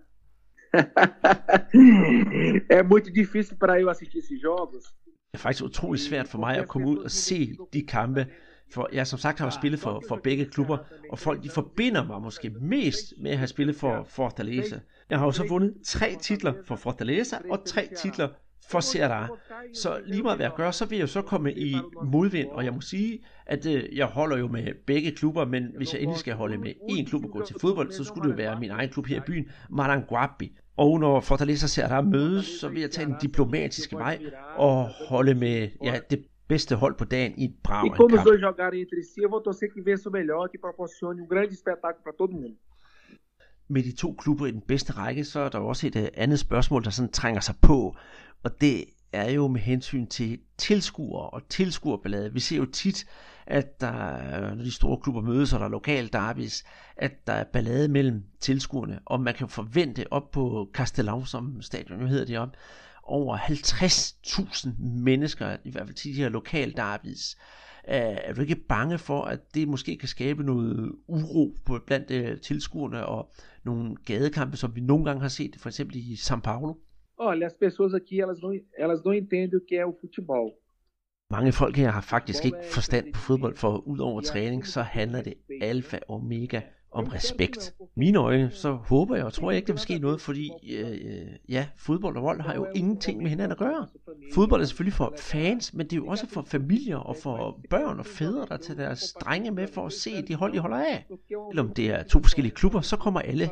é 2.69 2.83
muito 2.83 3.11
difícil 3.11 3.55
para 3.57 3.79
eu 3.81 3.89
assistir 3.89 4.19
esses 4.19 4.43
jogos. 4.43 4.83
Det 5.31 5.33
er 5.33 5.37
faktisk 5.37 5.63
utrolig 5.63 5.99
svært 5.99 6.27
for 6.27 6.37
mig 6.37 6.57
at 6.57 6.67
komme 6.67 6.87
ud 6.87 6.97
og 6.97 7.11
se 7.11 7.57
de 7.73 7.81
kampe, 7.81 8.27
for 8.71 8.89
jeg 8.93 9.07
som 9.07 9.19
sagt 9.19 9.39
har 9.39 9.49
spillet 9.49 9.79
for, 9.79 10.03
for 10.07 10.19
begge 10.23 10.45
klubber, 10.45 10.77
og 11.11 11.19
folk 11.19 11.43
de 11.43 11.49
forbinder 11.49 12.03
mig 12.03 12.21
måske 12.21 12.49
mest 12.49 13.13
med 13.17 13.31
at 13.31 13.37
have 13.37 13.47
spillet 13.47 13.75
for 13.75 14.05
Fortaleza. 14.09 14.79
Jeg 15.09 15.19
har 15.19 15.25
jo 15.25 15.31
så 15.31 15.47
vundet 15.49 15.73
tre 15.85 16.15
titler 16.21 16.53
for 16.65 16.75
Fortaleza 16.75 17.37
og 17.49 17.65
tre 17.65 17.89
titler 17.97 18.27
for 18.69 18.79
Serra. 18.79 19.27
Så 19.73 19.99
lige 20.05 20.23
meget 20.23 20.37
hvad 20.37 20.45
jeg 20.45 20.53
gør, 20.55 20.71
så 20.71 20.85
vil 20.85 20.95
jeg 20.95 21.01
jo 21.01 21.07
så 21.07 21.21
komme 21.21 21.53
i 21.53 21.75
modvind, 22.05 22.47
og 22.51 22.65
jeg 22.65 22.73
må 22.73 22.81
sige, 22.81 23.19
at 23.45 23.65
øh, 23.65 23.97
jeg 23.97 24.05
holder 24.05 24.37
jo 24.37 24.47
med 24.47 24.73
begge 24.87 25.11
klubber, 25.11 25.45
men 25.45 25.63
hvis 25.77 25.93
jeg 25.93 26.01
endelig 26.01 26.19
skal 26.19 26.33
holde 26.33 26.57
med 26.57 26.73
én 26.91 27.09
klub 27.09 27.25
og 27.25 27.31
gå 27.31 27.45
til 27.45 27.55
fodbold, 27.61 27.91
så 27.91 28.03
skulle 28.03 28.31
det 28.31 28.37
jo 28.37 28.43
være 28.43 28.59
min 28.59 28.71
egen 28.71 28.89
klub 28.89 29.05
her 29.05 29.17
i 29.17 29.23
byen, 29.27 29.45
Maranguapi. 29.69 30.57
Og 30.77 30.99
når 30.99 31.19
Fortaleza 31.19 31.65
og 31.65 31.69
Serra 31.69 32.01
mødes, 32.01 32.45
så 32.45 32.69
vil 32.69 32.81
jeg 32.81 32.91
tage 32.91 33.05
den 33.05 33.15
diplomatiske 33.21 33.95
vej 33.95 34.19
og 34.57 34.89
holde 35.07 35.35
med 35.35 35.69
ja, 35.83 35.99
det 36.09 36.25
bedste 36.51 36.73
hold 36.81 36.95
på 37.01 37.05
dagen 37.05 37.33
i 37.37 37.45
et 37.45 37.51
E 37.51 37.61
brag 37.65 37.83
quando 37.99 38.15
os 38.17 38.23
dois 38.29 38.41
jogarem 38.47 38.81
entre 38.83 39.01
si, 39.09 39.19
eu 39.25 39.29
vou 39.29 39.41
torcer 39.47 39.67
que 39.73 39.81
vença 39.89 40.09
o 40.09 40.11
melhor, 40.19 40.41
que 40.51 40.59
proporcione 40.67 41.21
um 41.23 41.27
grande 41.33 41.53
espetáculo 41.59 42.03
para 42.03 42.15
todo 42.21 42.33
mundo. 42.41 42.57
med 43.69 43.83
de 43.83 43.91
to 43.91 44.15
klubber 44.17 44.45
i 44.45 44.51
den 44.51 44.61
bedste 44.61 44.93
række, 44.93 45.23
så 45.23 45.39
er 45.39 45.49
der 45.49 45.59
også 45.59 45.87
et 45.87 45.95
øh, 45.95 46.07
andet 46.13 46.39
spørgsmål, 46.39 46.83
der 46.83 46.89
sådan 46.89 47.11
trænger 47.11 47.41
sig 47.41 47.55
på, 47.61 47.95
og 48.43 48.61
det 48.61 48.85
er 49.13 49.31
jo 49.31 49.47
med 49.47 49.61
hensyn 49.61 50.07
til 50.07 50.39
tilskuere 50.57 51.29
og 51.29 51.49
tilskuerballade. 51.49 52.33
Vi 52.33 52.39
ser 52.39 52.57
jo 52.57 52.65
tit, 52.65 53.05
at 53.47 53.81
der, 53.81 54.55
når 54.55 54.63
de 54.63 54.71
store 54.71 54.97
klubber 54.97 55.21
mødes, 55.21 55.53
og 55.53 55.59
der 55.59 55.65
er 55.65 55.69
lokal 55.69 56.13
derbys, 56.13 56.63
at 56.97 57.27
der 57.27 57.33
er 57.33 57.43
ballade 57.43 57.87
mellem 57.87 58.23
tilskuerne, 58.39 58.99
og 59.05 59.21
man 59.21 59.33
kan 59.33 59.49
forvente 59.49 60.05
op 60.11 60.31
på 60.31 60.69
Castellau, 60.73 61.25
som 61.25 61.61
stadion 61.61 61.99
nu 61.99 62.05
hedder 62.05 62.25
det 62.25 62.39
op, 62.39 62.49
over 63.09 63.37
50.000 63.37 64.69
mennesker, 64.81 65.57
i 65.63 65.71
hvert 65.71 65.85
fald 65.85 65.95
til 65.95 66.15
de 66.15 66.21
her 66.21 66.29
lokal 66.29 66.73
derbys. 66.75 67.37
Er 67.83 67.99
er 67.99 68.33
du 68.33 68.41
ikke 68.41 68.55
bange 68.55 68.97
for, 68.97 69.21
at 69.21 69.39
det 69.55 69.67
måske 69.67 69.97
kan 69.97 70.07
skabe 70.07 70.43
noget 70.43 70.91
uro 71.07 71.55
på 71.65 71.79
blandt 71.85 72.11
øh, 72.11 72.39
tilskuerne 72.41 73.05
og 73.05 73.31
nogle 73.63 73.95
gadekampe, 74.05 74.57
som 74.57 74.75
vi 74.75 74.81
nogle 74.81 75.05
gange 75.05 75.21
har 75.21 75.27
set, 75.27 75.55
for 75.59 75.69
eksempel 75.69 75.95
i 75.95 76.13
São 76.13 76.39
Paulo? 76.39 76.73
Olha, 77.17 77.45
as 77.45 77.53
pessoas 77.53 77.93
aqui, 77.93 78.21
elas 78.21 78.39
não, 78.41 78.51
elas 78.77 79.03
não 79.05 79.13
entendem 79.13 79.59
o 79.59 79.61
que 79.67 79.75
é 79.75 79.85
o 79.85 79.97
futebol. 80.01 80.53
Mange 81.31 81.51
folk 81.51 81.77
her 81.77 81.89
har 81.89 82.01
faktisk 82.01 82.45
ikke 82.45 82.57
forstand 82.71 83.13
på 83.13 83.19
fodbold, 83.19 83.55
for 83.55 83.87
ud 83.87 83.99
over 83.99 84.21
træning, 84.21 84.67
så 84.67 84.81
handler 84.81 85.21
det 85.21 85.33
alfa 85.61 85.99
og 86.07 86.15
omega 86.15 86.61
om 86.91 87.05
respekt. 87.05 87.73
Mine 87.95 88.19
øjne, 88.19 88.51
så 88.51 88.71
håber 88.71 89.15
jeg 89.15 89.25
og 89.25 89.33
tror 89.33 89.51
jeg 89.51 89.55
ikke, 89.57 89.67
der 89.67 89.73
vil 89.73 89.79
ske 89.79 89.99
noget, 89.99 90.21
fordi 90.21 90.51
øh, 90.77 91.27
ja, 91.49 91.67
fodbold 91.77 92.17
og 92.17 92.23
vold 92.23 92.41
har 92.41 92.55
jo 92.55 92.67
ingenting 92.75 93.21
med 93.21 93.29
hinanden 93.29 93.51
at 93.51 93.57
gøre. 93.57 93.87
Fodbold 94.33 94.61
er 94.61 94.65
selvfølgelig 94.65 94.93
for 94.93 95.13
fans, 95.17 95.73
men 95.73 95.85
det 95.85 95.93
er 95.93 95.97
jo 95.97 96.07
også 96.07 96.27
for 96.27 96.41
familier 96.41 96.97
og 96.97 97.15
for 97.23 97.59
børn 97.69 97.99
og 97.99 98.05
fædre, 98.05 98.45
der 98.49 98.57
tager 98.57 98.77
deres 98.77 99.13
drenge 99.13 99.51
med 99.51 99.67
for 99.67 99.85
at 99.85 99.93
se 99.93 100.21
de 100.21 100.35
hold, 100.35 100.53
de 100.53 100.59
holder 100.59 100.77
af. 100.77 101.05
Selvom 101.51 101.73
det 101.73 101.89
er 101.89 102.03
to 102.03 102.19
forskellige 102.19 102.55
klubber, 102.55 102.81
så 102.81 102.97
kommer 102.97 103.19
alle 103.19 103.49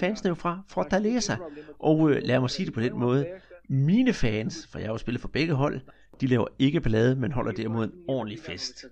fansene 0.00 0.28
jo 0.28 0.34
fra 0.34 0.62
Fortaleza. 0.68 1.36
Og 1.78 2.10
øh, 2.10 2.22
lad 2.22 2.40
mig 2.40 2.50
sige 2.50 2.66
det 2.66 2.74
på 2.74 2.80
den 2.80 2.98
måde. 2.98 3.26
Mine 3.68 4.12
fans, 4.12 4.68
for 4.72 4.78
jeg 4.78 4.88
har 4.88 4.94
jo 4.94 4.98
spillet 4.98 5.20
for 5.20 5.28
begge 5.28 5.54
hold, 5.54 5.80
de 6.20 6.26
laver 6.26 6.46
ikke 6.58 6.80
ballade, 6.80 7.16
men 7.16 7.32
holder 7.32 7.52
derimod 7.52 7.84
en 7.84 7.92
ordentlig 8.08 8.38
fest. 8.38 8.84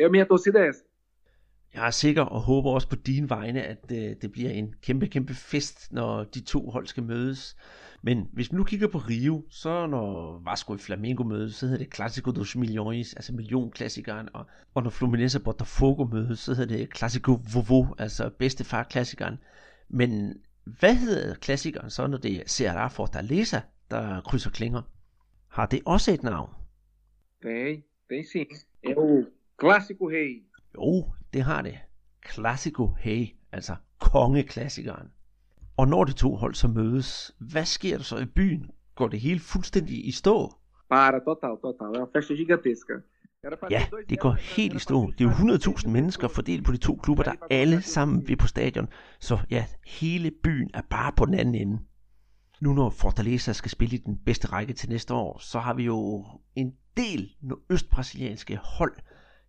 Eu, 0.00 0.10
minha 0.10 0.24
torcida 0.24 0.58
er. 0.58 0.72
Jeg 1.74 1.86
er 1.86 1.90
sikker 1.90 2.22
og 2.22 2.40
håber 2.40 2.70
også 2.70 2.88
på 2.88 2.96
dine 2.96 3.30
vegne, 3.30 3.62
at 3.62 3.92
øh, 3.92 4.16
det 4.22 4.32
bliver 4.32 4.50
en 4.50 4.74
kæmpe, 4.82 5.06
kæmpe 5.06 5.34
fest, 5.34 5.92
når 5.92 6.24
de 6.24 6.40
to 6.40 6.70
hold 6.70 6.86
skal 6.86 7.02
mødes. 7.02 7.56
Men 8.02 8.28
hvis 8.32 8.52
vi 8.52 8.56
nu 8.56 8.64
kigger 8.64 8.88
på 8.88 8.98
Rio, 8.98 9.44
så 9.50 9.86
når 9.86 10.38
Vasco 10.44 10.74
i 10.74 10.78
Flamengo 10.78 11.24
mødes, 11.24 11.54
så 11.54 11.66
hedder 11.66 11.84
det 11.84 11.94
Clásico 11.94 12.32
dos 12.32 12.56
Milhões, 12.56 13.14
altså 13.16 13.32
millionklassikeren. 13.32 14.28
Og, 14.32 14.46
og 14.74 14.82
når 14.82 14.90
Fluminense 14.90 15.38
og 15.38 15.42
Botafogo 15.42 16.04
mødes, 16.04 16.38
så 16.38 16.54
hedder 16.54 16.76
det 16.76 16.88
Clásico 16.98 17.32
Vovô, 17.32 17.94
altså 17.98 18.30
bedstefar-klassikeren. 18.38 19.38
Men 19.88 20.40
hvad 20.64 20.94
hedder 20.94 21.34
klassikeren 21.34 21.90
så, 21.90 22.06
når 22.06 22.18
det 22.18 22.36
er 22.36 22.42
Ceará 22.42 22.88
Fortaleza, 22.88 23.60
der 23.90 24.20
krydser 24.20 24.50
klinger? 24.50 24.82
Har 25.48 25.66
det 25.66 25.80
også 25.86 26.12
et 26.12 26.22
navn? 26.22 26.50
Tem, 27.42 27.82
tem 28.08 28.24
sim. 28.32 28.46
É 28.86 28.94
o 28.96 29.24
Clássico 29.62 30.08
Rei. 30.08 30.42
Jo, 30.74 31.12
det 31.32 31.42
har 31.42 31.62
det. 31.62 31.78
Classico 32.32 32.86
Hey, 32.98 33.26
altså 33.52 33.76
kongeklassikeren. 33.98 35.08
Og 35.76 35.88
når 35.88 36.04
de 36.04 36.12
to 36.12 36.36
hold 36.36 36.54
så 36.54 36.68
mødes, 36.68 37.34
hvad 37.38 37.64
sker 37.64 37.96
der 37.96 38.04
så 38.04 38.18
i 38.18 38.26
byen? 38.26 38.70
Går 38.94 39.08
det 39.08 39.20
hele 39.20 39.40
fuldstændig 39.40 40.06
i 40.08 40.10
stå? 40.10 40.52
Para, 40.90 41.18
total, 41.24 41.56
total. 41.62 41.96
É 41.96 41.98
uma 41.98 42.08
festa 42.14 42.34
gigantesca. 42.34 42.92
Ja, 43.70 43.84
det 44.08 44.18
går 44.20 44.32
helt 44.32 44.74
i 44.74 44.78
stå. 44.78 45.10
Det 45.10 45.20
er 45.20 45.24
jo 45.24 45.30
100.000 45.30 45.78
100.000 45.78 45.88
mennesker 45.88 46.28
fordelt 46.28 46.64
på 46.64 46.72
de 46.72 46.76
to 46.76 46.94
klubber, 47.02 47.24
der 47.24 47.32
alle 47.50 47.82
sammen 47.82 48.28
vil 48.28 48.36
på 48.36 48.46
stadion. 48.46 48.88
Så 49.20 49.38
ja, 49.50 49.64
hele 49.86 50.30
byen 50.30 50.70
er 50.74 50.82
bare 50.90 51.12
på 51.16 51.24
den 51.24 51.34
anden 51.34 51.54
ende. 51.54 51.78
Nu 52.60 52.72
når 52.72 52.90
Fortaleza 52.90 53.52
skal 53.52 53.70
spille 53.70 53.96
i 53.96 53.98
den 53.98 54.18
bedste 54.26 54.48
række 54.48 54.72
til 54.72 54.88
næste 54.88 55.14
år, 55.14 55.38
så 55.38 55.58
har 55.58 55.74
vi 55.74 55.84
jo 55.84 56.24
en 56.54 56.72
del 56.96 57.36
østbrasilianske 57.70 58.56
hold 58.56 58.94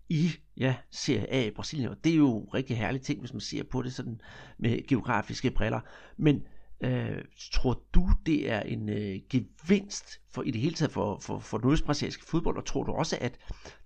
i 0.10 0.30
ja, 0.58 0.76
Serie 0.92 1.34
A 1.34 1.48
i 1.48 1.52
Brasilien, 1.52 1.90
og 1.90 1.98
det 2.04 2.12
er 2.12 2.18
jo 2.18 2.38
en 2.38 2.54
rigtig 2.54 2.78
herlig 2.78 3.02
ting, 3.02 3.20
hvis 3.20 3.34
man 3.34 3.40
ser 3.40 3.64
på 3.64 3.82
det 3.82 3.94
sådan 3.94 4.22
med 4.58 4.88
geografiske 4.88 5.52
briller. 5.52 5.80
Men 6.18 6.44
øh, 6.84 7.24
tror 7.52 7.84
du, 7.94 8.10
det 8.26 8.52
er 8.52 8.60
en 8.60 8.90
øh, 8.90 9.20
gevinst 9.30 10.22
for 10.32 10.44
i 10.44 10.52
det 10.52 10.62
hele 10.62 10.76
taget 10.76 10.92
for, 10.92 11.20
for, 11.20 11.40
for 11.40 11.58
den 11.58 11.72
østbrasilianske 11.72 12.26
fodbold, 12.26 12.58
og 12.58 12.66
tror 12.66 12.84
du 12.84 12.92
også, 12.92 13.18
at 13.22 13.38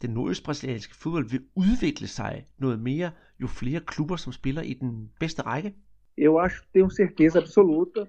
den 0.01 0.09
nordøstbrasilianske 0.09 0.95
fodbold 0.95 1.29
vil 1.29 1.41
udvikle 1.55 2.07
sig 2.07 2.45
noget 2.57 2.79
mere, 2.79 3.11
jo 3.41 3.47
flere 3.47 3.79
klubber, 3.79 4.15
som 4.15 4.33
spiller 4.33 4.61
i 4.61 4.73
den 4.73 5.09
bedste 5.19 5.41
række? 5.41 5.73
Eu 6.17 6.39
acho, 6.39 6.63
tenho 6.73 6.89
certeza 6.89 7.39
absoluta. 7.39 8.05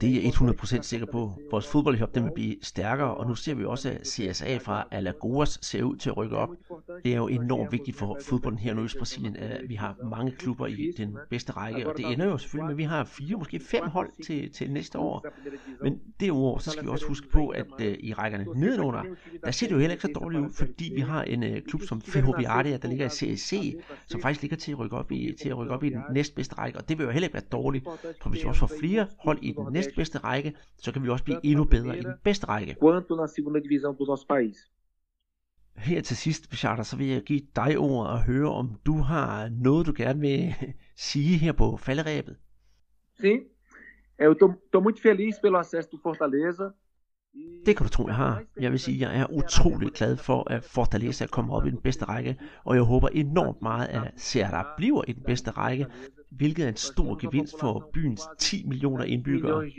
Det 0.00 0.16
er 0.16 0.22
jeg 0.22 0.32
100% 0.32 0.82
sikker 0.82 1.06
på. 1.06 1.32
Vores 1.50 1.66
fodboldhop 1.66 2.14
den 2.14 2.24
vil 2.24 2.30
blive 2.34 2.56
stærkere, 2.62 3.14
og 3.14 3.26
nu 3.26 3.34
ser 3.34 3.54
vi 3.54 3.64
også, 3.64 3.90
at 3.90 4.06
CSA 4.06 4.56
fra 4.56 4.88
Alagoas 4.90 5.58
ser 5.62 5.82
ud 5.82 5.96
til 5.96 6.10
at 6.10 6.16
rykke 6.16 6.36
op. 6.36 6.48
Det 7.04 7.12
er 7.12 7.16
jo 7.16 7.28
enormt 7.28 7.72
vigtigt 7.72 7.96
for 7.96 8.18
fodbolden 8.22 8.58
her 8.58 8.84
i 8.84 8.98
Brasilien, 8.98 9.36
at 9.36 9.60
vi 9.68 9.74
har 9.74 9.96
mange 10.10 10.32
klubber 10.32 10.66
i 10.66 10.92
den 10.96 11.18
bedste 11.30 11.52
række, 11.52 11.88
og 11.88 11.96
det 11.96 12.12
ender 12.12 12.26
jo 12.26 12.38
selvfølgelig 12.38 12.66
med, 12.66 12.74
at 12.74 12.78
vi 12.78 12.82
har 12.82 13.04
fire, 13.04 13.36
måske 13.36 13.60
fem 13.60 13.88
hold 13.88 14.10
til, 14.24 14.52
til 14.52 14.70
næste 14.70 14.98
år. 14.98 15.26
Men 15.82 16.00
derudover, 16.20 16.58
så 16.58 16.70
skal 16.70 16.84
vi 16.84 16.88
også 16.88 17.06
huske 17.06 17.28
på, 17.28 17.48
at 17.48 17.66
uh, 17.80 17.86
i 17.86 18.12
rækkerne 18.12 18.46
nedenunder, 18.54 19.02
der 19.44 19.50
ser 19.50 19.66
det 19.66 19.74
jo 19.74 19.78
heller 19.78 19.94
ikke 19.94 20.02
så 20.02 20.12
dårligt 20.20 20.42
ud, 20.42 20.52
fordi 20.52 20.92
vi 20.94 21.00
har 21.00 21.22
en 21.22 21.42
uh, 21.42 21.58
klub 21.68 21.82
som 21.82 22.00
Ferroviaria, 22.00 22.76
der 22.76 22.88
ligger 22.88 23.06
i 23.06 23.36
CSC, 23.36 23.76
som 24.06 24.20
faktisk 24.20 24.42
ligger 24.42 24.56
til 24.56 24.72
at 24.72 24.78
rykke 24.78 24.96
op 24.96 25.12
i, 25.12 25.34
til 25.42 25.48
at 25.48 25.58
rykke 25.58 25.72
op 25.72 25.84
i 25.84 25.88
den 25.88 26.02
næstbedste 26.12 26.54
række, 26.54 26.78
og 26.78 26.88
det 26.88 26.98
vil 26.98 27.04
jo 27.04 27.10
heller 27.10 27.26
ikke 27.26 27.34
være 27.34 27.42
dårligt, 27.52 27.84
for 28.22 28.30
hvis 28.30 28.42
vi 28.42 28.48
også 28.48 28.60
får 28.60 28.70
flere 28.80 29.06
hold 29.18 29.38
i 29.42 29.52
den 29.52 29.72
næstbedste 29.86 30.18
række, 30.18 30.54
så 30.76 30.92
kan 30.92 31.02
vi 31.02 31.08
også 31.08 31.24
blive 31.24 31.40
endnu 31.44 31.64
bedre 31.64 31.98
i 31.98 32.00
den 32.00 32.12
bedste 32.24 32.46
række. 32.46 32.76
Quanto 32.82 33.16
na 33.16 33.26
segunda 33.26 33.60
divisão 33.60 33.96
do 33.98 34.04
nosso 34.04 34.26
país. 34.34 34.70
Her 35.76 36.00
til 36.00 36.16
sidst, 36.16 36.50
Bicharter, 36.50 36.82
så 36.82 36.96
vil 36.96 37.06
jeg 37.06 37.22
give 37.22 37.40
dig 37.56 37.78
ordet 37.78 38.12
og 38.12 38.24
høre, 38.24 38.52
om 38.52 38.80
du 38.86 38.96
har 38.96 39.48
noget, 39.48 39.86
du 39.86 39.92
gerne 39.96 40.20
vil 40.20 40.54
sige 41.10 41.38
her 41.38 41.52
på 41.52 41.76
falderæbet. 41.76 42.36
Sim, 43.20 43.40
eu 44.18 44.32
estou 44.32 44.80
muito 44.80 45.02
feliz 45.02 45.34
pelo 45.42 45.58
acesso 45.58 45.88
do 45.92 45.98
Fortaleza. 46.02 46.64
Det 47.66 47.76
kan 47.76 47.86
du 47.86 47.92
tro, 47.92 48.06
jeg 48.06 48.16
har. 48.16 48.42
Jeg 48.60 48.72
vil 48.72 48.80
sige, 48.80 49.06
at 49.06 49.12
jeg 49.12 49.20
er 49.20 49.26
utrolig 49.32 49.92
glad 49.92 50.16
for, 50.16 50.52
at 50.52 50.64
Fortaleza 50.64 51.26
kommer 51.26 51.54
op 51.54 51.66
i 51.66 51.70
den 51.70 51.80
bedste 51.80 52.04
række, 52.04 52.36
og 52.64 52.74
jeg 52.74 52.82
håber 52.82 53.08
enormt 53.08 53.62
meget, 53.62 53.86
at 53.86 54.02
Ceará 54.16 54.76
bliver 54.76 55.04
i 55.08 55.12
den 55.12 55.22
bedste 55.22 55.50
række, 55.50 55.86
hvilket 56.30 56.64
er 56.64 56.68
en 56.68 56.76
stor 56.76 57.18
gevinst 57.20 57.54
for 57.60 57.90
byens 57.92 58.22
10 58.38 58.66
millioner 58.66 59.04
indbyggere. 59.04 59.70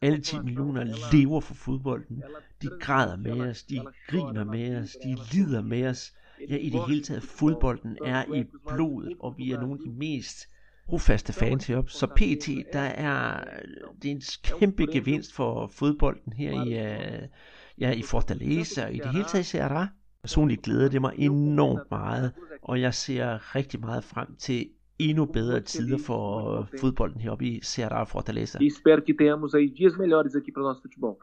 Alle 0.00 0.20
10 0.20 0.38
millioner 0.38 0.84
lever 1.12 1.40
for 1.40 1.54
fodbolden. 1.54 2.22
De 2.62 2.68
græder 2.80 3.16
med 3.16 3.40
os, 3.40 3.62
de 3.62 3.80
griner 4.08 4.44
med 4.44 4.76
os, 4.76 4.96
de 5.04 5.16
lider 5.32 5.62
med 5.62 5.86
os. 5.86 6.12
Ja, 6.48 6.56
i 6.56 6.70
det 6.70 6.80
hele 6.88 7.02
taget, 7.02 7.22
fodbolden 7.22 7.98
er 8.04 8.34
i 8.34 8.44
blodet, 8.68 9.12
og 9.20 9.34
vi 9.38 9.52
er 9.52 9.60
nogle 9.60 9.72
af 9.72 9.90
de 9.90 9.98
mest 9.98 10.48
brofaste 10.86 11.32
fans 11.32 11.66
heroppe. 11.66 11.90
Så 11.90 12.06
pt, 12.06 12.72
der 12.72 12.78
er, 12.78 13.44
det 14.02 14.10
er 14.10 14.14
en 14.14 14.22
kæmpe 14.42 14.86
gevinst 14.92 15.34
for 15.34 15.66
fodbolden 15.66 16.32
her 16.32 16.52
i, 16.52 16.68
uh, 16.68 17.28
ja, 17.78 17.92
i 17.92 18.02
Fortaleza 18.02 18.84
og 18.84 18.94
i 18.94 18.98
det 18.98 19.12
hele 19.12 19.24
taget 19.24 19.54
i 19.54 19.56
Ceará. 19.56 19.86
Personligt 20.22 20.62
glæder 20.62 20.88
det 20.88 21.00
mig 21.00 21.12
enormt 21.18 21.90
meget, 21.90 22.32
og 22.62 22.80
jeg 22.80 22.94
ser 22.94 23.56
rigtig 23.56 23.80
meget 23.80 24.04
frem 24.04 24.36
til 24.38 24.68
endnu 24.98 25.24
bedre 25.24 25.60
tider 25.60 25.98
for 25.98 26.68
fodbolden 26.80 27.20
heroppe 27.20 27.44
i 27.44 27.60
Ceará 27.64 28.04
Fortaleza. 28.04 28.58
E 28.58 28.66
espero 28.66 29.00
que 29.06 29.14
tenhamos 29.14 29.54
aí 29.54 29.68
dias 29.78 29.96
melhores 29.98 30.34
aqui 30.34 30.50
para 30.52 30.62
o 30.62 30.66
nosso 30.68 30.82
futebol. 30.82 31.16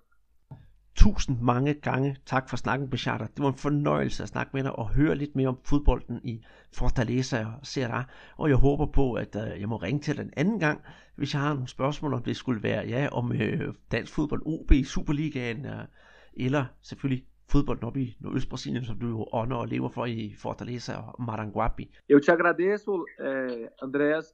Tusind 0.96 1.40
mange 1.42 1.74
gange 1.74 2.16
tak 2.26 2.50
for 2.50 2.58
snakken, 2.58 2.90
Bechata. 2.90 3.24
Det 3.24 3.44
var 3.44 3.48
en 3.48 3.58
fornøjelse 3.58 4.24
at 4.24 4.30
snakke 4.30 4.52
med 4.54 4.64
dig 4.64 4.76
og 4.76 4.90
høre 4.90 5.16
lidt 5.16 5.36
mere 5.36 5.48
om 5.48 5.58
fodbolden 5.66 6.20
i 6.24 6.46
Fortaleza 6.74 7.46
og 7.46 7.60
Serra. 7.64 8.04
Og 8.38 8.50
jeg 8.50 8.58
håber 8.58 8.86
på, 8.86 9.14
at 9.14 9.36
øh, 9.36 9.62
jeg 9.62 9.70
må 9.70 9.76
ringe 9.76 10.02
til 10.02 10.18
dig 10.18 10.24
en 10.24 10.34
anden 10.38 10.60
gang, 10.60 10.82
hvis 11.16 11.34
jeg 11.34 11.42
har 11.42 11.54
nogle 11.54 11.68
spørgsmål, 11.68 12.14
om 12.14 12.24
det 12.24 12.36
skulle 12.36 12.64
være 12.64 12.88
ja, 12.88 13.08
om 13.12 13.32
øh, 13.32 13.74
dansk 13.92 14.14
fodbold, 14.14 14.42
OB, 14.46 14.72
Superligaen, 14.86 15.66
øh, 15.66 15.86
eller 16.34 16.66
selvfølgelig 16.82 17.26
fodbolden 17.50 17.84
oppe 17.84 18.02
i 18.02 18.18
Nordøstbrasilien, 18.20 18.86
som 18.86 19.00
du 19.00 19.08
jo 19.08 19.28
ånder 19.34 19.58
og 19.58 19.68
lever 19.68 19.90
for 19.90 20.06
i 20.06 20.36
Fortaleza 20.38 20.94
og 20.96 21.24
Maranguapi. 21.24 21.96
Eu 22.10 22.20
te 22.20 22.32
agradeço, 22.32 23.06
eh, 23.26 23.68
Andreas. 23.82 24.26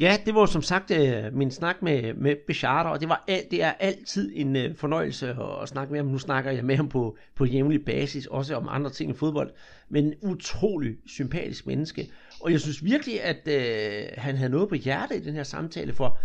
Ja, 0.00 0.16
det 0.26 0.34
var 0.34 0.46
som 0.46 0.62
sagt 0.62 0.90
øh, 0.90 1.34
min 1.34 1.50
snak 1.50 1.82
med, 1.82 2.14
med 2.14 2.36
Becharter, 2.46 2.90
og 2.90 3.00
det, 3.00 3.08
var 3.08 3.24
det 3.50 3.62
er 3.62 3.72
altid 3.72 4.32
en 4.34 4.56
øh, 4.56 4.76
fornøjelse 4.76 5.28
at, 5.28 5.62
at 5.62 5.68
snakke 5.68 5.92
med 5.92 6.00
ham. 6.00 6.06
Nu 6.06 6.18
snakker 6.18 6.50
jeg 6.50 6.64
med 6.64 6.76
ham 6.76 6.88
på, 6.88 7.16
på 7.34 7.44
jævnlig 7.44 7.84
basis, 7.84 8.26
også 8.26 8.56
om 8.56 8.68
andre 8.70 8.90
ting 8.90 9.10
i 9.10 9.14
fodbold. 9.14 9.50
Men 9.88 10.04
en 10.04 10.14
utrolig 10.22 10.96
sympatisk 11.06 11.66
menneske. 11.66 12.10
Og 12.40 12.52
jeg 12.52 12.60
synes 12.60 12.84
virkelig, 12.84 13.22
at 13.22 13.48
øh, 13.48 14.08
han 14.16 14.36
havde 14.36 14.50
noget 14.50 14.68
på 14.68 14.74
hjertet 14.74 15.16
i 15.16 15.24
den 15.24 15.34
her 15.34 15.42
samtale, 15.42 15.92
for 15.92 16.18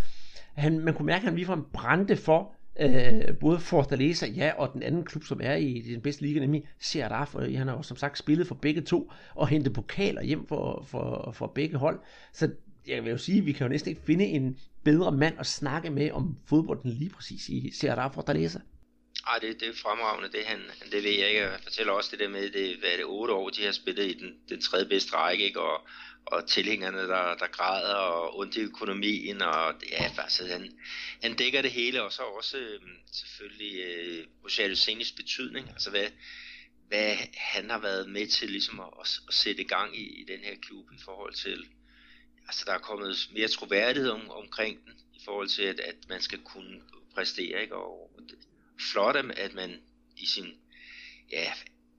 han, 0.54 0.80
man 0.80 0.94
kunne 0.94 1.06
mærke, 1.06 1.22
at 1.22 1.26
han 1.26 1.36
ligefrem 1.36 1.64
brændte 1.74 2.16
for 2.16 2.54
øh, 2.80 3.38
både 3.40 3.60
Fortaleza, 3.60 4.28
ja, 4.28 4.52
og 4.58 4.74
den 4.74 4.84
anden 4.84 5.04
klub, 5.04 5.24
som 5.24 5.40
er 5.44 5.56
i 5.56 5.84
den 5.94 6.02
bedste 6.02 6.22
liga, 6.22 6.40
nemlig 6.40 6.64
Ceará, 6.84 7.24
for 7.24 7.58
han 7.58 7.68
har 7.68 7.76
jo 7.76 7.82
som 7.82 7.98
sagt 7.98 8.18
spillet 8.18 8.48
for 8.48 8.56
begge 8.56 8.82
to, 8.82 9.12
og 9.36 9.48
hentet 9.48 9.74
pokaler 9.74 10.24
hjem 10.24 10.48
for, 10.48 10.84
for, 10.88 11.32
for 11.34 11.48
begge 11.48 11.78
hold. 11.78 12.00
Så 12.34 12.50
jeg 12.88 13.04
vil 13.04 13.12
jo 13.12 13.18
sige, 13.18 13.38
at 13.40 13.46
vi 13.46 13.52
kan 13.52 13.66
jo 13.68 13.72
næsten 13.72 13.90
ikke 13.90 14.02
finde 14.06 14.26
en 14.26 14.60
bedre 14.84 15.12
mand 15.12 15.40
at 15.40 15.48
snakke 15.48 15.90
med 15.90 16.12
om 16.12 16.38
fodbolden 16.50 16.92
lige 16.92 17.10
præcis 17.10 17.50
i 17.50 17.72
Serra 17.72 18.08
Fortaleza. 18.08 18.60
Ej, 19.28 19.40
det, 19.40 19.60
det 19.60 19.68
er 19.68 19.74
fremragende, 19.74 20.38
det 20.38 20.46
han, 20.46 20.62
det 20.92 21.04
ved 21.04 21.12
jeg 21.12 21.28
ikke. 21.28 21.42
Jeg 21.42 21.60
fortæller 21.64 21.94
også 21.94 22.10
det 22.12 22.20
der 22.20 22.30
med, 22.30 22.52
det, 22.52 22.78
hvad 22.78 22.90
er 22.90 22.96
det, 22.96 23.06
otte 23.06 23.34
år, 23.34 23.50
de 23.50 23.66
har 23.66 23.72
spillet 23.72 24.06
i 24.06 24.14
den, 24.14 24.36
den 24.50 24.62
tredje 24.62 24.86
bedste 24.86 25.16
række, 25.16 25.44
ikke? 25.44 25.62
Og, 25.62 25.88
og 26.26 26.48
tilhængerne, 26.48 26.98
der, 26.98 27.36
der 27.36 27.48
græder, 27.48 27.96
og 27.96 28.38
ondt 28.38 28.56
i 28.56 28.62
økonomien, 28.62 29.42
og 29.42 29.74
ja, 29.92 30.12
altså, 30.18 30.48
han, 30.48 30.72
han 31.24 31.36
dækker 31.36 31.62
det 31.62 31.72
hele, 31.72 32.04
og 32.04 32.12
så 32.12 32.22
også 32.22 32.58
øh, 32.58 32.80
selvfølgelig 33.12 33.80
øh, 33.80 34.26
Rogelio 34.44 34.76
Senis 34.76 35.12
betydning, 35.12 35.70
altså 35.70 35.90
hvad, 35.90 36.08
hvad 36.88 37.16
han 37.34 37.70
har 37.70 37.80
været 37.80 38.10
med 38.10 38.28
til 38.28 38.50
ligesom 38.50 38.80
at, 38.80 38.90
at, 39.02 39.20
at 39.28 39.34
sætte 39.34 39.64
gang 39.64 39.98
i, 39.98 40.22
i 40.22 40.26
den 40.28 40.40
her 40.40 40.56
klub 40.62 40.86
i 40.92 41.02
forhold 41.06 41.34
til, 41.34 41.66
altså 42.48 42.64
der 42.66 42.74
er 42.74 42.78
kommet 42.80 43.30
mere 43.34 43.48
troværdighed 43.48 44.10
om, 44.10 44.30
omkring 44.30 44.86
den, 44.86 44.94
i 45.14 45.22
forhold 45.26 45.48
til, 45.48 45.64
at, 45.64 45.80
at 45.80 45.96
man 46.10 46.22
skal 46.22 46.40
kunne 46.40 46.82
præstere, 47.14 47.62
ikke? 47.62 47.76
og 47.76 48.12
flot, 48.92 49.16
at 49.16 49.54
man 49.54 49.82
i 50.18 50.26
sin 50.26 50.46
ja, 51.32 51.54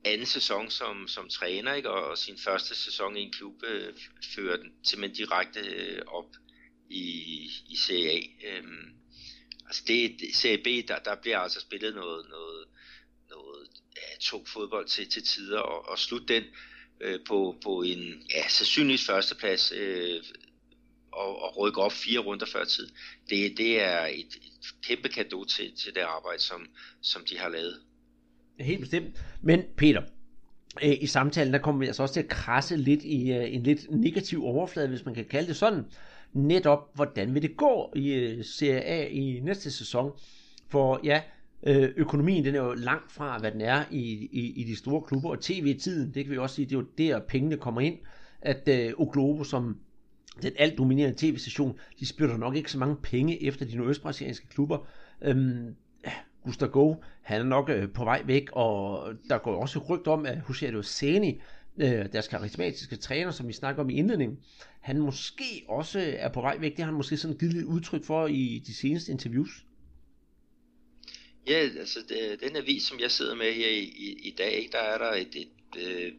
anden 0.05 0.27
sæson 0.27 0.71
som, 0.71 1.09
som 1.09 1.29
træner, 1.29 1.75
ikke? 1.75 1.91
Og, 1.91 2.11
og 2.11 2.19
sin 2.19 2.39
første 2.39 2.75
sæson 2.75 3.17
i 3.17 3.21
en 3.21 3.33
klub 3.33 3.63
øh, 3.65 3.95
fører 4.35 4.57
den 4.57 4.73
simpelthen 4.83 5.17
direkte 5.17 5.61
øh, 5.61 6.03
op 6.07 6.35
i, 6.91 7.03
i 7.69 7.77
Serie 7.77 8.11
A. 8.11 8.21
Øhm, 8.49 8.95
altså 9.67 9.83
det, 9.87 10.17
det 10.21 10.63
B, 10.63 10.89
der, 10.89 10.99
der 10.99 11.15
bliver 11.15 11.39
altså 11.39 11.61
spillet 11.61 11.95
noget, 11.95 12.29
noget, 12.29 12.65
noget 13.31 13.69
ja, 13.97 14.19
tung 14.21 14.49
fodbold 14.49 14.89
til, 14.89 15.11
til 15.11 15.23
tider, 15.23 15.59
og, 15.59 15.89
og 15.89 15.99
slut 15.99 16.29
den 16.29 16.45
øh, 17.05 17.19
på, 17.29 17.57
på 17.65 17.83
en 17.83 18.23
ja, 18.35 18.49
sandsynligvis 18.49 19.07
førsteplads 19.07 19.73
øh, 19.77 20.21
og, 21.13 21.43
og 21.43 21.59
rykke 21.59 21.81
op 21.83 21.93
fire 21.93 22.19
runder 22.19 22.47
før 22.47 22.65
tid. 22.65 22.89
Det, 23.31 23.59
det 23.59 23.83
er 23.83 24.07
et, 24.07 24.19
et 24.19 24.75
kæmpe 24.83 25.09
kado 25.09 25.45
til, 25.45 25.73
til 25.77 25.95
det 25.95 26.01
arbejde, 26.01 26.43
som, 26.43 26.67
som 27.03 27.23
de 27.31 27.39
har 27.39 27.49
lavet. 27.49 27.81
Helt 28.61 28.81
bestemt. 28.81 29.25
Men 29.43 29.63
Peter, 29.77 30.03
øh, 30.83 30.97
i 31.01 31.07
samtalen, 31.07 31.53
der 31.53 31.59
kommer 31.59 31.79
vi 31.79 31.87
altså 31.87 32.03
også 32.03 32.15
til 32.15 32.23
at 32.23 32.29
krasse 32.29 32.77
lidt 32.77 33.03
i 33.03 33.33
øh, 33.33 33.55
en 33.55 33.63
lidt 33.63 33.91
negativ 33.91 34.45
overflade, 34.45 34.89
hvis 34.89 35.05
man 35.05 35.15
kan 35.15 35.25
kalde 35.25 35.49
det 35.49 35.57
sådan. 35.57 35.85
Netop, 36.33 36.95
hvordan 36.95 37.35
vil 37.35 37.43
det 37.43 37.57
gå 37.57 37.93
i 37.97 38.13
øh, 38.13 38.45
Serie 38.45 38.83
A 38.83 39.09
i 39.09 39.41
næste 39.41 39.71
sæson? 39.71 40.13
For 40.71 41.01
ja, 41.05 41.23
Øh, 41.67 41.91
økonomien 41.97 42.45
den 42.45 42.55
er 42.55 42.63
jo 42.63 42.73
langt 42.73 43.13
fra, 43.13 43.39
hvad 43.39 43.53
den 43.53 43.61
er 43.61 43.85
i, 43.91 44.29
i, 44.33 44.53
i 44.57 44.65
de 44.65 44.77
store 44.77 45.03
klubber, 45.03 45.31
og 45.31 45.41
tv-tiden, 45.41 46.15
det 46.15 46.25
kan 46.25 46.33
vi 46.33 46.39
også 46.39 46.57
sige, 46.57 46.67
det 46.67 46.75
er 46.75 46.79
jo 46.79 46.87
der, 46.99 47.21
pengene 47.21 47.57
kommer 47.57 47.81
ind, 47.81 47.99
at 48.43 48.69
øh, 48.69 48.93
Oglobo, 48.97 49.45
som 49.45 49.77
den 50.43 50.53
alt 50.59 50.79
dominerende 50.79 51.19
tv-station, 51.19 51.79
de 52.01 52.07
spytter 52.07 52.37
nok 52.37 52.57
ikke 52.57 52.73
så 52.73 52.79
mange 52.79 52.97
penge 52.97 53.45
efter 53.45 53.67
de 53.67 53.77
nordøstbrasilianske 53.77 54.49
klubber. 54.49 54.87
Øhm, 55.23 55.75
Gustav 56.45 56.69
Go, 56.69 56.95
han 57.23 57.41
er 57.41 57.45
nok 57.45 57.71
øh, 57.71 57.93
på 57.93 58.05
vej 58.05 58.23
væk, 58.27 58.49
og 58.53 59.09
der 59.29 59.39
går 59.39 59.61
også 59.61 59.79
rygt 59.79 60.07
om, 60.07 60.27
at 60.27 60.41
Hussein 60.41 60.83
Seni, 60.83 61.41
øh, 61.77 62.13
deres 62.13 62.29
karismatiske 62.29 62.97
træner, 62.97 63.31
som 63.31 63.49
vi 63.49 63.53
snakker 63.53 63.83
om 63.83 63.91
i 63.91 63.95
indledningen, 63.95 64.39
han 64.81 64.99
måske 64.99 65.65
også 65.69 66.15
er 66.17 66.29
på 66.29 66.41
vej 66.41 66.57
væk. 66.61 66.71
Det 66.71 66.79
har 66.79 66.85
han 66.85 66.95
måske 66.95 67.17
sådan 67.17 67.37
givet 67.37 67.55
lidt 67.55 67.65
udtryk 67.65 68.05
for 68.05 68.27
i 68.27 68.63
de 68.67 68.75
seneste 68.75 69.13
interviews. 69.13 69.65
Ja, 71.47 71.69
altså 71.79 72.03
det, 72.09 72.41
den 72.41 72.57
avis, 72.57 72.83
som 72.83 73.01
jeg 73.01 73.11
sidder 73.11 73.35
med 73.35 73.53
her 73.53 73.69
i, 73.69 73.83
i, 73.83 74.29
i 74.29 74.31
dag, 74.31 74.69
der 74.73 74.79
er 74.79 74.99
der 74.99 75.13
et, 75.13 75.37
et, 75.37 75.49
et, 75.77 75.83
øh, 75.83 76.13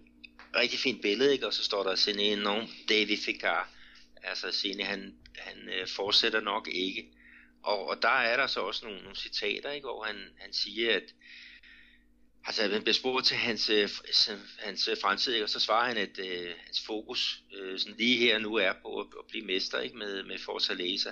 rigtig 0.55 0.80
fint 0.80 1.01
billede, 1.01 1.34
ikke? 1.34 1.47
og 1.47 1.53
så 1.53 1.63
står 1.63 1.84
der 1.84 1.95
sådan 1.95 2.19
en 2.19 2.38
nogen 2.39 2.69
David 2.89 3.17
Ficar. 3.17 3.69
Altså 4.23 4.51
Sene, 4.51 4.84
han, 4.84 5.15
han 5.38 5.69
øh, 5.69 5.88
fortsætter 5.88 6.41
nok 6.41 6.67
ikke. 6.71 7.07
Og, 7.63 7.88
og 7.88 8.01
der 8.01 8.19
er 8.19 8.38
der 8.38 8.47
så 8.47 8.59
også 8.59 8.86
nogle, 8.86 9.01
nogle 9.01 9.15
citater, 9.15 9.71
ikke, 9.71 9.86
hvor 9.86 10.03
han, 10.03 10.15
han 10.39 10.53
siger, 10.53 10.95
at 10.95 11.13
altså, 12.45 12.67
han 12.67 12.82
bliver 12.82 12.93
spurgt 12.93 13.26
til 13.26 13.38
hans, 13.38 13.69
øh, 13.69 13.89
hans 14.59 14.88
øh, 14.88 14.97
fremtid, 15.01 15.34
ikke, 15.34 15.45
og 15.45 15.49
så 15.49 15.59
svarer 15.59 15.88
han, 15.88 15.97
at 15.97 16.19
øh, 16.19 16.53
hans 16.65 16.82
fokus 16.86 17.41
øh, 17.57 17.80
sådan 17.80 17.97
lige 17.97 18.17
her 18.17 18.39
nu 18.39 18.55
er 18.55 18.73
på 18.82 18.99
at, 18.99 19.07
at 19.19 19.26
blive 19.30 19.45
mester 19.45 19.80
ikke, 19.80 19.97
med, 19.97 20.23
med 20.23 20.38
Fortaleza. 20.38 21.11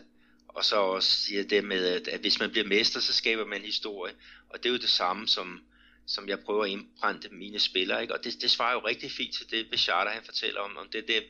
Og 0.54 0.66
så 0.66 0.76
også 0.76 1.18
siger 1.18 1.43
det 1.43 1.64
med, 1.64 1.86
at, 1.86 2.08
at 2.08 2.20
hvis 2.20 2.39
man 2.39 2.51
bliver 2.51 2.68
mester, 2.68 2.99
så 2.99 3.14
skaber 3.14 3.45
man 3.45 3.62
historie. 3.62 4.14
Og 4.49 4.64
det 4.64 4.66
er 4.70 4.74
jo 4.74 4.80
det 4.80 4.89
samme, 4.89 5.28
som, 5.28 5.64
som 6.08 6.30
jeg 6.30 6.39
prøver 6.39 6.64
at 6.64 6.70
indbrænde 6.70 7.30
mine 7.32 7.60
spillere. 7.60 8.01
Ikke? 8.01 8.14
Og 8.14 8.24
det, 8.24 8.41
det 8.41 8.51
svarer 8.51 8.74
jo 8.74 8.80
rigtig 8.80 9.12
fint 9.12 9.36
til 9.36 9.51
det, 9.51 9.70
Bechata 9.70 10.10
han 10.10 10.24
fortæller 10.24 10.62
om, 10.62 10.78
om 10.78 10.89
det 10.89 11.08
der 11.08 11.22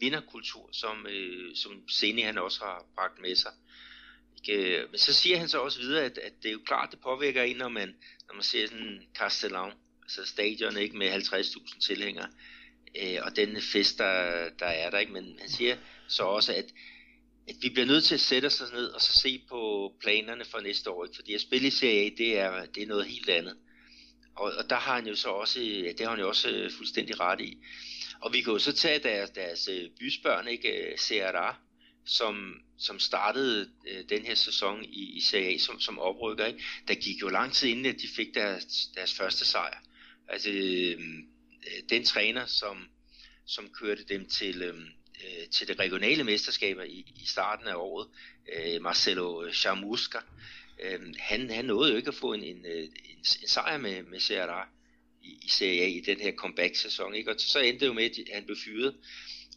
vinderkultur, 0.00 0.68
som, 0.72 1.06
øh, 1.06 1.56
som 1.56 1.88
Seni 1.88 2.22
han 2.22 2.38
også 2.38 2.60
har 2.60 2.84
bragt 2.94 3.20
med 3.20 3.36
sig. 3.36 3.52
Ikke? 4.36 4.86
Men 4.90 4.98
så 4.98 5.12
siger 5.12 5.38
han 5.38 5.48
så 5.48 5.58
også 5.58 5.78
videre, 5.78 6.04
at, 6.04 6.18
at 6.18 6.32
det 6.42 6.48
er 6.48 6.52
jo 6.52 6.60
klart, 6.66 6.90
det 6.90 7.00
påvirker 7.00 7.42
en, 7.42 7.56
når 7.56 7.68
man, 7.68 7.94
når 8.28 8.34
man 8.34 8.42
ser 8.42 8.66
sådan 8.66 9.06
Castellan, 9.14 9.72
altså 10.02 10.24
stadion 10.26 10.76
ikke 10.76 10.96
med 10.96 11.14
50.000 11.14 11.80
tilhængere, 11.86 12.28
øh, 13.02 13.18
og 13.22 13.36
den 13.36 13.62
fest, 13.72 13.98
der, 13.98 14.48
der 14.58 14.66
er 14.66 14.90
der. 14.90 14.98
Ikke? 14.98 15.12
Men 15.12 15.36
han 15.40 15.48
siger 15.48 15.76
så 16.08 16.22
også, 16.22 16.54
at, 16.54 16.66
at 17.48 17.54
vi 17.62 17.68
bliver 17.68 17.86
nødt 17.86 18.04
til 18.04 18.14
at 18.14 18.20
sætte 18.20 18.46
os 18.46 18.62
ned 18.72 18.86
og 18.86 19.00
så 19.00 19.12
se 19.12 19.42
på 19.48 19.92
planerne 20.00 20.44
for 20.44 20.60
næste 20.60 20.90
år. 20.90 21.04
Ikke? 21.04 21.16
Fordi 21.16 21.34
at 21.34 21.40
spille 21.40 21.68
i 21.68 21.70
Serie 21.70 22.06
A, 22.06 22.10
det 22.18 22.38
er, 22.38 22.66
det 22.66 22.82
er 22.82 22.86
noget 22.86 23.06
helt 23.06 23.28
andet. 23.28 23.56
Og, 24.36 24.52
og 24.58 24.70
der 24.70 24.76
har 24.76 24.94
han 24.94 25.06
jo 25.06 25.14
så 25.14 25.28
også, 25.28 25.60
ja, 25.60 25.92
det 25.92 26.00
har 26.00 26.10
han 26.10 26.20
jo 26.20 26.28
også 26.28 26.48
øh, 26.50 26.70
fuldstændig 26.70 27.20
ret 27.20 27.40
i. 27.40 27.58
Og 28.20 28.32
vi 28.32 28.40
kan 28.40 28.52
jo 28.52 28.58
så 28.58 28.72
tage 28.72 28.98
deres, 28.98 29.30
deres 29.30 29.68
øh, 29.68 29.90
bysbørn, 30.00 30.48
ikke? 30.48 30.92
Øh, 30.92 30.98
CRA, 30.98 31.56
som, 32.06 32.54
som 32.78 32.98
startede 32.98 33.70
øh, 33.88 34.04
den 34.08 34.26
her 34.26 34.34
sæson 34.34 34.84
i, 34.84 35.16
i 35.16 35.20
Serie 35.20 35.54
A 35.54 35.58
som, 35.58 35.80
som 35.80 35.98
oprykker. 35.98 36.46
Ikke? 36.46 36.62
Der 36.88 36.94
gik 36.94 37.20
jo 37.20 37.28
lang 37.28 37.52
tid 37.52 37.68
inden, 37.68 37.86
at 37.86 38.00
de 38.00 38.08
fik 38.16 38.34
deres, 38.34 38.64
deres 38.94 39.14
første 39.14 39.44
sejr. 39.44 39.78
Altså 40.28 40.50
øh, 40.50 41.00
den 41.90 42.04
træner, 42.04 42.46
som, 42.46 42.88
som 43.46 43.68
kørte 43.68 44.04
dem 44.04 44.28
til, 44.28 44.62
øh, 44.62 44.74
Øh, 45.22 45.48
til 45.48 45.68
det 45.68 45.78
regionale 45.78 46.24
mesterskaber 46.24 46.82
i, 46.82 47.12
i 47.22 47.26
starten 47.26 47.66
af 47.66 47.74
året, 47.74 48.08
øh, 48.56 48.82
Marcelo 48.82 49.52
Chamusca, 49.52 50.18
øh, 50.82 51.00
han, 51.18 51.50
han 51.50 51.64
nåede 51.64 51.90
jo 51.90 51.96
ikke 51.96 52.08
at 52.08 52.14
få 52.14 52.32
en, 52.32 52.42
en, 52.44 52.66
øh, 52.66 52.82
en, 52.82 52.90
en 53.14 53.48
sejr 53.48 53.78
med, 53.78 54.02
med 54.02 54.20
Serie 54.20 54.64
i, 55.22 55.38
i 55.42 55.48
Serie 55.48 55.82
A 55.82 55.86
i 55.86 56.00
den 56.00 56.20
her 56.20 56.32
comeback-sæson. 56.32 57.14
Ikke? 57.14 57.30
Og 57.30 57.40
så 57.40 57.58
endte 57.58 57.80
det 57.80 57.86
jo 57.86 57.92
med, 57.92 58.04
at 58.04 58.34
han 58.34 58.44
blev 58.44 58.56
fyret. 58.64 58.94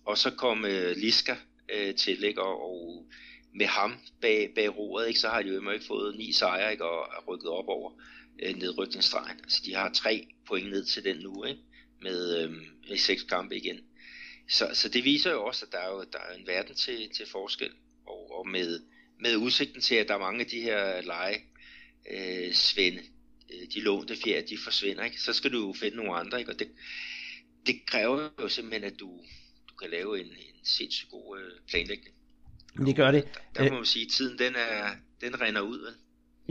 Og 0.05 0.17
så 0.17 0.31
kom 0.31 0.65
øh, 0.65 0.97
Liska 0.97 1.35
øh, 1.69 1.95
til, 1.95 2.23
ikke? 2.23 2.41
Og, 2.41 2.61
og 2.61 3.05
med 3.53 3.65
ham 3.65 3.93
bag, 4.21 4.51
bag 4.55 4.77
roret, 4.77 5.07
ikke? 5.07 5.19
så 5.19 5.29
har 5.29 5.41
de 5.41 5.49
jo 5.49 5.71
ikke 5.71 5.85
fået 5.85 6.17
ni 6.17 6.31
sejre 6.31 6.71
ikke? 6.71 6.85
og 6.85 6.99
er 7.17 7.23
rykket 7.27 7.49
op 7.49 7.67
over 7.67 7.91
øh, 8.43 8.55
nedrykningsstregen. 8.55 9.39
Altså 9.43 9.61
de 9.65 9.75
har 9.75 9.91
tre 9.93 10.27
point 10.47 10.69
ned 10.69 10.85
til 10.85 11.03
den 11.03 11.17
nu, 11.17 11.43
ikke? 11.43 11.61
Med, 12.01 12.43
øh, 12.43 12.51
med 12.89 12.97
seks 12.97 13.23
kampe 13.23 13.57
igen. 13.57 13.79
Så, 14.49 14.69
så 14.73 14.89
det 14.89 15.03
viser 15.03 15.31
jo 15.31 15.45
også, 15.45 15.65
at 15.65 15.71
der 15.71 15.77
er, 15.77 15.91
jo, 15.91 16.05
der 16.13 16.19
er 16.19 16.37
en 16.37 16.47
verden 16.47 16.75
til, 16.75 17.09
til 17.17 17.25
forskel. 17.31 17.71
Og, 18.07 18.39
og 18.39 18.47
med, 18.47 18.79
med 19.19 19.35
udsigten 19.35 19.81
til, 19.81 19.95
at 19.95 20.07
der 20.07 20.13
er 20.13 20.19
mange 20.19 20.39
af 20.39 20.45
de 20.45 20.61
her 20.61 21.01
lege 21.01 21.41
øh, 22.11 22.53
Svende, 22.53 23.01
øh, 23.53 23.67
de 23.73 23.81
lånte 23.81 24.15
fjer, 24.15 24.41
de 24.41 24.57
forsvinder, 24.63 25.03
ikke? 25.03 25.21
så 25.21 25.33
skal 25.33 25.51
du 25.53 25.67
jo 25.67 25.73
finde 25.73 25.97
nogle 25.97 26.13
andre, 26.13 26.39
ikke? 26.39 26.51
og 26.51 26.59
det, 26.59 26.67
det 27.65 27.75
kræver 27.87 28.29
jo 28.41 28.47
simpelthen, 28.47 28.83
at 28.83 28.99
du, 28.99 29.19
du 29.69 29.75
kan 29.75 29.89
lave 29.89 30.19
en, 30.19 30.25
en 30.25 30.65
sindssygt 30.65 31.11
god 31.11 31.39
øh, 31.39 31.51
planlægning. 31.69 32.15
Det 32.85 32.95
gør 32.95 33.11
det. 33.11 33.27
Der, 33.57 33.63
der 33.63 33.71
må 33.71 33.75
man 33.75 33.85
sige, 33.85 34.05
at 34.05 34.11
tiden 34.11 34.39
den, 34.39 34.55
er, 34.55 34.89
den 35.21 35.41
render 35.41 35.61
ud. 35.61 35.79
Vel? 35.79 35.93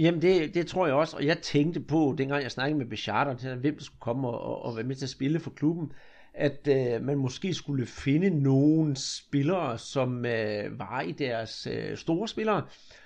Jamen 0.05 0.23
det, 0.23 0.55
det 0.55 0.67
tror 0.67 0.87
jeg 0.87 0.95
også, 0.95 1.17
og 1.17 1.27
jeg 1.27 1.39
tænkte 1.39 1.81
på, 1.81 2.15
dengang 2.19 2.43
jeg 2.43 2.53
snakkede 2.53 2.79
med 2.79 2.87
Bechard 2.87 3.39
til 3.39 3.55
hvem 3.55 3.77
der 3.77 3.85
skulle 3.85 4.01
komme 4.01 4.29
og, 4.29 4.41
og, 4.41 4.63
og 4.63 4.77
være 4.77 4.85
med 4.85 4.97
til 4.97 5.05
at 5.05 5.11
spille 5.11 5.41
for 5.41 5.51
klubben, 5.51 5.93
at 6.35 6.69
øh, 6.69 7.03
man 7.03 7.19
måske 7.19 7.55
skulle 7.55 7.87
finde 7.87 8.43
nogle 8.43 8.97
spillere, 8.97 9.79
som 9.79 10.27
øh, 10.27 10.79
var 10.79 11.01
i 11.01 11.13
deres 11.13 11.69
øh, 11.71 11.97
store 11.97 12.29
spillere, 12.29 12.63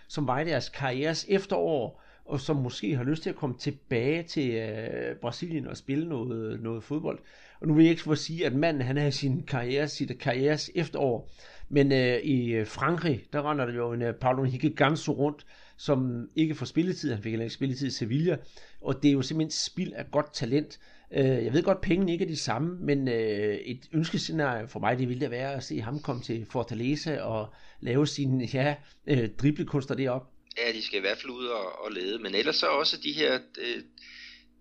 som 0.08 0.26
var 0.26 0.40
i 0.40 0.44
deres 0.44 0.68
karrieres 0.68 1.26
efterår, 1.28 2.02
og 2.24 2.40
som 2.40 2.56
måske 2.56 2.96
har 2.96 3.04
lyst 3.04 3.22
til 3.22 3.30
at 3.30 3.36
komme 3.36 3.58
tilbage 3.58 4.22
til 4.22 4.50
øh, 4.50 5.16
Brasilien 5.16 5.66
og 5.66 5.76
spille 5.76 6.08
noget, 6.08 6.62
noget 6.62 6.84
fodbold. 6.84 7.18
Og 7.60 7.68
nu 7.68 7.74
vil 7.74 7.84
jeg 7.84 7.90
ikke 7.90 8.02
få 8.02 8.12
at 8.12 8.18
sige, 8.18 8.46
at 8.46 8.52
manden 8.52 8.82
han 8.82 8.96
har 8.96 9.10
sin 9.10 9.42
karriere, 9.42 9.88
sit 9.88 10.18
karrieres 10.18 10.70
efterår, 10.74 11.30
men 11.68 11.92
øh, 11.92 12.18
i 12.18 12.64
Frankrig, 12.64 13.24
der 13.32 13.50
render 13.50 13.66
der 13.66 13.74
jo 13.74 13.92
en 13.92 14.02
øh, 14.02 14.14
Paulo 14.14 14.42
Henrique 14.42 14.70
Ganso 14.70 15.12
rundt, 15.12 15.46
som 15.78 16.28
ikke 16.36 16.54
får 16.54 16.66
spilletid. 16.66 17.12
Han 17.12 17.22
fik 17.22 17.30
heller 17.30 17.44
ikke 17.44 17.54
spilletid 17.54 17.86
i 17.86 17.90
Sevilla. 17.90 18.36
Og 18.80 19.02
det 19.02 19.08
er 19.08 19.12
jo 19.12 19.22
simpelthen 19.22 19.50
spild 19.50 19.92
af 19.92 20.10
godt 20.10 20.34
talent. 20.34 20.78
Øh, 21.12 21.24
jeg 21.24 21.52
ved 21.52 21.62
godt, 21.62 21.76
at 21.76 21.82
pengene 21.82 22.12
ikke 22.12 22.24
er 22.24 22.28
de 22.28 22.36
samme, 22.36 22.78
men 22.86 23.08
øh, 23.08 23.54
et 23.54 23.88
ønskescenarie 23.92 24.68
for 24.68 24.80
mig, 24.80 24.98
det 24.98 25.08
ville 25.08 25.20
da 25.20 25.28
være 25.28 25.54
at 25.54 25.64
se 25.64 25.80
ham 25.80 26.00
komme 26.00 26.22
til 26.22 26.46
Fortaleza 26.50 27.20
og 27.20 27.54
lave 27.80 28.06
sine 28.06 28.48
ja, 28.54 28.74
øh, 29.06 29.28
driblekunster 29.42 29.94
derop. 29.94 30.32
Ja, 30.58 30.72
de 30.72 30.82
skal 30.82 30.98
i 30.98 31.00
hvert 31.00 31.18
fald 31.18 31.30
ud 31.30 31.46
og, 31.46 31.84
og 31.84 31.92
lede, 31.92 32.18
men 32.18 32.34
ellers 32.34 32.56
så 32.56 32.66
også 32.66 32.96
de 33.02 33.12
her 33.12 33.38
øh, 33.58 33.82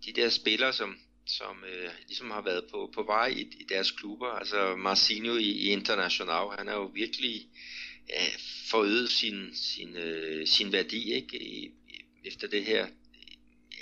de 0.05 0.22
der 0.22 0.30
spillere, 0.30 0.74
som, 0.74 0.95
som 1.26 1.63
øh, 1.74 1.89
ligesom 2.07 2.32
har 2.32 2.41
været 2.41 2.63
på, 2.72 2.91
på 2.95 3.03
vej 3.03 3.28
i, 3.28 3.41
i 3.41 3.65
deres 3.70 3.91
klubber. 3.91 4.28
Altså 4.28 4.76
Marcinho 4.76 5.36
i, 5.36 5.43
i 5.43 5.70
International, 5.70 6.47
han 6.57 6.68
er 6.68 6.74
jo 6.74 6.86
virkelig 6.86 7.47
ja, 8.10 8.26
forøget 8.70 9.10
sin, 9.10 9.49
sin, 9.53 9.95
øh, 9.95 10.47
sin 10.47 10.72
værdi 10.72 11.14
ikke? 11.14 11.43
I, 11.43 11.72
efter 12.26 12.47
det 12.47 12.66
her 12.66 12.88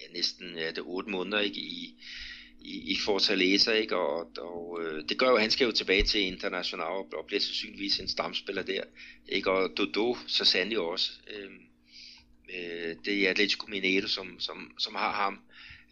ja, 0.01 0.13
næsten 0.13 0.57
ja, 0.57 0.71
det 0.71 0.79
otte 0.79 1.09
måneder 1.09 1.39
ikke? 1.39 1.59
i, 1.59 1.95
i, 2.61 2.91
i 2.91 2.97
Fortaleza, 3.05 3.71
ikke? 3.71 3.95
og, 3.95 4.31
og 4.37 4.79
øh, 4.83 5.09
det 5.09 5.17
gør 5.17 5.29
jo, 5.29 5.35
at 5.35 5.41
han 5.41 5.51
skal 5.51 5.65
jo 5.65 5.71
tilbage 5.71 6.03
til 6.03 6.21
International 6.21 6.85
og, 6.85 7.13
og 7.13 7.25
bliver 7.27 7.39
sandsynligvis 7.39 7.99
en 7.99 8.07
stamspiller 8.07 8.63
der, 8.63 8.83
ikke? 9.29 9.51
og 9.51 9.77
Dodo 9.77 10.17
så 10.27 10.45
sandelig 10.45 10.79
også. 10.79 11.11
Øh, 11.33 11.51
øh, 12.49 12.95
det 13.05 13.25
er 13.25 13.29
Atletico 13.29 13.67
Mineiro, 13.67 14.07
som, 14.07 14.39
som, 14.39 14.71
som 14.77 14.95
har 14.95 15.11
ham 15.11 15.39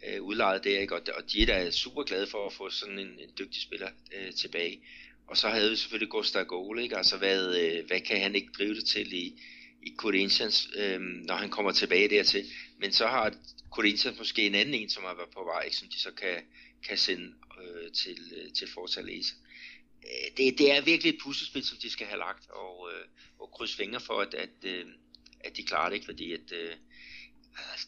øh, 0.06 0.22
udlejet 0.22 0.64
der, 0.64 0.80
ikke? 0.80 0.94
Og, 0.94 1.02
og 1.16 1.32
de 1.32 1.42
er 1.42 1.46
da 1.46 1.70
super 1.70 2.02
glade 2.02 2.26
for 2.26 2.46
at 2.46 2.52
få 2.52 2.70
sådan 2.70 2.98
en, 2.98 3.08
en 3.08 3.30
dygtig 3.38 3.62
spiller 3.62 3.88
øh, 4.16 4.32
tilbage. 4.32 4.80
Og 5.26 5.36
så 5.36 5.48
havde 5.48 5.70
vi 5.70 5.76
selvfølgelig 5.76 6.10
Gustav 6.10 6.44
Gole, 6.44 6.82
ikke? 6.82 6.96
Altså, 6.96 7.16
hvad, 7.16 7.56
øh, 7.56 7.86
hvad 7.86 8.00
kan 8.00 8.20
han 8.20 8.34
ikke 8.34 8.52
drive 8.58 8.74
det 8.74 8.84
til 8.84 9.12
i, 9.12 9.40
i 9.82 9.94
Corinthians, 9.96 10.68
øh, 10.76 11.00
når 11.00 11.34
han 11.34 11.50
kommer 11.50 11.72
tilbage 11.72 12.08
dertil. 12.08 12.44
Men 12.78 12.92
så 12.92 13.06
har 13.06 13.34
Corinthians 13.70 14.18
måske 14.18 14.46
en 14.46 14.54
anden 14.54 14.74
en, 14.74 14.90
som 14.90 15.04
har 15.04 15.14
været 15.14 15.30
på 15.30 15.44
vej, 15.44 15.62
ikke? 15.62 15.76
som 15.76 15.88
de 15.88 16.00
så 16.00 16.10
kan, 16.10 16.42
kan 16.88 16.98
sende 16.98 17.34
øh, 17.62 17.92
til, 17.92 18.18
øh, 18.36 18.52
til 18.52 18.68
Fortaleza. 18.74 19.34
Øh, 20.04 20.36
det, 20.36 20.58
det 20.58 20.72
er 20.72 20.80
virkelig 20.80 21.10
et 21.10 21.20
puslespil, 21.22 21.64
som 21.64 21.78
de 21.82 21.90
skal 21.90 22.06
have 22.06 22.18
lagt, 22.18 22.50
og, 22.50 22.90
øh, 22.92 23.06
og 23.38 23.50
krydse 23.50 23.76
fingre 23.76 24.00
for, 24.00 24.20
at, 24.20 24.34
at, 24.34 24.64
øh, 24.64 24.86
at 25.40 25.56
de 25.56 25.62
klarer 25.62 25.88
det, 25.88 25.94
ikke? 25.94 26.06
fordi 26.06 26.32
at, 26.32 26.52
øh, 26.52 26.76
altså, 27.72 27.86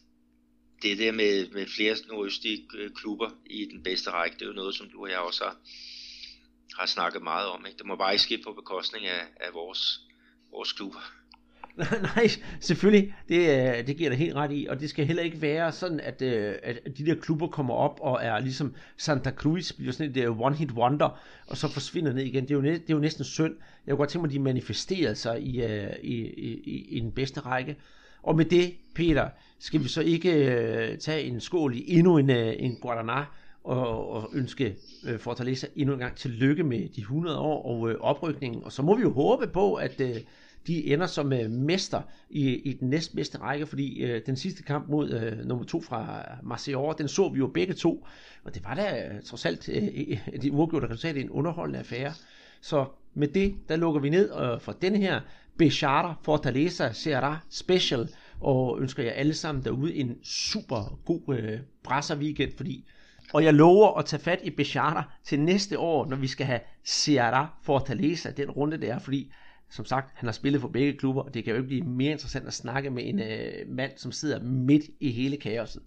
det 0.83 0.99
der 0.99 1.13
med, 1.13 1.49
med 1.49 1.67
flere 1.67 1.97
nordøstlige 2.09 2.69
øh, 2.75 2.91
klubber 2.95 3.31
i 3.47 3.65
den 3.65 3.83
bedste 3.83 4.11
række, 4.11 4.35
det 4.35 4.43
er 4.43 4.47
jo 4.47 4.53
noget, 4.53 4.75
som 4.75 4.91
du 4.91 5.03
og 5.03 5.11
jeg 5.11 5.19
også 5.19 5.45
har, 5.45 5.57
har 6.79 6.87
snakket 6.87 7.23
meget 7.23 7.49
om. 7.49 7.67
Ikke? 7.67 7.79
Det 7.79 7.87
må 7.87 7.97
bare 7.97 8.13
ikke 8.13 8.23
ske 8.23 8.43
på 8.47 8.53
bekostning 8.53 9.07
af, 9.07 9.23
af 9.41 9.55
vores, 9.55 10.01
vores 10.53 10.73
klubber. 10.73 11.01
Nej, 12.17 12.29
selvfølgelig. 12.61 13.15
Det, 13.29 13.39
øh, 13.39 13.87
det 13.87 13.97
giver 13.97 14.11
det 14.11 14.19
helt 14.19 14.35
ret 14.35 14.53
i. 14.53 14.67
Og 14.71 14.81
det 14.81 14.91
skal 14.91 15.07
heller 15.07 15.23
ikke 15.23 15.43
være 15.43 15.73
sådan, 15.73 16.01
øh, 16.01 16.55
at, 16.63 16.79
at 16.87 16.99
de 16.99 17.07
der 17.07 17.15
klubber 17.15 17.47
kommer 17.47 17.75
op 17.75 17.99
og 18.03 18.19
er 18.23 18.39
ligesom 18.39 18.75
Santa 18.97 19.31
Cruz, 19.31 19.73
bliver 19.73 19.93
sådan 19.93 20.17
et 20.17 20.29
one-hit 20.29 20.73
wonder, 20.73 21.21
og 21.47 21.57
så 21.57 21.69
forsvinder 21.69 22.13
ned 22.13 22.23
igen. 22.23 22.43
Det 22.43 22.51
er 22.51 22.55
jo, 22.55 22.63
det 22.63 22.91
er 22.91 22.95
jo 22.95 22.99
næsten 22.99 23.25
synd. 23.25 23.55
Jeg 23.87 23.93
kunne 23.93 23.99
godt 23.99 24.11
tænke 24.11 24.23
mig, 24.23 24.29
at 24.29 24.35
de 24.35 24.41
manifesterer 24.41 25.15
sig 25.15 25.37
øh, 25.37 25.97
i, 26.03 26.17
i, 26.27 26.61
i, 26.65 26.97
i 26.97 27.01
den 27.01 27.13
bedste 27.13 27.41
række. 27.41 27.77
Og 28.23 28.37
med 28.37 28.45
det, 28.45 28.75
Peter, 28.95 29.29
skal 29.59 29.83
vi 29.83 29.89
så 29.89 30.01
ikke 30.01 30.97
tage 31.01 31.23
en 31.23 31.41
skål 31.41 31.77
i 31.77 31.85
endnu 31.99 32.19
en, 32.19 32.31
en 32.31 32.73
Guaraná, 32.85 33.25
og, 33.67 34.11
og 34.11 34.31
ønske 34.33 34.77
øh, 35.07 35.19
Fortaleza 35.19 35.67
endnu 35.77 35.95
en 35.95 36.01
gang 36.01 36.17
tillykke 36.17 36.63
med 36.63 36.89
de 36.89 37.01
100 37.01 37.39
år 37.39 37.67
og 37.67 37.91
øh, 37.91 37.97
oprykningen. 38.01 38.65
Og 38.65 38.73
så 38.73 38.83
må 38.83 38.97
vi 38.97 39.03
jo 39.03 39.13
håbe 39.13 39.47
på, 39.47 39.75
at 39.75 40.01
øh, 40.01 40.17
de 40.67 40.93
ender 40.93 41.07
som 41.07 41.33
øh, 41.33 41.51
mester 41.51 42.03
i, 42.31 42.55
i 42.55 42.73
den 42.73 42.91
næstbedste 42.91 43.39
række, 43.39 43.67
fordi 43.67 44.03
øh, 44.03 44.23
den 44.27 44.37
sidste 44.37 44.63
kamp 44.63 44.89
mod 44.89 45.11
øh, 45.11 45.47
nummer 45.47 45.65
to 45.65 45.81
fra 45.81 46.25
Marseille, 46.43 46.93
den 46.99 47.09
så 47.09 47.29
vi 47.29 47.39
jo 47.39 47.47
begge 47.47 47.75
to, 47.75 48.07
og 48.45 48.55
det 48.55 48.65
var 48.65 48.75
da 48.75 49.09
øh, 49.09 49.23
trods 49.23 49.47
alt 49.47 49.69
øh, 49.69 49.83
øh 50.35 50.43
de 50.43 50.53
uafgjorte 50.53 50.87
resultat 50.87 51.17
en 51.17 51.31
underholdende 51.31 51.79
affære. 51.79 52.13
Så 52.61 52.87
med 53.15 53.29
det, 53.29 53.55
der 53.69 53.77
lukker 53.77 54.01
vi 54.01 54.11
ned 54.11 54.31
øh, 54.41 54.61
for 54.61 54.73
den 54.73 54.97
her 54.97 55.21
Bechara 55.59 56.15
Fortaleza 56.23 56.93
Serra 56.93 57.39
Special, 57.51 58.09
og 58.41 58.81
ønsker 58.81 59.03
jer 59.03 59.13
alle 59.13 59.35
sammen 59.35 59.65
derude 59.65 59.95
en 59.95 60.17
super 60.23 60.99
god 61.05 61.35
øh, 61.39 61.59
brasser 61.83 62.17
weekend, 62.17 62.53
fordi 62.57 62.85
og 63.37 63.45
jeg 63.45 63.55
lover 63.55 63.99
at 63.99 64.05
tage 64.05 64.23
fat 64.23 64.41
i 64.45 64.51
Bechata 64.51 65.03
til 65.25 65.41
næste 65.41 65.79
år, 65.79 66.07
når 66.07 66.17
vi 66.17 66.27
skal 66.27 66.47
have 66.47 66.61
Sierra 66.85 67.47
Fortaleza, 67.63 68.31
den 68.31 68.51
runde 68.51 68.77
der, 68.77 68.99
fordi 68.99 69.33
som 69.71 69.85
sagt, 69.85 70.13
han 70.15 70.27
har 70.27 70.33
spillet 70.33 70.61
for 70.61 70.69
begge 70.69 70.99
klubber, 70.99 71.23
og 71.23 71.35
det 71.35 71.45
kan 71.45 71.51
jo 71.51 71.57
ikke 71.57 71.67
blive 71.67 71.85
mere 71.85 72.13
interessant 72.13 72.47
at 72.47 72.53
snakke 72.53 72.91
med 72.91 73.03
en 73.07 73.21
øh, 73.21 73.69
mand, 73.69 73.93
som 73.97 74.13
sidder 74.13 74.43
midt 74.43 74.85
i 75.01 75.11
hele 75.13 75.37
kaoset. 75.37 75.83